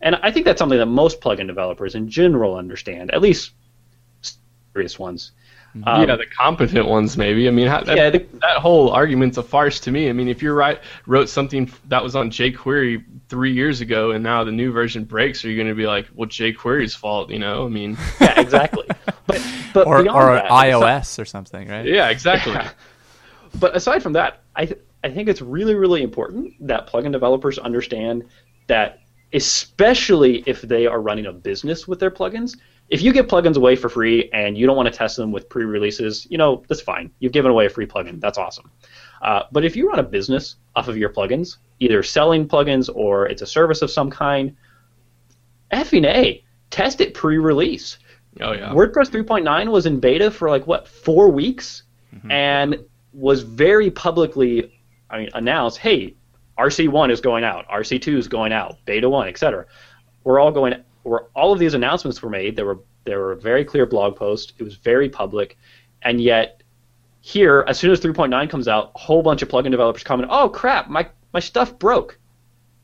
And 0.00 0.16
I 0.16 0.30
think 0.30 0.44
that's 0.46 0.58
something 0.58 0.78
that 0.78 0.86
most 0.86 1.20
plugin 1.20 1.46
developers 1.46 1.94
in 1.94 2.08
general 2.08 2.56
understand, 2.56 3.10
at 3.10 3.22
least 3.22 3.52
serious 4.72 4.98
ones. 4.98 5.32
Um, 5.86 6.08
yeah, 6.08 6.14
the 6.14 6.26
competent 6.26 6.86
ones, 6.86 7.16
maybe. 7.16 7.48
I 7.48 7.50
mean, 7.50 7.66
that, 7.66 7.88
yeah, 7.88 8.08
the, 8.08 8.24
that 8.42 8.58
whole 8.58 8.90
argument's 8.90 9.38
a 9.38 9.42
farce 9.42 9.80
to 9.80 9.90
me. 9.90 10.08
I 10.08 10.12
mean, 10.12 10.28
if 10.28 10.40
you 10.40 10.52
write 10.52 10.80
wrote 11.06 11.28
something 11.28 11.68
that 11.88 12.00
was 12.00 12.14
on 12.14 12.30
jQuery 12.30 13.02
three 13.28 13.52
years 13.52 13.80
ago, 13.80 14.12
and 14.12 14.22
now 14.22 14.44
the 14.44 14.52
new 14.52 14.70
version 14.70 15.02
breaks, 15.02 15.44
are 15.44 15.50
you 15.50 15.56
going 15.56 15.66
to 15.66 15.74
be 15.74 15.88
like, 15.88 16.06
"Well, 16.14 16.28
jQuery's 16.28 16.94
fault"? 16.94 17.30
You 17.30 17.40
know, 17.40 17.66
I 17.66 17.68
mean, 17.68 17.98
yeah, 18.20 18.40
exactly. 18.40 18.86
But 19.26 19.42
but 19.72 19.86
or, 19.86 20.00
or 20.00 20.34
that, 20.34 20.50
iOS 20.50 21.18
or 21.18 21.24
something, 21.24 21.66
right? 21.66 21.86
Yeah, 21.86 22.10
exactly. 22.10 22.52
Yeah. 22.52 22.70
But 23.58 23.76
aside 23.76 24.02
from 24.02 24.12
that, 24.14 24.42
I 24.56 24.66
th- 24.66 24.80
I 25.02 25.10
think 25.10 25.28
it's 25.28 25.42
really 25.42 25.74
really 25.74 26.02
important 26.02 26.54
that 26.66 26.88
plugin 26.88 27.12
developers 27.12 27.58
understand 27.58 28.24
that, 28.66 29.00
especially 29.32 30.42
if 30.46 30.62
they 30.62 30.86
are 30.86 31.00
running 31.00 31.26
a 31.26 31.32
business 31.32 31.86
with 31.86 32.00
their 32.00 32.10
plugins, 32.10 32.56
if 32.90 33.02
you 33.02 33.12
give 33.12 33.26
plugins 33.26 33.56
away 33.56 33.76
for 33.76 33.88
free 33.88 34.28
and 34.32 34.56
you 34.58 34.66
don't 34.66 34.76
want 34.76 34.90
to 34.90 34.96
test 34.96 35.16
them 35.16 35.32
with 35.32 35.48
pre-releases, 35.48 36.26
you 36.30 36.38
know 36.38 36.62
that's 36.68 36.80
fine. 36.80 37.10
You've 37.18 37.32
given 37.32 37.50
away 37.50 37.66
a 37.66 37.70
free 37.70 37.86
plugin. 37.86 38.20
That's 38.20 38.38
awesome. 38.38 38.70
Uh, 39.22 39.44
but 39.52 39.64
if 39.64 39.74
you 39.74 39.88
run 39.88 39.98
a 39.98 40.02
business 40.02 40.56
off 40.76 40.88
of 40.88 40.96
your 40.96 41.08
plugins, 41.08 41.56
either 41.80 42.02
selling 42.02 42.46
plugins 42.46 42.90
or 42.94 43.26
it's 43.26 43.42
a 43.42 43.46
service 43.46 43.80
of 43.82 43.90
some 43.90 44.10
kind, 44.10 44.56
effing 45.72 46.04
a, 46.04 46.44
test 46.70 47.00
it 47.00 47.14
pre-release. 47.14 47.98
Oh 48.40 48.52
yeah. 48.52 48.70
WordPress 48.70 49.10
3.9 49.10 49.70
was 49.70 49.86
in 49.86 50.00
beta 50.00 50.30
for 50.30 50.50
like 50.50 50.66
what 50.66 50.86
four 50.88 51.30
weeks, 51.30 51.84
mm-hmm. 52.14 52.30
and 52.30 52.84
was 53.14 53.42
very 53.42 53.90
publicly, 53.90 54.72
I 55.08 55.18
mean, 55.18 55.30
announced, 55.34 55.78
hey, 55.78 56.16
RC1 56.58 57.10
is 57.10 57.20
going 57.20 57.44
out, 57.44 57.66
RC2 57.68 58.16
is 58.16 58.28
going 58.28 58.52
out, 58.52 58.76
Beta 58.84 59.08
1, 59.08 59.28
etc. 59.28 59.66
We're 60.24 60.40
all 60.40 60.50
going 60.50 60.74
where 61.04 61.26
all 61.34 61.52
of 61.52 61.58
these 61.58 61.74
announcements 61.74 62.22
were 62.22 62.30
made. 62.30 62.56
There 62.56 62.64
were 62.64 62.80
there 63.04 63.20
were 63.20 63.34
very 63.34 63.64
clear 63.64 63.84
blog 63.86 64.16
posts. 64.16 64.54
It 64.58 64.62
was 64.62 64.76
very 64.76 65.08
public, 65.08 65.58
and 66.02 66.20
yet 66.20 66.62
here, 67.20 67.64
as 67.68 67.78
soon 67.78 67.90
as 67.90 68.00
3.9 68.00 68.50
comes 68.50 68.68
out, 68.68 68.92
a 68.94 68.98
whole 68.98 69.22
bunch 69.22 69.42
of 69.42 69.48
plugin 69.48 69.70
developers 69.70 70.02
comment, 70.02 70.30
"Oh 70.32 70.48
crap, 70.48 70.88
my 70.88 71.06
my 71.32 71.40
stuff 71.40 71.78
broke." 71.78 72.18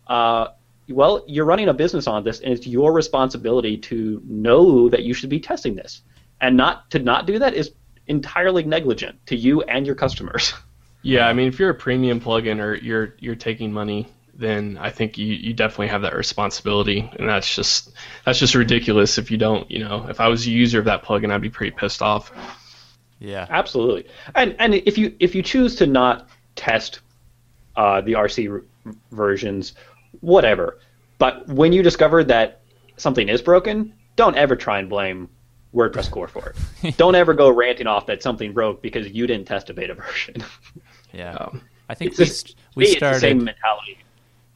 Uh, 0.06 0.48
well, 0.88 1.24
you're 1.26 1.44
running 1.44 1.68
a 1.68 1.74
business 1.74 2.06
on 2.06 2.24
this, 2.24 2.40
and 2.40 2.52
it's 2.52 2.66
your 2.66 2.92
responsibility 2.92 3.76
to 3.76 4.20
know 4.26 4.88
that 4.88 5.04
you 5.04 5.14
should 5.14 5.30
be 5.30 5.40
testing 5.40 5.74
this, 5.74 6.02
and 6.40 6.56
not 6.56 6.90
to 6.90 6.98
not 6.98 7.26
do 7.26 7.38
that 7.38 7.54
is 7.54 7.72
entirely 8.10 8.64
negligent 8.64 9.24
to 9.26 9.36
you 9.36 9.62
and 9.62 9.86
your 9.86 9.96
customers. 9.96 10.52
Yeah, 11.02 11.26
I 11.26 11.32
mean, 11.32 11.48
if 11.48 11.58
you're 11.58 11.70
a 11.70 11.74
premium 11.74 12.20
plugin 12.20 12.60
or 12.60 12.74
you're 12.74 13.14
you're 13.20 13.34
taking 13.34 13.72
money 13.72 14.06
then 14.40 14.78
I 14.80 14.90
think 14.90 15.18
you, 15.18 15.26
you 15.26 15.52
definitely 15.52 15.88
have 15.88 16.02
that 16.02 16.16
responsibility, 16.16 17.08
and 17.18 17.28
that's 17.28 17.54
just 17.54 17.92
that's 18.24 18.38
just 18.38 18.54
ridiculous. 18.54 19.18
If 19.18 19.30
you 19.30 19.36
don't, 19.36 19.70
you 19.70 19.80
know, 19.80 20.06
if 20.08 20.18
I 20.18 20.28
was 20.28 20.46
a 20.46 20.50
user 20.50 20.78
of 20.78 20.86
that 20.86 21.04
plugin, 21.04 21.30
I'd 21.30 21.42
be 21.42 21.50
pretty 21.50 21.76
pissed 21.76 22.00
off. 22.00 22.32
Yeah, 23.18 23.46
absolutely. 23.50 24.06
And 24.34 24.56
and 24.58 24.74
if 24.74 24.96
you 24.96 25.14
if 25.20 25.34
you 25.34 25.42
choose 25.42 25.76
to 25.76 25.86
not 25.86 26.28
test 26.56 27.00
uh, 27.76 28.00
the 28.00 28.12
RC 28.12 28.62
versions, 29.12 29.74
whatever. 30.20 30.78
But 31.18 31.46
when 31.46 31.72
you 31.74 31.82
discover 31.82 32.24
that 32.24 32.62
something 32.96 33.28
is 33.28 33.42
broken, 33.42 33.92
don't 34.16 34.36
ever 34.36 34.56
try 34.56 34.78
and 34.78 34.88
blame 34.88 35.28
WordPress 35.74 36.10
core 36.10 36.28
for 36.28 36.54
it. 36.82 36.96
don't 36.96 37.14
ever 37.14 37.34
go 37.34 37.50
ranting 37.50 37.86
off 37.86 38.06
that 38.06 38.22
something 38.22 38.52
broke 38.52 38.82
because 38.82 39.08
you 39.10 39.26
didn't 39.26 39.46
test 39.46 39.70
a 39.70 39.74
beta 39.74 39.94
version. 39.94 40.36
yeah, 41.12 41.34
um, 41.34 41.62
I 41.88 41.94
think 41.94 42.12
we, 42.12 42.24
just, 42.24 42.56
we 42.74 42.86
started 42.86 43.16
the 43.16 43.20
same 43.20 43.44
mentality. 43.44 43.98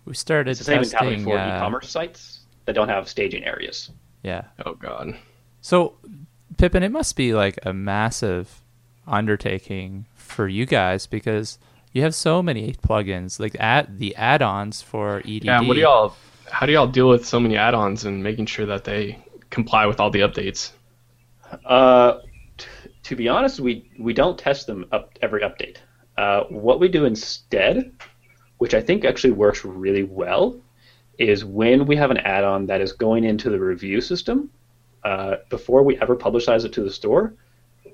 We 0.04 0.14
started 0.14 0.50
it's 0.50 0.58
the 0.58 0.64
same 0.64 0.82
testing, 0.82 1.00
mentality 1.00 1.24
for 1.24 1.38
uh, 1.38 1.56
e-commerce 1.56 1.90
sites 1.90 2.40
that 2.64 2.74
don't 2.74 2.88
have 2.88 3.08
staging 3.08 3.44
areas. 3.44 3.90
Yeah. 4.22 4.44
Oh 4.64 4.74
God. 4.74 5.16
So, 5.60 5.96
Pippin, 6.58 6.82
it 6.82 6.92
must 6.92 7.16
be 7.16 7.34
like 7.34 7.58
a 7.62 7.72
massive 7.72 8.62
undertaking 9.06 10.06
for 10.14 10.48
you 10.48 10.66
guys 10.66 11.06
because 11.06 11.58
you 11.92 12.02
have 12.02 12.14
so 12.14 12.42
many 12.42 12.72
plugins, 12.72 13.38
like 13.38 13.56
add 13.60 13.98
the 13.98 14.14
add-ons 14.16 14.82
for 14.82 15.18
EDD. 15.18 15.44
Yeah. 15.44 15.60
What 15.60 15.74
do 15.74 15.80
y'all? 15.80 16.16
How 16.50 16.66
do 16.66 16.72
y'all 16.72 16.86
deal 16.86 17.08
with 17.08 17.24
so 17.24 17.40
many 17.40 17.56
add-ons 17.56 18.04
and 18.04 18.22
making 18.22 18.46
sure 18.46 18.66
that 18.66 18.84
they 18.84 19.18
comply 19.50 19.86
with 19.86 20.00
all 20.00 20.10
the 20.10 20.20
updates? 20.20 20.72
Uh, 21.64 22.20
t- 22.56 22.66
to 23.02 23.16
be 23.16 23.28
honest, 23.28 23.60
we 23.60 23.90
we 23.98 24.12
don't 24.12 24.38
test 24.38 24.66
them 24.66 24.86
up 24.92 25.18
every 25.22 25.42
update. 25.42 25.76
Uh, 26.16 26.44
what 26.44 26.80
we 26.80 26.88
do 26.88 27.04
instead 27.04 27.92
which 28.58 28.74
I 28.74 28.80
think 28.80 29.04
actually 29.04 29.32
works 29.32 29.64
really 29.64 30.04
well, 30.04 30.56
is 31.18 31.44
when 31.44 31.86
we 31.86 31.96
have 31.96 32.10
an 32.10 32.18
add-on 32.18 32.66
that 32.66 32.80
is 32.80 32.92
going 32.92 33.24
into 33.24 33.50
the 33.50 33.58
review 33.58 34.00
system 34.00 34.50
uh, 35.04 35.36
before 35.50 35.82
we 35.82 35.98
ever 36.00 36.16
publicize 36.16 36.64
it 36.64 36.72
to 36.72 36.82
the 36.82 36.90
store, 36.90 37.34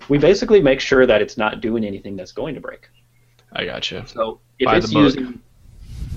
we 0.09 0.17
basically 0.17 0.61
make 0.61 0.81
sure 0.81 1.07
that 1.07 1.21
it's 1.21 1.37
not 1.37 1.61
doing 1.61 1.85
anything 1.85 2.17
that's 2.17 2.33
going 2.33 2.55
to 2.55 2.61
break. 2.61 2.89
I 3.53 3.65
gotcha. 3.65 4.07
So 4.07 4.41
if 4.59 4.67
Buy 4.67 4.77
it's 4.77 4.93
using 4.93 5.43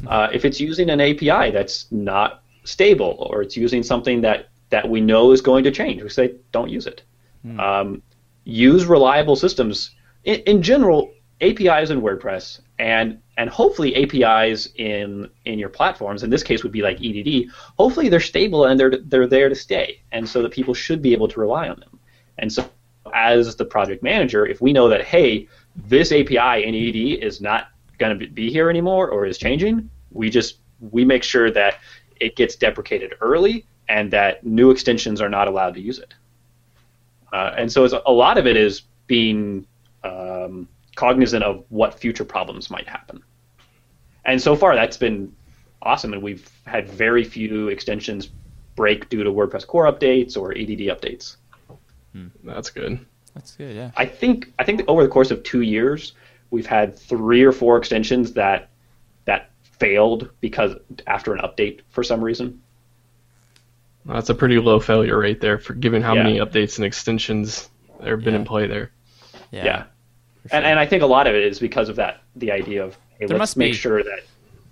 uh, 0.08 0.28
if 0.32 0.46
it's 0.46 0.60
using 0.60 0.90
an 0.90 1.02
API 1.02 1.52
that's 1.52 1.92
not 1.92 2.44
stable 2.64 3.28
or 3.28 3.42
it's 3.42 3.58
using 3.58 3.82
something 3.82 4.22
that 4.22 4.50
that 4.70 4.88
we 4.88 5.02
know 5.02 5.32
is 5.32 5.42
going 5.42 5.64
to 5.64 5.72
change, 5.72 6.04
we 6.04 6.10
say 6.10 6.36
don't 6.52 6.70
use 6.70 6.86
it. 6.86 7.02
Hmm. 7.44 7.60
Um, 7.60 8.02
use 8.46 8.86
reliable 8.86 9.36
systems. 9.36 9.92
In, 10.24 10.40
in 10.42 10.62
general, 10.62 11.14
APIs 11.42 11.90
in 11.90 12.02
WordPress 12.02 12.62
and 12.80 13.20
and 13.38 13.50
hopefully 13.50 13.96
APIs 13.96 14.70
in 14.76 15.30
in 15.46 15.60
your 15.60 15.70
platforms, 15.70 16.24
in 16.24 16.30
this 16.30 16.44
case 16.44 16.64
would 16.64 16.72
be 16.72 16.82
like 16.82 17.04
EDD, 17.04 17.50
hopefully 17.78 18.10
they're 18.10 18.20
stable 18.20 18.66
and 18.66 18.80
they're 18.80 18.98
they're 19.06 19.28
there 19.28 19.50
to 19.50 19.56
stay, 19.56 20.02
and 20.12 20.28
so 20.28 20.42
that 20.42 20.52
people 20.52 20.74
should 20.74 21.02
be 21.02 21.14
able 21.14 21.28
to 21.28 21.40
rely 21.40 21.68
on 21.68 21.80
them. 21.80 22.00
And 22.38 22.52
so, 22.52 22.70
as 23.14 23.56
the 23.56 23.66
project 23.66 24.04
manager, 24.04 24.46
if 24.46 24.62
we 24.62 24.74
know 24.74 24.88
that 24.90 25.04
hey, 25.04 25.48
this 25.76 26.12
API 26.12 26.64
in 26.64 26.76
EDD 26.76 27.24
is 27.24 27.42
not 27.42 27.70
going 27.98 28.18
to 28.18 28.28
be 28.28 28.50
here 28.50 28.70
anymore 28.70 29.10
or 29.10 29.26
is 29.26 29.38
changing, 29.38 29.90
we 30.12 30.30
just 30.30 30.60
we 30.92 31.04
make 31.06 31.24
sure 31.24 31.52
that 31.52 31.80
it 32.20 32.36
gets 32.36 32.56
deprecated 32.56 33.14
early 33.22 33.66
and 33.90 34.12
that 34.12 34.46
new 34.46 34.72
extensions 34.72 35.22
are 35.22 35.30
not 35.30 35.48
allowed 35.48 35.74
to 35.74 35.82
use 35.82 36.00
it. 36.00 36.14
Uh, 37.34 37.56
and 37.58 37.72
so, 37.72 37.86
a 38.06 38.12
lot 38.12 38.38
of 38.38 38.48
it 38.48 38.56
is 38.56 38.84
being 39.08 39.66
um, 40.04 40.68
cognizant 40.96 41.44
of 41.44 41.66
what 41.70 42.00
future 42.00 42.24
problems 42.24 42.70
might 42.70 42.88
happen. 42.88 43.22
And 44.24 44.42
so 44.42 44.56
far, 44.56 44.76
that's 44.76 44.98
been 44.98 45.36
awesome, 45.82 46.14
and 46.14 46.22
we've 46.22 46.50
had 46.66 46.88
very 46.88 47.24
few 47.24 47.68
extensions 47.70 48.30
break 48.76 49.10
due 49.10 49.24
to 49.24 49.32
WordPress 49.32 49.68
core 49.68 49.92
updates 49.92 50.38
or 50.38 50.52
EDD 50.52 50.96
updates. 50.96 51.38
Hmm. 52.14 52.28
That's 52.44 52.70
good. 52.70 53.06
That's 53.34 53.56
good. 53.56 53.76
Yeah. 53.76 53.92
I 53.98 54.06
think 54.06 54.54
I 54.60 54.64
think 54.64 54.84
over 54.88 55.02
the 55.02 55.10
course 55.10 55.32
of 55.32 55.42
two 55.44 55.62
years, 55.62 56.14
we've 56.52 56.68
had 56.68 56.98
three 56.98 57.44
or 57.44 57.52
four 57.52 57.78
extensions 57.78 58.34
that 58.34 58.70
that 59.26 59.50
failed 59.80 60.30
because 60.40 60.76
after 61.08 61.34
an 61.34 61.40
update 61.40 61.82
for 61.90 62.04
some 62.04 62.24
reason. 62.24 62.62
That's 64.06 64.30
a 64.30 64.36
pretty 64.36 64.60
low 64.60 64.80
failure 64.80 65.18
rate 65.18 65.42
there 65.42 65.58
for 65.58 65.74
given 65.74 66.02
how 66.02 66.14
yeah. 66.14 66.24
many 66.24 66.40
updates 66.40 66.78
and 66.78 66.86
extensions 66.86 67.70
there 68.02 68.16
have 68.16 68.24
been 68.24 68.34
yeah. 68.34 68.42
in 68.42 68.46
play 68.46 68.68
there. 68.68 68.92
Yeah. 69.52 69.66
yeah. 69.66 69.78
Sure. 69.78 70.58
And, 70.58 70.66
and 70.66 70.80
I 70.80 70.86
think 70.86 71.04
a 71.04 71.08
lot 71.08 71.28
of 71.28 71.36
it 71.36 71.44
is 71.44 71.60
because 71.60 71.88
of 71.88 71.96
that 71.96 72.22
the 72.36 72.52
idea 72.52 72.84
of 72.84 72.98
hey, 73.18 73.28
there 73.28 73.38
let's 73.38 73.56
make 73.56 73.72
be... 73.72 73.78
sure 73.78 74.04
that 74.04 74.20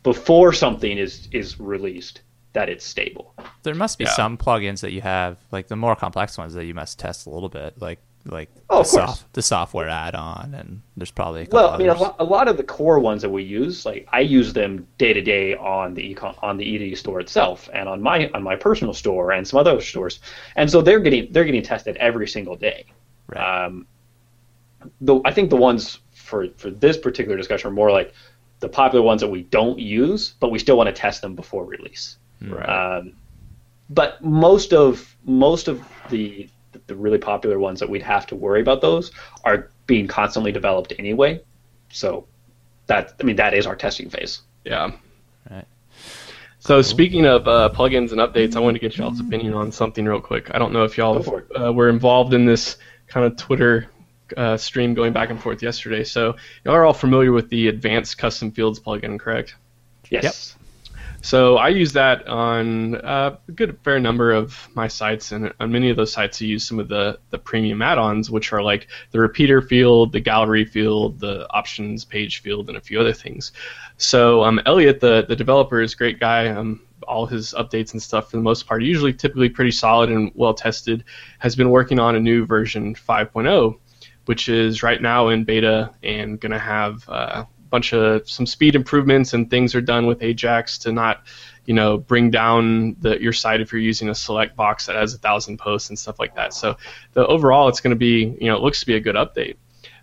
before 0.03 0.51
something 0.51 0.97
is 0.97 1.29
is 1.31 1.59
released 1.59 2.21
that 2.53 2.67
it's 2.67 2.85
stable. 2.85 3.33
There 3.63 3.75
must 3.75 3.97
be 3.97 4.03
yeah. 4.03 4.11
some 4.11 4.37
plugins 4.37 4.81
that 4.81 4.91
you 4.91 5.01
have, 5.01 5.37
like 5.51 5.67
the 5.67 5.77
more 5.77 5.95
complex 5.95 6.37
ones 6.37 6.53
that 6.55 6.65
you 6.65 6.73
must 6.73 6.99
test 6.99 7.25
a 7.25 7.29
little 7.29 7.47
bit, 7.47 7.81
like 7.81 7.99
like 8.25 8.49
oh, 8.69 8.79
the, 8.79 8.83
soft, 8.83 9.33
the, 9.33 9.41
software 9.41 9.89
add-on, 9.89 10.53
and 10.53 10.81
there's 10.95 11.11
probably 11.11 11.47
well, 11.51 11.69
I 11.69 11.77
mean, 11.77 11.89
a 11.89 11.95
lot, 11.95 12.15
a 12.19 12.23
lot, 12.23 12.47
of 12.47 12.57
the 12.57 12.63
core 12.63 12.99
ones 12.99 13.21
that 13.21 13.29
we 13.29 13.43
use, 13.43 13.85
like 13.85 14.07
I 14.11 14.19
use 14.19 14.53
them 14.53 14.87
day 14.97 15.13
to 15.13 15.21
day 15.21 15.55
on 15.55 15.93
the 15.93 16.13
econ, 16.13 16.35
on 16.43 16.57
the 16.57 16.91
EDD 16.91 16.97
store 16.97 17.19
itself, 17.19 17.69
and 17.73 17.89
on 17.89 18.01
my 18.01 18.29
on 18.33 18.43
my 18.43 18.55
personal 18.55 18.93
store 18.93 19.31
and 19.31 19.47
some 19.47 19.59
other 19.59 19.79
stores, 19.81 20.19
and 20.55 20.69
so 20.69 20.81
they're 20.81 20.99
getting 20.99 21.31
they're 21.31 21.45
getting 21.45 21.63
tested 21.63 21.97
every 21.97 22.27
single 22.27 22.55
day. 22.55 22.85
Right. 23.27 23.65
Um, 23.65 23.87
the 25.01 25.19
I 25.25 25.31
think 25.31 25.49
the 25.49 25.57
ones 25.57 25.99
for 26.11 26.47
for 26.57 26.69
this 26.69 26.97
particular 26.97 27.37
discussion 27.37 27.69
are 27.69 27.73
more 27.73 27.91
like 27.91 28.13
the 28.59 28.69
popular 28.69 29.03
ones 29.03 29.21
that 29.21 29.29
we 29.29 29.43
don't 29.43 29.79
use, 29.79 30.35
but 30.39 30.51
we 30.51 30.59
still 30.59 30.77
want 30.77 30.87
to 30.87 30.93
test 30.93 31.21
them 31.21 31.35
before 31.35 31.65
release. 31.65 32.17
Right. 32.41 32.65
Um, 32.67 33.13
but 33.89 34.23
most 34.23 34.73
of 34.73 35.15
most 35.25 35.67
of 35.67 35.83
the 36.09 36.49
the 36.87 36.95
really 36.95 37.17
popular 37.17 37.59
ones 37.59 37.79
that 37.79 37.89
we'd 37.89 38.01
have 38.01 38.27
to 38.27 38.35
worry 38.35 38.61
about 38.61 38.81
those 38.81 39.11
are 39.43 39.69
being 39.87 40.07
constantly 40.07 40.51
developed 40.51 40.93
anyway. 40.97 41.41
So 41.91 42.27
that 42.87 43.13
I 43.19 43.23
mean 43.23 43.35
that 43.37 43.53
is 43.53 43.67
our 43.67 43.75
testing 43.75 44.09
phase. 44.09 44.41
Yeah. 44.63 44.91
Right. 45.49 45.65
So 46.59 46.75
cool. 46.75 46.83
speaking 46.83 47.25
of 47.25 47.47
uh, 47.47 47.69
plugins 47.73 48.11
and 48.11 48.19
updates, 48.19 48.55
I 48.55 48.59
wanted 48.59 48.79
to 48.79 48.87
get 48.87 48.97
y'all's 48.97 49.19
opinion 49.19 49.53
on 49.53 49.71
something 49.71 50.05
real 50.05 50.21
quick. 50.21 50.51
I 50.53 50.59
don't 50.59 50.73
know 50.73 50.83
if 50.83 50.97
y'all 50.97 51.41
uh, 51.59 51.71
were 51.71 51.89
involved 51.89 52.33
in 52.33 52.45
this 52.45 52.77
kind 53.07 53.25
of 53.25 53.35
Twitter 53.35 53.87
uh, 54.37 54.57
stream 54.57 54.93
going 54.93 55.13
back 55.13 55.29
and 55.29 55.41
forth 55.41 55.61
yesterday. 55.61 56.03
So 56.03 56.35
y'all 56.63 56.75
are 56.75 56.85
all 56.85 56.93
familiar 56.93 57.31
with 57.31 57.49
the 57.49 57.67
Advanced 57.67 58.17
Custom 58.17 58.51
Fields 58.51 58.79
plugin, 58.79 59.19
correct? 59.19 59.55
Yes. 60.09 60.55
So 61.23 61.57
I 61.57 61.69
use 61.69 61.93
that 61.93 62.27
on 62.27 62.95
a 62.95 63.37
good 63.53 63.77
fair 63.83 63.99
number 63.99 64.31
of 64.31 64.67
my 64.73 64.87
sites, 64.87 65.31
and 65.31 65.53
on 65.59 65.71
many 65.71 65.91
of 65.91 65.97
those 65.97 66.11
sites, 66.11 66.41
I 66.41 66.45
use 66.45 66.65
some 66.65 66.79
of 66.79 66.87
the 66.87 67.19
the 67.29 67.37
premium 67.37 67.81
add-ons, 67.81 68.31
which 68.31 68.51
are 68.53 68.63
like 68.63 68.87
the 69.11 69.19
repeater 69.19 69.61
field, 69.61 70.13
the 70.13 70.19
gallery 70.19 70.65
field, 70.65 71.19
the 71.19 71.47
options 71.51 72.05
page 72.05 72.41
field, 72.41 72.69
and 72.69 72.77
a 72.77 72.81
few 72.81 72.99
other 72.99 73.13
things. 73.13 73.51
So 73.97 74.43
um, 74.43 74.59
Elliot, 74.65 74.99
the 74.99 75.25
the 75.27 75.35
developer, 75.35 75.81
is 75.81 75.93
a 75.93 75.97
great 75.97 76.19
guy. 76.19 76.47
Um, 76.47 76.81
all 77.07 77.25
his 77.25 77.53
updates 77.53 77.93
and 77.93 78.01
stuff, 78.01 78.31
for 78.31 78.37
the 78.37 78.43
most 78.43 78.65
part, 78.67 78.83
usually 78.83 79.13
typically 79.13 79.49
pretty 79.49 79.71
solid 79.71 80.09
and 80.09 80.31
well 80.33 80.53
tested. 80.53 81.03
Has 81.39 81.55
been 81.55 81.69
working 81.69 81.99
on 81.99 82.15
a 82.15 82.19
new 82.19 82.45
version 82.45 82.95
5.0, 82.95 83.77
which 84.25 84.49
is 84.49 84.81
right 84.81 85.01
now 85.01 85.29
in 85.29 85.43
beta 85.43 85.91
and 86.03 86.39
going 86.39 86.51
to 86.51 86.59
have 86.59 87.07
uh, 87.07 87.45
bunch 87.71 87.93
of 87.93 88.29
some 88.29 88.45
speed 88.45 88.75
improvements 88.75 89.33
and 89.33 89.49
things 89.49 89.73
are 89.73 89.81
done 89.81 90.05
with 90.05 90.21
Ajax 90.21 90.77
to 90.79 90.91
not, 90.91 91.23
you 91.65 91.73
know, 91.73 91.97
bring 91.97 92.29
down 92.29 92.95
the, 92.99 93.19
your 93.19 93.33
site 93.33 93.61
if 93.61 93.71
you're 93.71 93.81
using 93.81 94.09
a 94.09 94.15
select 94.15 94.55
box 94.55 94.85
that 94.85 94.95
has 94.95 95.15
a 95.15 95.17
thousand 95.17 95.57
posts 95.57 95.89
and 95.89 95.97
stuff 95.97 96.19
like 96.19 96.35
that. 96.35 96.53
So 96.53 96.77
the 97.13 97.25
overall, 97.25 97.69
it's 97.69 97.79
going 97.79 97.91
to 97.91 97.99
be, 97.99 98.37
you 98.39 98.47
know, 98.47 98.57
it 98.57 98.61
looks 98.61 98.81
to 98.81 98.85
be 98.85 98.95
a 98.95 98.99
good 98.99 99.15
update. 99.15 99.55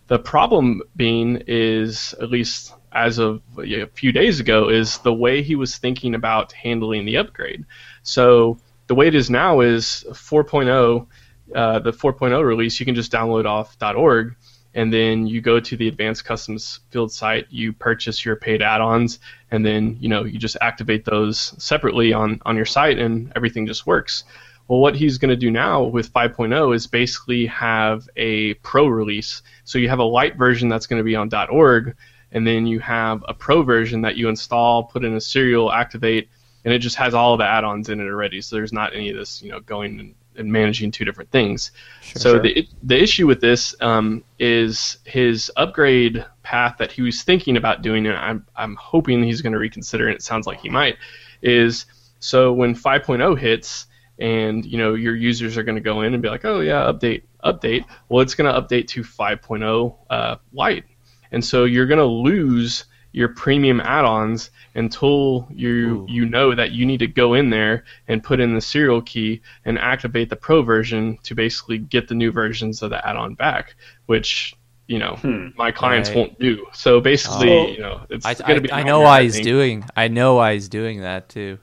The 0.09 0.19
problem 0.19 0.83
being 0.97 1.43
is, 1.47 2.15
at 2.15 2.31
least 2.31 2.75
as 2.93 3.19
of 3.19 3.43
a 3.59 3.87
few 3.87 4.11
days 4.11 4.41
ago, 4.41 4.71
is 4.71 4.99
the 4.99 5.13
way 5.13 5.43
he 5.43 5.55
was 5.55 5.77
thinking 5.77 6.15
about 6.15 6.53
handling 6.53 7.05
the 7.05 7.19
upgrade. 7.19 7.67
So 8.03 8.59
the 8.87 8.95
way 8.95 9.07
it 9.07 9.15
is 9.15 9.29
now 9.29 9.61
is 9.61 10.07
4.0, 10.09 11.07
uh, 11.55 11.79
the 11.81 11.93
4.0 11.93 12.43
release, 12.45 12.81
you 12.81 12.87
can 12.87 12.95
just 12.95 13.13
download 13.13 13.45
off 13.45 13.77
.org 13.83 14.35
and 14.75 14.93
then 14.93 15.27
you 15.27 15.41
go 15.41 15.59
to 15.59 15.77
the 15.77 15.89
advanced 15.89 16.25
customs 16.25 16.81
field 16.91 17.11
site 17.11 17.47
you 17.51 17.73
purchase 17.73 18.25
your 18.25 18.37
paid 18.37 18.63
add-ons 18.63 19.19
and 19.51 19.65
then 19.65 19.97
you 20.01 20.09
know 20.09 20.25
you 20.25 20.39
just 20.39 20.57
activate 20.61 21.05
those 21.05 21.55
separately 21.63 22.13
on 22.13 22.41
on 22.45 22.57
your 22.57 22.67
site 22.67 22.99
and 22.99 23.33
everything 23.35 23.67
just 23.67 23.87
works. 23.87 24.25
Well 24.69 24.81
what 24.81 24.95
he's 24.95 25.19
going 25.19 25.31
to 25.31 25.37
do 25.37 25.51
now 25.51 25.85
with 25.85 26.13
5.0 26.13 26.75
is 26.75 26.87
basically 26.87 27.47
have 27.47 28.09
a 28.17 28.55
pro 28.55 28.87
release. 28.87 29.43
So 29.65 29.79
you 29.79 29.89
have 29.89 29.99
a 29.99 30.05
light 30.05 30.37
version 30.37 30.69
that's 30.69 30.87
going 30.87 31.01
to 31.01 31.05
be 31.05 31.17
on. 31.17 31.31
org 31.51 31.97
and 32.31 32.47
then 32.47 32.67
you 32.67 32.79
have 32.81 33.25
a 33.27 33.33
pro 33.33 33.63
version 33.63 34.03
that 34.03 34.17
you 34.17 34.29
install 34.29 34.85
put 34.85 35.05
in 35.05 35.15
a 35.15 35.21
serial 35.21 35.73
activate 35.73 36.29
and 36.65 36.75
it 36.75 36.81
just 36.81 36.97
has 36.97 37.15
all 37.15 37.39
the 37.39 37.45
add-ons 37.45 37.89
in 37.89 38.01
it 38.01 38.05
already. 38.05 38.43
So 38.43 38.57
there's 38.57 38.73
not 38.73 38.95
any 38.95 39.09
of 39.11 39.17
this 39.17 39.43
you 39.43 39.51
know 39.51 39.61
going 39.61 39.99
and 39.99 40.15
and 40.39 40.51
managing 40.51 40.91
two 40.91 41.05
different 41.05 41.31
things. 41.31 41.73
Sure, 42.01 42.21
so 42.21 42.33
sure. 42.35 42.43
the 42.43 42.69
the 42.83 43.01
issue 43.01 43.27
with 43.27 43.41
this 43.41 43.75
um, 43.81 44.25
is 44.39 44.99
his 45.05 45.51
upgrade 45.57 46.25
path 46.43 46.77
that 46.79 46.93
he 46.93 47.03
was 47.03 47.23
thinking 47.23 47.57
about 47.57 47.83
doing, 47.83 48.07
and 48.07 48.17
I'm 48.17 48.47
I'm 48.57 48.77
hoping 48.77 49.23
he's 49.23 49.43
going 49.43 49.53
to 49.53 49.59
reconsider, 49.59 50.07
and 50.07 50.15
it 50.15 50.23
sounds 50.23 50.47
like 50.47 50.61
he 50.61 50.69
might. 50.69 50.97
Is 51.43 51.87
so 52.21 52.53
when 52.53 52.75
5.0 52.75 53.39
hits, 53.39 53.87
and 54.19 54.65
you 54.65 54.79
know 54.79 54.95
your 54.95 55.15
users 55.15 55.57
are 55.57 55.63
going 55.63 55.77
to 55.77 55.81
go 55.81 56.03
in 56.03 56.15
and 56.15 56.23
be 56.23 56.29
like, 56.29 56.45
oh 56.45 56.61
yeah, 56.61 56.91
update, 56.93 57.23
update. 57.45 57.85
Well, 58.09 58.23
it's 58.23 58.35
going 58.35 58.53
to 58.53 58.61
update 58.61 58.89
to 58.89 59.03
5.0 59.03 59.97
uh, 60.11 60.37
light, 60.53 60.85
and 61.33 61.45
so 61.45 61.65
you're 61.65 61.87
going 61.87 61.99
to 61.99 62.05
lose 62.05 62.85
your 63.19 63.29
premium 63.29 63.81
add-ons 63.81 64.49
until 64.77 65.49
you 65.51 65.73
Ooh. 65.75 66.07
you 66.09 66.25
know 66.25 66.55
that 66.55 66.71
you 66.71 66.87
need 66.87 66.99
to 66.99 67.09
go 67.09 67.35
in 67.35 67.51
there 67.51 67.83
and 68.07 68.23
put 68.23 68.39
in 68.39 68.55
the 68.55 68.61
serial 68.61 69.03
key 69.03 69.43
and 69.65 69.77
activate 69.77 70.31
the 70.31 70.37
pro 70.37 70.63
version 70.63 71.19
to 71.25 71.35
basically 71.35 71.79
get 71.79 72.07
the 72.07 72.15
new 72.15 72.31
versions 72.31 72.81
of 72.81 72.91
the 72.91 73.05
add-on 73.05 73.35
back, 73.35 73.75
which 74.07 74.55
you 74.87 75.01
know 75.01 75.17
hmm. 75.17 75.49
my 75.57 75.73
clients 75.73 76.11
right. 76.11 76.17
won't 76.19 76.39
do. 76.39 76.65
So 76.73 77.01
basically, 77.01 77.51
oh. 77.51 77.67
you 77.67 77.81
know, 77.81 78.07
it's 78.09 78.25
going 78.25 78.55
to 78.55 78.61
be. 78.61 78.73
I 78.73 78.85
know 78.85 79.01
why 79.01 79.25
he's 79.25 79.41
doing. 79.41 79.85
I 79.97 80.07
know 80.07 80.35
why 80.37 80.55
he's 80.55 80.69
doing 80.69 81.01
that 81.01 81.29
too. 81.29 81.59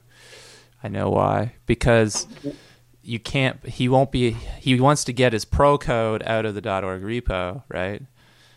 I 0.83 0.89
know 0.89 1.09
why 1.09 1.53
because 1.67 2.27
you 3.01 3.17
can't. 3.17 3.65
He 3.65 3.87
won't 3.87 4.11
be. 4.11 4.31
He 4.59 4.77
wants 4.81 5.05
to 5.05 5.13
get 5.13 5.31
his 5.31 5.45
pro 5.45 5.77
code 5.77 6.21
out 6.23 6.45
of 6.45 6.53
the 6.53 6.69
.org 6.69 7.01
repo, 7.01 7.63
right? 7.69 8.01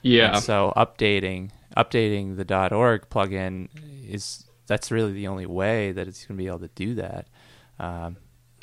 Yeah. 0.02 0.34
And 0.34 0.42
so 0.42 0.72
updating 0.76 1.52
updating 1.78 2.36
the 2.36 2.74
.org 2.74 3.08
plugin 3.08 3.68
is 4.06 4.44
that's 4.66 4.90
really 4.90 5.12
the 5.12 5.28
only 5.28 5.46
way 5.46 5.92
that 5.92 6.08
it's 6.08 6.24
going 6.26 6.36
to 6.36 6.42
be 6.42 6.48
able 6.48 6.58
to 6.58 6.70
do 6.74 6.94
that. 6.96 7.26
Um, 7.78 8.16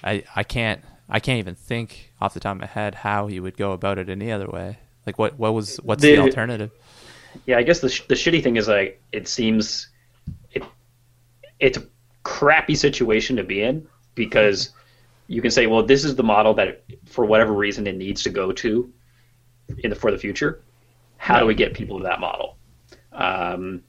I 0.03 0.23
I 0.35 0.43
can't 0.43 0.81
I 1.09 1.19
can't 1.19 1.39
even 1.39 1.55
think 1.55 2.11
off 2.19 2.33
the 2.33 2.39
top 2.39 2.55
of 2.55 2.61
my 2.61 2.67
head 2.67 2.95
how 2.95 3.27
he 3.27 3.39
would 3.39 3.57
go 3.57 3.71
about 3.71 3.97
it 3.97 4.09
any 4.09 4.31
other 4.31 4.47
way. 4.47 4.79
Like 5.05 5.17
what 5.17 5.39
what 5.39 5.53
was 5.53 5.77
what's 5.77 6.01
the, 6.01 6.15
the 6.15 6.21
alternative? 6.21 6.71
Yeah, 7.45 7.57
I 7.57 7.63
guess 7.63 7.79
the 7.79 7.89
sh- 7.89 8.03
the 8.07 8.15
shitty 8.15 8.43
thing 8.43 8.57
is 8.57 8.67
like 8.67 9.01
it 9.11 9.27
seems 9.27 9.87
it 10.51 10.63
it's 11.59 11.77
a 11.77 11.83
crappy 12.23 12.75
situation 12.75 13.35
to 13.37 13.43
be 13.43 13.61
in 13.61 13.87
because 14.15 14.71
you 15.27 15.41
can 15.41 15.51
say, 15.51 15.67
well, 15.67 15.83
this 15.83 16.03
is 16.03 16.15
the 16.15 16.23
model 16.23 16.53
that 16.55 16.83
for 17.05 17.25
whatever 17.25 17.53
reason 17.53 17.87
it 17.87 17.95
needs 17.95 18.23
to 18.23 18.29
go 18.29 18.51
to 18.51 18.91
in 19.79 19.89
the 19.89 19.95
for 19.95 20.11
the 20.11 20.17
future. 20.17 20.61
How 21.17 21.39
do 21.39 21.45
we 21.45 21.55
get 21.55 21.73
people 21.73 21.97
to 21.99 22.03
that 22.03 22.19
model? 22.19 22.57
Um, 23.15 23.83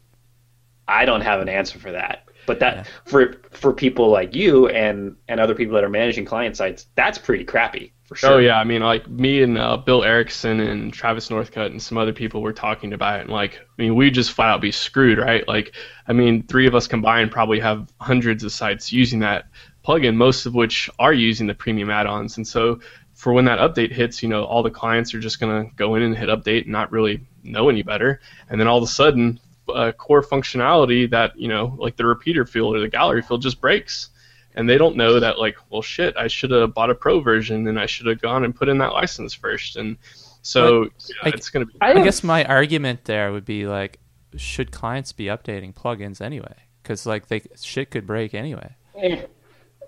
I 0.88 1.04
don't 1.04 1.22
have 1.22 1.40
an 1.40 1.48
answer 1.48 1.78
for 1.78 1.92
that. 1.92 2.22
But 2.46 2.60
that 2.60 2.76
yeah. 2.76 2.84
for 3.04 3.34
for 3.50 3.72
people 3.72 4.08
like 4.08 4.34
you 4.34 4.68
and 4.68 5.16
and 5.26 5.40
other 5.40 5.54
people 5.54 5.74
that 5.74 5.82
are 5.82 5.90
managing 5.90 6.24
client 6.24 6.56
sites, 6.56 6.86
that's 6.94 7.18
pretty 7.18 7.44
crappy 7.44 7.92
for 8.06 8.14
sure. 8.14 8.34
Oh 8.34 8.38
yeah, 8.38 8.58
I 8.58 8.62
mean 8.62 8.82
like 8.82 9.08
me 9.08 9.42
and 9.42 9.58
uh, 9.58 9.76
Bill 9.78 10.04
Erickson 10.04 10.60
and 10.60 10.92
Travis 10.92 11.28
Northcutt 11.28 11.66
and 11.66 11.82
some 11.82 11.98
other 11.98 12.12
people 12.12 12.42
were 12.42 12.52
talking 12.52 12.92
about 12.92 13.18
it, 13.18 13.22
and 13.22 13.30
like 13.30 13.56
I 13.56 13.82
mean 13.82 13.96
we 13.96 14.12
just 14.12 14.30
flat 14.30 14.50
out 14.50 14.60
be 14.60 14.70
screwed, 14.70 15.18
right? 15.18 15.46
Like 15.48 15.74
I 16.06 16.12
mean 16.12 16.44
three 16.44 16.68
of 16.68 16.74
us 16.76 16.86
combined 16.86 17.32
probably 17.32 17.58
have 17.58 17.92
hundreds 18.00 18.44
of 18.44 18.52
sites 18.52 18.92
using 18.92 19.18
that 19.20 19.46
plugin, 19.84 20.14
most 20.14 20.46
of 20.46 20.54
which 20.54 20.88
are 21.00 21.12
using 21.12 21.48
the 21.48 21.54
premium 21.54 21.90
add-ons, 21.90 22.36
and 22.36 22.46
so 22.46 22.78
for 23.14 23.32
when 23.32 23.46
that 23.46 23.58
update 23.58 23.90
hits, 23.90 24.22
you 24.22 24.28
know, 24.28 24.44
all 24.44 24.62
the 24.62 24.70
clients 24.70 25.14
are 25.14 25.20
just 25.20 25.40
going 25.40 25.64
to 25.64 25.74
go 25.74 25.94
in 25.94 26.02
and 26.02 26.16
hit 26.16 26.28
update 26.28 26.64
and 26.64 26.72
not 26.72 26.92
really 26.92 27.26
know 27.46 27.68
any 27.68 27.82
better. 27.82 28.20
And 28.48 28.60
then 28.60 28.68
all 28.68 28.78
of 28.78 28.84
a 28.84 28.88
sudden, 28.88 29.40
uh, 29.68 29.92
core 29.92 30.22
functionality 30.22 31.10
that, 31.10 31.38
you 31.38 31.48
know, 31.48 31.74
like 31.78 31.96
the 31.96 32.06
repeater 32.06 32.46
field 32.46 32.76
or 32.76 32.80
the 32.80 32.88
gallery 32.88 33.22
field 33.22 33.42
just 33.42 33.60
breaks. 33.60 34.10
And 34.54 34.68
they 34.68 34.78
don't 34.78 34.96
know 34.96 35.20
that, 35.20 35.38
like, 35.38 35.56
well, 35.68 35.82
shit, 35.82 36.16
I 36.16 36.28
should 36.28 36.50
have 36.50 36.72
bought 36.72 36.88
a 36.88 36.94
pro 36.94 37.20
version 37.20 37.66
and 37.68 37.78
I 37.78 37.84
should 37.84 38.06
have 38.06 38.22
gone 38.22 38.42
and 38.42 38.54
put 38.54 38.68
in 38.68 38.78
that 38.78 38.92
license 38.92 39.34
first. 39.34 39.76
And 39.76 39.98
so 40.40 40.84
yeah, 40.84 40.88
I, 41.24 41.28
it's 41.30 41.50
going 41.50 41.66
to 41.66 41.72
be. 41.72 41.78
I 41.80 42.02
guess 42.02 42.22
my 42.24 42.44
argument 42.44 43.04
there 43.04 43.32
would 43.32 43.44
be 43.44 43.66
like, 43.66 43.98
should 44.36 44.72
clients 44.72 45.12
be 45.12 45.26
updating 45.26 45.74
plugins 45.74 46.22
anyway? 46.22 46.54
Because, 46.82 47.04
like, 47.04 47.28
they 47.28 47.42
shit 47.60 47.90
could 47.90 48.06
break 48.06 48.32
anyway. 48.32 48.74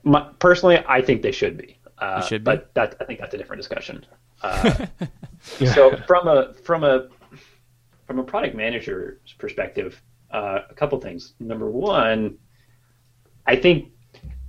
My, 0.02 0.28
personally, 0.38 0.84
I 0.86 1.00
think 1.00 1.22
they 1.22 1.32
should 1.32 1.56
be. 1.56 1.78
Uh, 1.96 2.20
should 2.20 2.42
be. 2.42 2.50
But 2.50 2.74
that 2.74 2.96
I 3.00 3.04
think 3.04 3.20
that's 3.20 3.34
a 3.34 3.38
different 3.38 3.60
discussion. 3.60 4.04
Uh, 4.42 4.86
so 5.72 5.96
from 6.06 6.28
a 6.28 6.54
from 6.64 6.84
a 6.84 7.08
from 8.08 8.18
a 8.18 8.24
product 8.24 8.56
manager's 8.56 9.34
perspective, 9.38 10.02
uh, 10.32 10.60
a 10.68 10.74
couple 10.74 10.98
things. 10.98 11.34
Number 11.38 11.70
one, 11.70 12.38
I 13.46 13.54
think 13.54 13.92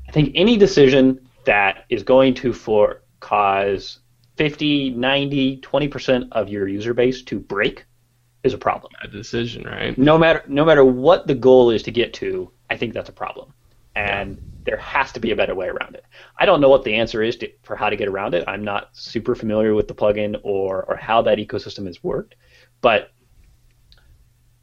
I 0.08 0.12
think 0.12 0.32
any 0.34 0.58
decision 0.58 1.30
that 1.46 1.84
is 1.90 2.02
going 2.02 2.34
to 2.36 2.54
for 2.54 3.04
cause 3.20 4.00
50, 4.38 4.92
90, 4.92 5.58
20% 5.60 6.30
of 6.32 6.48
your 6.48 6.70
user 6.70 6.94
base 6.94 7.22
to 7.24 7.38
break 7.38 7.86
is 8.44 8.54
a 8.54 8.58
problem. 8.58 8.94
A 9.04 9.10
decision, 9.10 9.66
right? 9.66 9.96
No 9.98 10.18
matter 10.18 10.42
no 10.48 10.64
matter 10.64 10.86
what 10.86 11.28
the 11.28 11.36
goal 11.36 11.70
is 11.70 11.84
to 11.84 11.92
get 11.92 12.14
to, 12.16 12.50
I 12.70 12.78
think 12.78 12.94
that's 12.94 13.10
a 13.10 13.14
problem. 13.14 13.54
And 13.96 14.38
yeah 14.38 14.44
there 14.66 14.78
has 14.78 15.12
to 15.12 15.20
be 15.20 15.32
a 15.32 15.36
better 15.36 15.56
way 15.56 15.68
around 15.68 15.96
it. 15.96 16.06
I 16.38 16.46
don't 16.46 16.62
know 16.62 16.70
what 16.70 16.84
the 16.84 16.94
answer 16.94 17.24
is 17.24 17.36
to, 17.38 17.50
for 17.64 17.76
how 17.76 17.90
to 17.90 17.96
get 17.96 18.08
around 18.08 18.36
it. 18.36 18.44
I'm 18.48 18.64
not 18.64 18.90
super 18.92 19.34
familiar 19.34 19.74
with 19.74 19.88
the 19.88 19.96
plugin 19.96 20.40
or, 20.44 20.84
or 20.84 20.96
how 20.96 21.24
that 21.24 21.40
ecosystem 21.40 21.88
has 21.88 22.04
worked, 22.04 22.36
but 22.82 23.10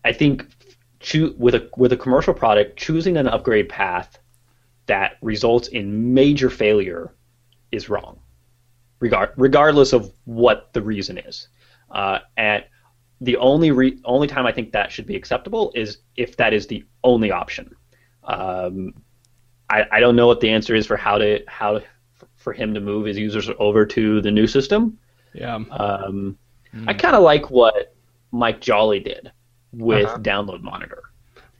I 0.06 0.12
think 0.12 0.46
cho- 1.00 1.34
with 1.36 1.56
a 1.56 1.68
with 1.76 1.92
a 1.92 1.96
commercial 1.96 2.32
product, 2.32 2.78
choosing 2.78 3.16
an 3.16 3.26
upgrade 3.26 3.68
path 3.68 4.18
that 4.86 5.16
results 5.20 5.66
in 5.68 6.14
major 6.14 6.48
failure 6.48 7.12
is 7.72 7.88
wrong, 7.88 8.20
regard 9.00 9.30
regardless 9.36 9.92
of 9.92 10.12
what 10.24 10.72
the 10.74 10.80
reason 10.80 11.18
is. 11.18 11.48
Uh, 11.90 12.20
and 12.36 12.64
the 13.20 13.36
only 13.38 13.72
re- 13.72 13.98
only 14.04 14.28
time 14.28 14.46
I 14.46 14.52
think 14.52 14.70
that 14.72 14.92
should 14.92 15.06
be 15.06 15.16
acceptable 15.16 15.72
is 15.74 15.98
if 16.16 16.36
that 16.36 16.52
is 16.52 16.68
the 16.68 16.84
only 17.02 17.32
option. 17.32 17.74
Um, 18.22 18.94
I, 19.68 19.86
I 19.90 19.98
don't 19.98 20.14
know 20.14 20.28
what 20.28 20.40
the 20.40 20.50
answer 20.50 20.76
is 20.76 20.86
for 20.86 20.96
how 20.96 21.18
to 21.18 21.42
how 21.48 21.78
to, 21.78 21.84
for 22.36 22.52
him 22.52 22.74
to 22.74 22.80
move 22.80 23.06
his 23.06 23.18
users 23.18 23.50
over 23.58 23.84
to 23.86 24.20
the 24.20 24.30
new 24.30 24.46
system. 24.46 24.98
Yeah. 25.34 25.56
Um, 25.56 26.38
mm. 26.72 26.84
I 26.86 26.94
kind 26.94 27.16
of 27.16 27.24
like 27.24 27.50
what 27.50 27.96
Mike 28.30 28.60
Jolley 28.60 29.00
did 29.00 29.32
with 29.76 30.06
uh-huh. 30.06 30.18
Download 30.18 30.62
Monitor. 30.62 31.02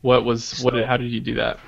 What 0.02 0.24
was 0.24 0.44
so, 0.44 0.64
what? 0.64 0.84
How 0.84 0.96
did 0.96 1.10
you 1.10 1.20
do 1.20 1.34
that? 1.34 1.58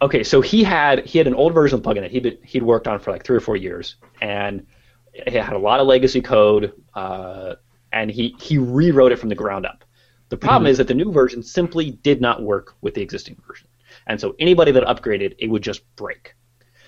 Okay, 0.00 0.24
so 0.24 0.40
he 0.40 0.64
had 0.64 1.06
he 1.06 1.18
had 1.18 1.26
an 1.26 1.34
old 1.34 1.54
version 1.54 1.78
of 1.78 1.82
the 1.82 1.88
plugin 1.88 2.00
that 2.00 2.10
he'd 2.10 2.38
he'd 2.44 2.62
worked 2.62 2.88
on 2.88 2.98
for 2.98 3.10
like 3.10 3.24
three 3.24 3.36
or 3.36 3.40
four 3.40 3.56
years, 3.56 3.96
and 4.20 4.66
it 5.12 5.32
had 5.32 5.52
a 5.52 5.58
lot 5.58 5.80
of 5.80 5.86
legacy 5.86 6.20
code, 6.20 6.72
uh, 6.94 7.54
and 7.92 8.10
he 8.10 8.34
he 8.40 8.58
rewrote 8.58 9.12
it 9.12 9.18
from 9.18 9.28
the 9.28 9.34
ground 9.34 9.66
up. 9.66 9.84
The 10.30 10.36
problem 10.36 10.66
Mhm. 10.66 10.70
is 10.70 10.78
that 10.78 10.88
the 10.88 10.94
new 10.94 11.12
version 11.12 11.42
simply 11.42 11.90
did 11.90 12.20
not 12.20 12.42
work 12.42 12.74
with 12.80 12.94
the 12.94 13.02
existing 13.02 13.40
version, 13.46 13.68
and 14.06 14.20
so 14.20 14.34
anybody 14.38 14.72
that 14.72 14.84
upgraded 14.84 15.34
it 15.38 15.48
would 15.48 15.62
just 15.62 15.82
break. 15.96 16.34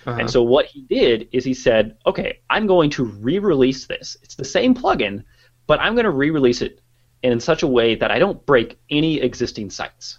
Uh-huh. 0.06 0.18
And 0.20 0.30
so 0.30 0.42
what 0.42 0.66
he 0.66 0.82
did 0.82 1.28
is 1.32 1.44
he 1.44 1.54
said, 1.54 1.96
okay, 2.04 2.40
I'm 2.50 2.66
going 2.66 2.90
to 2.90 3.04
re-release 3.04 3.86
this. 3.86 4.18
It's 4.22 4.34
the 4.34 4.44
same 4.44 4.74
plugin, 4.74 5.24
but 5.66 5.80
I'm 5.80 5.94
going 5.94 6.04
to 6.04 6.10
re-release 6.10 6.60
it 6.60 6.80
in 7.32 7.40
such 7.40 7.62
a 7.62 7.66
way 7.66 7.94
that 7.94 8.10
I 8.10 8.18
don't 8.18 8.44
break 8.44 8.78
any 8.90 9.20
existing 9.20 9.70
sites. 9.70 10.18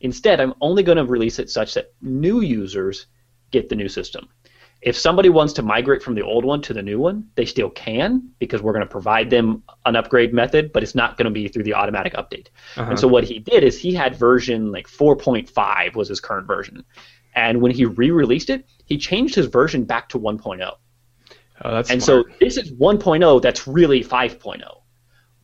Instead, 0.00 0.40
I'm 0.40 0.54
only 0.60 0.82
going 0.82 0.96
to 0.96 1.04
release 1.04 1.38
it 1.38 1.48
such 1.50 1.74
that 1.74 1.92
new 2.02 2.40
users 2.40 3.06
get 3.50 3.68
the 3.68 3.76
new 3.76 3.88
system. 3.88 4.28
If 4.82 4.96
somebody 4.96 5.28
wants 5.28 5.52
to 5.54 5.62
migrate 5.62 6.02
from 6.02 6.14
the 6.14 6.22
old 6.22 6.44
one 6.44 6.62
to 6.62 6.72
the 6.72 6.82
new 6.82 6.98
one, 6.98 7.28
they 7.34 7.44
still 7.44 7.68
can 7.70 8.30
because 8.38 8.62
we're 8.62 8.72
going 8.72 8.84
to 8.84 8.90
provide 8.90 9.28
them 9.28 9.62
an 9.84 9.94
upgrade 9.94 10.32
method, 10.32 10.72
but 10.72 10.82
it's 10.82 10.94
not 10.94 11.16
going 11.18 11.26
to 11.26 11.30
be 11.30 11.48
through 11.48 11.64
the 11.64 11.74
automatic 11.74 12.14
update. 12.14 12.48
Uh-huh. 12.76 12.90
And 12.90 12.98
so 12.98 13.06
what 13.06 13.24
he 13.24 13.38
did 13.38 13.62
is 13.62 13.78
he 13.78 13.92
had 13.92 14.16
version 14.16 14.72
like 14.72 14.88
4.5 14.88 15.94
was 15.94 16.08
his 16.08 16.18
current 16.18 16.46
version. 16.46 16.82
And 17.36 17.60
when 17.60 17.70
he 17.72 17.84
re-released 17.84 18.50
it, 18.50 18.66
he 18.86 18.96
changed 18.98 19.34
his 19.34 19.46
version 19.46 19.84
back 19.84 20.08
to 20.08 20.18
1.0. 20.18 20.60
oh, 20.62 20.78
that's 21.74 21.90
And 21.90 22.02
smart. 22.02 22.26
so 22.26 22.36
this 22.40 22.56
is 22.56 22.72
1.0 22.72 23.42
that's 23.42 23.68
really 23.68 24.02
5.0. 24.02 24.79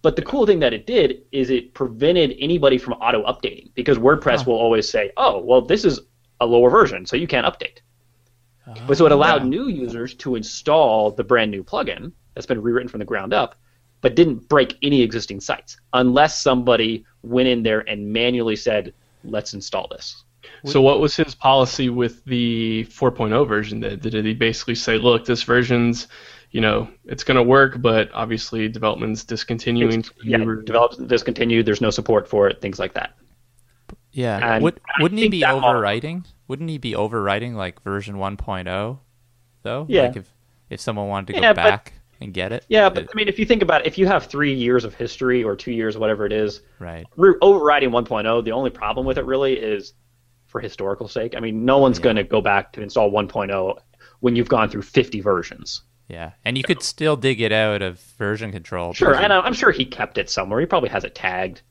But 0.06 0.14
the 0.14 0.22
cool 0.22 0.46
thing 0.46 0.60
that 0.60 0.72
it 0.72 0.86
did 0.86 1.22
is 1.32 1.50
it 1.50 1.74
prevented 1.74 2.36
anybody 2.38 2.78
from 2.78 2.92
auto 2.92 3.24
updating 3.24 3.74
because 3.74 3.98
WordPress 3.98 4.36
Huh. 4.36 4.44
will 4.46 4.54
always 4.54 4.88
say, 4.88 5.10
"Oh, 5.16 5.40
well, 5.40 5.60
this 5.60 5.84
is 5.84 5.98
a 6.40 6.46
lower 6.46 6.70
version, 6.70 7.04
so 7.06 7.16
you 7.16 7.26
can't 7.26 7.44
update." 7.44 7.78
But 8.86 8.98
so 8.98 9.04
it 9.04 9.10
oh, 9.10 9.16
allowed 9.16 9.42
yeah. 9.42 9.48
new 9.48 9.66
users 9.66 10.14
to 10.22 10.36
install 10.36 11.10
the 11.10 11.24
brand 11.24 11.50
new 11.50 11.64
plugin 11.64 12.12
that's 12.34 12.46
been 12.46 12.62
rewritten 12.62 12.88
from 12.88 13.00
the 13.00 13.04
ground 13.04 13.34
up, 13.34 13.56
but 14.00 14.14
didn't 14.14 14.48
break 14.48 14.78
any 14.80 15.02
existing 15.02 15.40
sites 15.40 15.76
unless 15.92 16.40
somebody 16.40 17.04
went 17.24 17.48
in 17.48 17.64
there 17.64 17.80
and 17.90 18.12
manually 18.12 18.54
said, 18.54 18.94
"Let's 19.24 19.54
install 19.54 19.88
this." 19.88 20.22
So 20.66 20.80
what 20.80 21.00
was 21.00 21.16
his 21.16 21.34
policy 21.34 21.88
with 21.88 22.24
the 22.26 22.84
4.0 22.90 23.44
version? 23.48 23.80
Then 23.80 23.98
did 23.98 24.24
he 24.24 24.34
basically 24.34 24.76
say, 24.76 24.98
"Look, 24.98 25.24
this 25.24 25.42
version's, 25.42 26.06
you 26.50 26.60
know, 26.60 26.88
it's 27.04 27.24
going 27.24 27.36
to 27.36 27.42
work, 27.42 27.80
but 27.80 28.10
obviously 28.14 28.68
development's 28.68 29.24
discontinuing." 29.24 30.00
It's- 30.00 30.12
yeah, 30.24 30.38
developed, 30.64 31.06
discontinued. 31.08 31.66
There's 31.66 31.80
no 31.80 31.90
support 31.90 32.28
for 32.28 32.48
it. 32.48 32.60
Things 32.60 32.78
like 32.78 32.94
that. 32.94 33.14
Yeah. 34.12 34.54
And 34.54 34.64
Would, 34.64 34.80
wouldn't 35.00 35.20
he 35.20 35.28
be 35.28 35.40
that 35.40 35.54
model- 35.60 35.80
overwriting? 35.82 36.24
Wouldn't 36.48 36.70
he 36.70 36.78
be 36.78 36.92
overwriting 36.92 37.54
like 37.54 37.82
version 37.82 38.16
1.0 38.16 38.98
though? 39.62 39.86
Yeah. 39.88 40.02
Like 40.02 40.16
if 40.16 40.32
if 40.70 40.80
someone 40.80 41.08
wanted 41.08 41.28
to 41.28 41.32
go 41.34 41.40
Yeah, 41.40 41.52
but- 41.52 41.62
back 41.68 41.92
and 42.20 42.32
get 42.32 42.50
it. 42.50 42.64
Yeah, 42.68 42.88
but 42.88 43.04
it- 43.04 43.10
I 43.12 43.16
mean, 43.16 43.28
if 43.28 43.38
you 43.38 43.44
think 43.44 43.62
about 43.62 43.82
it, 43.82 43.86
if 43.86 43.98
you 43.98 44.06
have 44.06 44.24
three 44.26 44.54
years 44.54 44.84
of 44.84 44.94
history 44.94 45.44
or 45.44 45.54
two 45.54 45.70
years, 45.72 45.98
whatever 45.98 46.24
it 46.24 46.32
is, 46.32 46.62
right. 46.78 47.06
re- 47.16 47.34
overriding 47.42 47.90
1.0, 47.90 48.42
the 48.42 48.52
only 48.52 48.70
problem 48.70 49.04
with 49.06 49.18
it 49.18 49.24
really 49.26 49.52
is 49.54 49.92
for 50.46 50.60
historical 50.60 51.08
sake. 51.08 51.34
I 51.36 51.40
mean, 51.40 51.64
no 51.66 51.76
one's 51.78 51.98
Yeah. 51.98 52.04
going 52.04 52.16
to 52.16 52.24
go 52.24 52.40
back 52.40 52.72
to 52.72 52.82
install 52.82 53.10
1.0 53.10 53.78
when 54.20 54.34
you've 54.34 54.48
gone 54.48 54.70
through 54.70 54.82
50 54.82 55.20
versions. 55.20 55.82
Yeah. 56.08 56.32
And 56.44 56.56
you 56.56 56.62
could 56.62 56.82
still 56.82 57.16
dig 57.16 57.40
it 57.40 57.52
out 57.52 57.82
of 57.82 58.00
version 58.18 58.52
control. 58.52 58.92
Sure, 58.92 59.10
because 59.10 59.24
and 59.24 59.32
I'm 59.32 59.54
sure 59.54 59.70
he 59.70 59.84
kept 59.84 60.18
it 60.18 60.30
somewhere. 60.30 60.60
He 60.60 60.66
probably 60.66 60.88
has 60.90 61.04
it 61.04 61.14
tagged. 61.14 61.62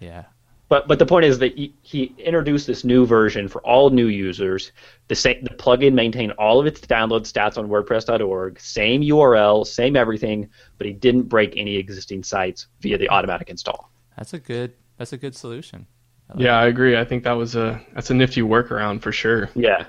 yeah. 0.00 0.24
But 0.68 0.88
but 0.88 0.98
the 0.98 1.06
point 1.06 1.24
is 1.24 1.38
that 1.38 1.56
he, 1.56 1.74
he 1.82 2.12
introduced 2.18 2.66
this 2.66 2.82
new 2.82 3.06
version 3.06 3.46
for 3.46 3.62
all 3.62 3.90
new 3.90 4.08
users. 4.08 4.72
The 5.06 5.14
same 5.14 5.44
the 5.44 5.50
plugin 5.50 5.92
maintained 5.92 6.32
all 6.32 6.58
of 6.58 6.66
its 6.66 6.80
download 6.80 7.20
stats 7.20 7.56
on 7.56 7.68
WordPress.org, 7.68 8.58
same 8.58 9.00
URL, 9.02 9.64
same 9.64 9.94
everything, 9.94 10.48
but 10.78 10.88
he 10.88 10.92
didn't 10.92 11.24
break 11.24 11.56
any 11.56 11.76
existing 11.76 12.24
sites 12.24 12.66
via 12.80 12.98
the 12.98 13.08
automatic 13.10 13.48
install. 13.48 13.92
That's 14.16 14.34
a 14.34 14.40
good 14.40 14.72
that's 14.98 15.12
a 15.12 15.16
good 15.16 15.36
solution. 15.36 15.86
I 16.28 16.32
like 16.32 16.42
Yeah, 16.42 16.58
I 16.58 16.66
agree. 16.66 16.96
I 16.96 17.04
think 17.04 17.22
that 17.22 17.34
was 17.34 17.54
a 17.54 17.80
that's 17.94 18.10
a 18.10 18.14
nifty 18.14 18.42
workaround 18.42 19.02
for 19.02 19.12
sure. 19.12 19.48
Yeah, 19.54 19.86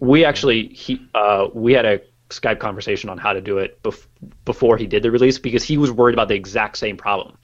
we 0.00 0.24
actually 0.24 0.68
he 0.68 1.06
uh, 1.14 1.48
we 1.54 1.72
had 1.72 1.84
a 1.84 2.00
Skype 2.30 2.58
conversation 2.58 3.08
on 3.08 3.18
how 3.18 3.32
to 3.32 3.40
do 3.40 3.58
it 3.58 3.82
bef- 3.82 4.06
before 4.44 4.76
he 4.76 4.86
did 4.86 5.02
the 5.02 5.10
release 5.10 5.38
because 5.38 5.62
he 5.62 5.78
was 5.78 5.92
worried 5.92 6.14
about 6.14 6.28
the 6.28 6.34
exact 6.34 6.76
same 6.76 6.96
problem. 6.96 7.36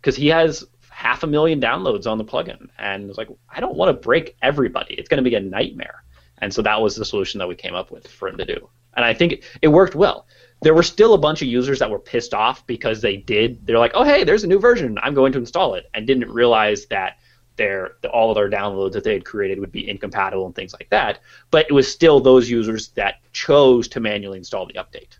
Because 0.00 0.16
he 0.16 0.28
has 0.28 0.64
half 0.90 1.22
a 1.22 1.26
million 1.26 1.60
downloads 1.60 2.06
on 2.06 2.18
the 2.18 2.24
plugin 2.24 2.68
and 2.78 3.08
was 3.08 3.16
like 3.18 3.28
I 3.48 3.60
don't 3.60 3.76
want 3.76 3.88
to 3.88 3.92
break 3.92 4.36
everybody. 4.42 4.94
It's 4.94 5.08
going 5.08 5.22
to 5.22 5.28
be 5.28 5.36
a 5.36 5.40
nightmare. 5.40 6.02
And 6.40 6.54
so 6.54 6.62
that 6.62 6.80
was 6.80 6.94
the 6.94 7.04
solution 7.04 7.38
that 7.38 7.48
we 7.48 7.56
came 7.56 7.74
up 7.74 7.90
with 7.90 8.06
for 8.06 8.28
him 8.28 8.38
to 8.38 8.44
do. 8.44 8.68
And 8.96 9.04
I 9.04 9.12
think 9.12 9.32
it, 9.32 9.44
it 9.62 9.68
worked 9.68 9.94
well. 9.94 10.26
There 10.62 10.74
were 10.74 10.82
still 10.82 11.14
a 11.14 11.18
bunch 11.18 11.42
of 11.42 11.48
users 11.48 11.78
that 11.80 11.90
were 11.90 11.98
pissed 11.98 12.34
off 12.34 12.66
because 12.66 13.00
they 13.00 13.16
did 13.16 13.64
they're 13.66 13.78
like 13.78 13.92
oh 13.94 14.04
hey 14.04 14.24
there's 14.24 14.44
a 14.44 14.48
new 14.48 14.60
version. 14.60 14.98
I'm 15.02 15.14
going 15.14 15.32
to 15.32 15.38
install 15.38 15.74
it. 15.74 15.86
And 15.94 16.06
didn't 16.06 16.30
realize 16.30 16.86
that 16.86 17.18
their 17.58 17.96
the, 18.00 18.08
all 18.08 18.30
of 18.30 18.36
their 18.36 18.48
downloads 18.48 18.92
that 18.92 19.04
they 19.04 19.12
had 19.12 19.24
created 19.26 19.60
would 19.60 19.70
be 19.70 19.86
incompatible 19.88 20.46
and 20.46 20.54
things 20.54 20.72
like 20.72 20.88
that. 20.88 21.20
But 21.50 21.66
it 21.68 21.72
was 21.72 21.92
still 21.92 22.20
those 22.20 22.48
users 22.48 22.88
that 22.90 23.16
chose 23.32 23.86
to 23.88 24.00
manually 24.00 24.38
install 24.38 24.64
the 24.66 24.74
update. 24.74 25.18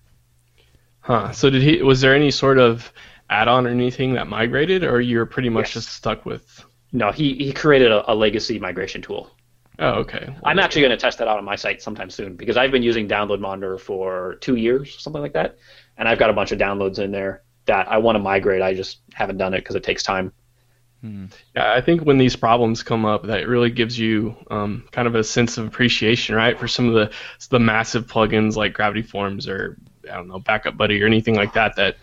Huh. 1.01 1.33
So 1.33 1.51
did 1.51 1.63
he? 1.63 1.83
Was 1.83 2.01
there 2.01 2.15
any 2.15 2.31
sort 2.31 2.59
of 2.59 2.91
add-on 3.31 3.67
or 3.67 3.71
anything 3.71 4.15
that 4.15 4.27
migrated, 4.27 4.85
or 4.85 5.01
you're 5.03 5.27
pretty 5.27 5.51
much 5.51 5.67
Yes. 5.67 5.85
just 5.85 5.89
stuck 5.95 6.25
with? 6.25 6.65
No, 6.93 7.13
he, 7.13 7.35
he 7.35 7.53
created 7.53 7.93
a, 7.93 8.11
a 8.11 8.15
legacy 8.15 8.59
migration 8.59 9.03
tool. 9.03 9.31
Oh, 9.79 9.91
okay. 10.01 10.35
I'm 10.45 10.59
actually 10.59 10.83
going 10.83 10.91
to 10.91 10.97
test 10.97 11.19
that 11.19 11.29
out 11.29 11.39
on 11.39 11.45
my 11.45 11.55
site 11.55 11.83
sometime 11.83 12.11
soon 12.11 12.35
because 12.35 12.57
I've 12.57 12.71
been 12.73 12.83
using 12.83 13.07
Download 13.07 13.39
Monitor 13.39 13.79
for 13.79 14.37
two 14.41 14.57
years, 14.57 14.99
something 14.99 15.23
like 15.23 15.35
that, 15.35 15.59
and 15.99 16.09
I've 16.09 16.19
got 16.19 16.31
a 16.31 16.33
bunch 16.33 16.51
of 16.53 16.59
downloads 16.59 16.99
in 16.99 17.13
there 17.13 17.43
that 17.67 17.87
I 17.89 17.99
want 17.99 18.17
to 18.17 18.21
migrate. 18.21 18.63
I 18.63 18.75
just 18.75 19.01
haven't 19.13 19.37
done 19.37 19.55
it 19.55 19.59
because 19.59 19.77
it 19.77 19.85
takes 19.85 20.03
time. 20.03 20.33
Yeah, 21.55 21.73
I 21.73 21.81
think 21.81 22.03
when 22.03 22.19
these 22.19 22.37
problems 22.37 22.83
come 22.83 23.05
up, 23.05 23.25
that 23.25 23.47
really 23.47 23.71
gives 23.71 23.99
you 23.99 24.35
um, 24.51 24.89
kind 24.91 25.07
of 25.07 25.15
a 25.15 25.23
sense 25.23 25.57
of 25.57 25.67
appreciation, 25.67 26.35
right, 26.35 26.59
for 26.59 26.69
some 26.69 26.89
of 26.89 26.95
the 26.95 27.11
the 27.51 27.61
massive 27.61 28.07
plugins 28.07 28.57
like 28.57 28.73
Gravity 28.75 29.03
Forms 29.03 29.49
or 29.49 29.79
I 30.11 30.17
don't 30.17 30.29
know 30.29 30.41
BackupBuddy 30.41 31.01
or 31.03 31.07
anything 31.07 31.35
like 31.37 31.53
that. 31.55 31.77
That 31.77 31.97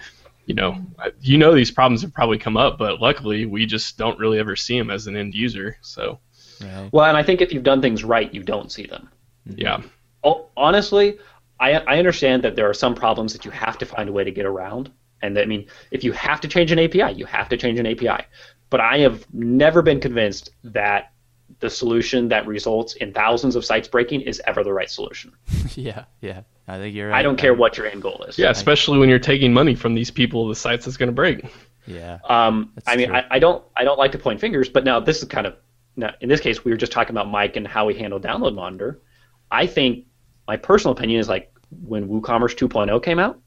you 0.46 0.54
know, 0.54 0.78
you 1.22 1.38
know 1.38 1.54
these 1.54 1.72
problems 1.72 2.02
have 2.04 2.14
probably 2.14 2.38
come 2.38 2.56
up, 2.56 2.78
but 2.78 3.02
luckily 3.02 3.46
we 3.46 3.66
just 3.66 3.98
don't 3.98 4.18
really 4.20 4.40
ever 4.40 4.56
see 4.56 4.78
them 4.78 4.90
as 4.90 5.08
an 5.08 5.16
end 5.16 5.34
user. 5.36 5.78
So 5.82 6.20
Right. 6.62 6.90
Well, 6.92 7.06
and 7.06 7.18
I 7.18 7.24
think 7.24 7.42
if 7.42 7.52
you've 7.52 7.64
done 7.64 7.82
things 7.82 8.04
right, 8.04 8.34
you 8.34 8.44
don't 8.44 8.72
see 8.72 8.86
them. 8.86 9.10
yeah, 9.46 9.82
Oh, 10.24 10.48
honestly, 10.58 11.20
I, 11.60 11.74
I 11.74 12.00
understand 12.00 12.44
that 12.44 12.56
there 12.56 12.70
are 12.70 12.74
some 12.74 12.96
problems 12.96 13.32
that 13.34 13.46
you 13.46 13.52
have 13.52 13.78
to 13.78 13.86
find 13.86 14.10
a 14.10 14.12
way 14.12 14.24
to 14.24 14.32
get 14.32 14.46
around. 14.46 14.92
And 15.22 15.38
that, 15.38 15.44
I 15.44 15.46
mean, 15.46 15.68
if 15.92 16.04
you 16.04 16.12
have 16.14 16.42
to 16.42 16.48
change 16.48 16.72
an 16.72 16.80
API, 16.80 17.14
you 17.14 17.26
have 17.26 17.48
to 17.50 17.58
change 17.58 17.80
an 17.80 17.86
API. 17.86 18.26
But 18.70 18.82
I 18.82 19.00
have 19.00 19.26
never 19.34 19.82
been 19.82 20.00
convinced 20.00 20.50
that 20.64 21.12
the 21.60 21.70
solution 21.70 22.28
that 22.30 22.46
results 22.48 22.96
in 22.96 23.14
thousands 23.14 23.56
of 23.56 23.64
sites 23.64 23.88
breaking 23.88 24.22
is 24.22 24.42
ever 24.46 24.64
the 24.64 24.74
right 24.74 24.90
solution. 24.90 25.32
yeah, 25.76 26.06
yeah. 26.22 26.42
I 26.68 26.78
think 26.78 26.96
you're 26.96 27.10
right. 27.10 27.20
I 27.20 27.22
don't 27.22 27.38
care 27.38 27.54
what 27.54 27.78
your 27.78 27.86
end 27.86 28.02
goal 28.02 28.24
is. 28.28 28.38
yeah, 28.38 28.50
especially 28.50 28.98
when 28.98 29.08
you're 29.10 29.20
taking 29.20 29.54
money 29.54 29.76
from 29.76 29.94
these 29.94 30.10
people, 30.10 30.48
the 30.48 30.56
sites 30.56 30.86
that's 30.86 30.98
going 30.98 31.08
to 31.08 31.14
break. 31.14 31.46
Yeah. 31.86 32.18
Um, 32.28 32.74
I 32.88 32.96
mean. 32.96 33.12
I, 33.12 33.26
I 33.30 33.40
don't 33.40 33.64
I 33.76 33.84
don't 33.84 34.00
like 34.00 34.12
to 34.14 34.18
point 34.18 34.40
fingers, 34.42 34.70
but 34.70 34.84
now 34.84 35.00
this 35.00 35.22
is 35.22 35.26
kind 35.26 35.46
of 35.46 35.56
now 35.96 36.12
in 36.22 36.30
this 36.30 36.42
case 36.42 36.66
we 36.66 36.72
were 36.72 36.78
just 36.78 36.92
talking 36.92 37.14
about 37.14 37.30
Mike 37.30 37.56
and 37.56 37.68
how 37.68 37.88
he 37.88 37.98
handled 37.98 38.24
Download 38.24 38.56
Monitor. 38.56 39.02
I 39.52 39.68
think 39.68 40.06
my 40.48 40.58
personal 40.58 40.94
opinion 40.94 41.20
is 41.20 41.30
like 41.30 41.54
when 41.84 42.10
WooCommerce 42.10 42.56
2.0 42.56 43.04
came 43.04 43.20
out 43.20 43.40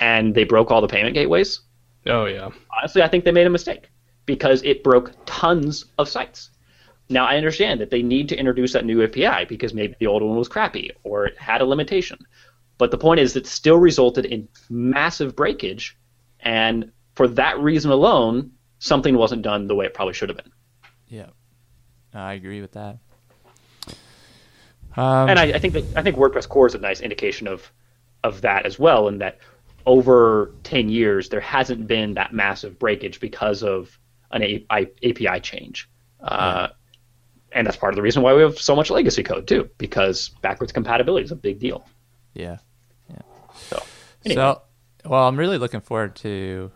and 0.00 0.34
they 0.34 0.44
broke 0.44 0.70
all 0.70 0.80
the 0.80 0.88
payment 0.88 1.14
gateways. 1.14 1.60
Oh 2.06 2.24
yeah, 2.24 2.48
Honestly, 2.74 3.02
I 3.02 3.08
think 3.08 3.24
they 3.24 3.32
made 3.32 3.46
a 3.46 3.50
mistake 3.50 3.90
because 4.28 4.62
it 4.62 4.84
broke 4.84 5.12
tons 5.24 5.86
of 5.96 6.06
sites. 6.08 6.50
Now 7.08 7.24
I 7.24 7.38
understand 7.38 7.80
that 7.80 7.90
they 7.90 8.02
need 8.02 8.28
to 8.28 8.36
introduce 8.36 8.74
that 8.74 8.84
new 8.84 9.02
API 9.02 9.46
because 9.46 9.72
maybe 9.72 9.94
the 9.98 10.06
old 10.06 10.22
one 10.22 10.36
was 10.36 10.48
crappy 10.48 10.92
or 11.02 11.24
it 11.24 11.38
had 11.38 11.62
a 11.62 11.64
limitation. 11.64 12.18
But 12.76 12.90
the 12.90 12.98
point 12.98 13.20
is, 13.20 13.34
it 13.34 13.46
still 13.46 13.78
resulted 13.78 14.26
in 14.26 14.46
massive 14.70 15.34
breakage, 15.34 15.96
and 16.40 16.92
for 17.16 17.26
that 17.28 17.58
reason 17.58 17.90
alone, 17.90 18.52
something 18.78 19.16
wasn't 19.16 19.42
done 19.42 19.66
the 19.66 19.74
way 19.74 19.86
it 19.86 19.94
probably 19.94 20.14
should 20.14 20.28
have 20.28 20.36
been. 20.36 20.52
Yeah. 21.08 21.30
I 22.14 22.34
agree 22.34 22.60
with 22.60 22.72
that. 22.72 22.98
Um, 24.96 25.28
And 25.30 25.38
I, 25.38 25.44
I 25.54 25.58
think 25.58 25.72
that 25.72 25.84
I 25.96 26.02
think 26.02 26.16
WordPress 26.16 26.48
core 26.48 26.66
is 26.66 26.74
a 26.74 26.78
nice 26.78 27.00
indication 27.00 27.48
of 27.48 27.72
of 28.22 28.42
that 28.42 28.66
as 28.66 28.78
well, 28.78 29.08
in 29.08 29.18
that 29.18 29.38
over 29.86 30.52
ten 30.62 30.88
years 30.88 31.30
there 31.30 31.40
hasn't 31.40 31.86
been 31.86 32.14
that 32.14 32.32
massive 32.32 32.78
breakage 32.78 33.18
because 33.20 33.62
of 33.62 33.98
an 34.30 34.42
A- 34.42 34.66
I- 34.70 34.90
API 35.02 35.40
change. 35.40 35.88
Uh, 36.20 36.68
and 37.52 37.66
that's 37.66 37.76
part 37.76 37.92
of 37.92 37.96
the 37.96 38.02
reason 38.02 38.22
why 38.22 38.34
we 38.34 38.42
have 38.42 38.58
so 38.58 38.76
much 38.76 38.90
legacy 38.90 39.22
code 39.22 39.46
too, 39.48 39.68
because 39.78 40.28
backwards 40.42 40.72
compatibility 40.72 41.24
is 41.24 41.32
a 41.32 41.36
big 41.36 41.58
deal. 41.58 41.86
yeah. 42.34 42.58
So, 43.54 43.82
anyway. 44.24 44.36
So, 44.40 44.62
well, 45.04 45.26
I'm 45.26 45.36
really 45.36 45.58
looking 45.58 45.80
forward 45.80 46.14
to 46.16 46.70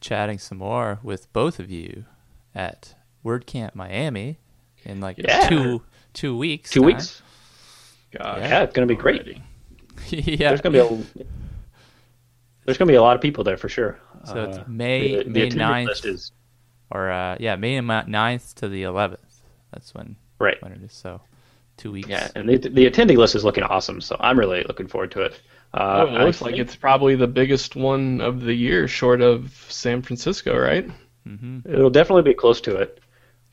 chatting 0.00 0.38
some 0.38 0.56
more 0.58 0.98
with 1.02 1.30
both 1.34 1.58
of 1.58 1.70
you 1.70 2.06
at 2.54 2.94
WordCamp 3.24 3.74
Miami 3.74 4.38
in 4.84 5.00
like 5.00 5.18
Yeah. 5.18 5.46
two 5.48 5.82
two 6.14 6.36
weeks. 6.36 6.70
two 6.70 6.80
time. 6.80 6.86
weeks. 6.86 7.20
gosh. 8.16 8.38
Yeah, 8.38 8.62
it's 8.62 8.72
going 8.74 8.88
to 8.88 8.94
be 8.94 8.98
great. 8.98 9.26
yeah. 10.08 10.48
There's 10.48 10.60
going 10.62 10.72
to 10.74 10.88
be 11.14 11.22
a 11.22 11.24
there's 12.64 12.78
to 12.78 12.86
be 12.86 12.94
a 12.94 13.02
lot 13.02 13.16
of 13.16 13.20
people 13.22 13.44
there 13.44 13.56
for 13.58 13.68
sure. 13.68 13.98
So 14.24 14.44
it's 14.44 14.58
Uh, 14.58 14.64
May 14.68 15.22
the, 15.24 15.28
May 15.30 15.48
attendee 15.50 15.56
9th 15.56 15.86
list 15.86 16.04
is 16.06 16.32
or 16.92 17.10
uh, 17.10 17.36
yeah 17.40 17.56
May 17.56 17.78
9th 17.78 18.54
to 18.54 18.68
the 18.68 18.82
11th. 18.84 19.16
That's 19.72 19.94
when 19.94 20.16
right. 20.38 20.62
when 20.62 20.72
it 20.72 20.82
is. 20.82 20.92
So 20.92 21.20
two 21.76 21.92
weeks. 21.92 22.08
Yeah, 22.08 22.30
and 22.36 22.48
the, 22.48 22.56
the 22.58 22.90
attendee 22.90 23.16
list 23.16 23.34
is 23.34 23.44
looking 23.44 23.64
awesome, 23.64 24.00
so 24.00 24.16
I'm 24.20 24.38
really 24.38 24.62
looking 24.64 24.86
forward 24.88 25.10
to 25.12 25.22
it. 25.22 25.40
Uh, 25.74 26.06
Oh, 26.08 26.14
it 26.16 26.24
looks 26.24 26.42
I 26.42 26.46
like 26.46 26.56
it's 26.58 26.76
probably 26.76 27.14
the 27.16 27.26
biggest 27.26 27.76
one 27.76 28.20
of 28.20 28.42
the 28.42 28.52
year, 28.54 28.86
short 28.86 29.22
of 29.22 29.50
San 29.68 30.02
Francisco, 30.02 30.56
right? 30.58 30.88
hmm 31.26 31.60
It'll 31.64 31.90
definitely 31.90 32.22
be 32.30 32.34
close 32.34 32.60
to 32.62 32.76
it. 32.76 33.00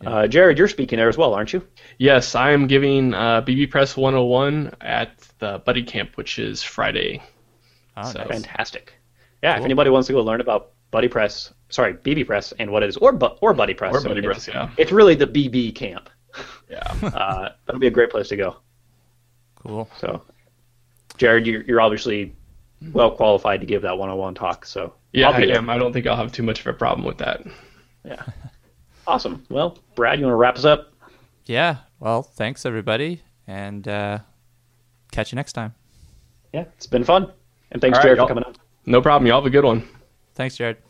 Uh, 0.06 0.28
Jared, 0.28 0.58
you're 0.58 0.68
speaking 0.70 0.98
there 0.98 1.10
as 1.10 1.18
well, 1.18 1.34
aren't 1.34 1.52
you? 1.52 1.62
Yes, 1.98 2.34
I 2.34 2.52
am 2.52 2.68
giving 2.68 3.14
uh, 3.14 3.42
bbPress 3.42 3.98
101 3.98 4.74
at 4.82 5.18
the 5.40 5.60
BuddyCamp, 5.60 6.16
which 6.16 6.40
is 6.40 6.64
Friday. 6.64 7.22
Oh, 7.98 8.04
So- 8.04 8.20
nice. 8.20 8.28
Fantastic. 8.30 8.94
Yeah, 9.44 9.58
if 9.58 9.64
anybody 9.64 9.90
wants 9.90 10.08
to 10.08 10.14
go 10.14 10.22
learn 10.22 10.42
about 10.42 10.72
BuddyPress, 10.92 11.52
sorry, 11.70 11.94
bbPress, 11.96 12.54
and 12.60 12.72
what 12.72 12.84
it 12.84 12.90
is, 12.90 12.98
or 12.98 13.12
Bu- 13.12 13.38
or 13.42 13.54
BuddyPress, 13.54 13.92
Or 13.94 14.00
so 14.02 14.08
Buddy 14.10 14.20
it's, 14.20 14.26
Press, 14.28 14.48
yeah. 14.48 14.70
it's 14.78 14.92
really 14.92 15.16
the 15.16 15.28
BB 15.28 15.76
camp. 15.76 16.10
Yeah. 16.70 16.94
Uh, 17.04 17.50
that'll 17.66 17.80
be 17.80 17.88
a 17.88 17.92
great 17.92 18.10
place 18.12 18.28
to 18.30 18.36
go. 18.36 18.58
Cool. 19.56 19.90
So, 19.98 20.22
Jared, 21.18 21.46
you're, 21.48 21.62
you're 21.64 21.82
obviously 21.82 22.36
well 22.94 23.12
qualified 23.12 23.60
to 23.62 23.66
give 23.66 23.82
that 23.82 23.98
one-on-one 23.98 24.36
talk. 24.36 24.66
So, 24.66 24.94
Yeah, 25.12 25.30
I'll 25.30 25.34
I 25.34 25.40
be 25.42 25.46
there. 25.48 25.58
am. 25.58 25.70
I 25.70 25.78
don't 25.78 25.92
think 25.94 26.08
I'll 26.08 26.16
have 26.16 26.32
too 26.32 26.44
much 26.44 26.60
of 26.62 26.68
a 26.68 26.74
problem 26.74 27.06
with 27.06 27.18
that. 27.18 27.42
Yeah. 28.06 28.24
awesome. 29.08 29.44
Well, 29.50 29.78
Brad, 29.96 30.20
you 30.20 30.26
want 30.26 30.34
to 30.34 30.38
wrap 30.38 30.56
us 30.58 30.66
up? 30.66 30.94
Yeah. 31.46 31.78
Well, 32.00 32.22
thanks 32.24 32.66
everybody, 32.66 33.22
and 33.48 33.86
uh, 33.88 34.20
catch 35.12 35.32
you 35.32 35.36
next 35.36 35.54
time. 35.54 35.74
Yeah, 36.54 36.66
it's 36.78 36.88
been 36.88 37.04
fun. 37.04 37.32
And 37.72 37.82
thanks, 37.82 37.98
All 37.98 38.02
right, 38.02 38.06
Jared, 38.08 38.18
y'all. 38.20 38.28
for 38.28 38.34
coming 38.36 38.44
on. 38.46 38.56
No 38.86 39.02
problem. 39.02 39.28
Y'all 39.28 39.42
have 39.42 39.46
a 39.46 39.50
good 39.50 39.66
one. 39.66 39.88
Thanks, 40.40 40.56
Jared. 40.56 40.89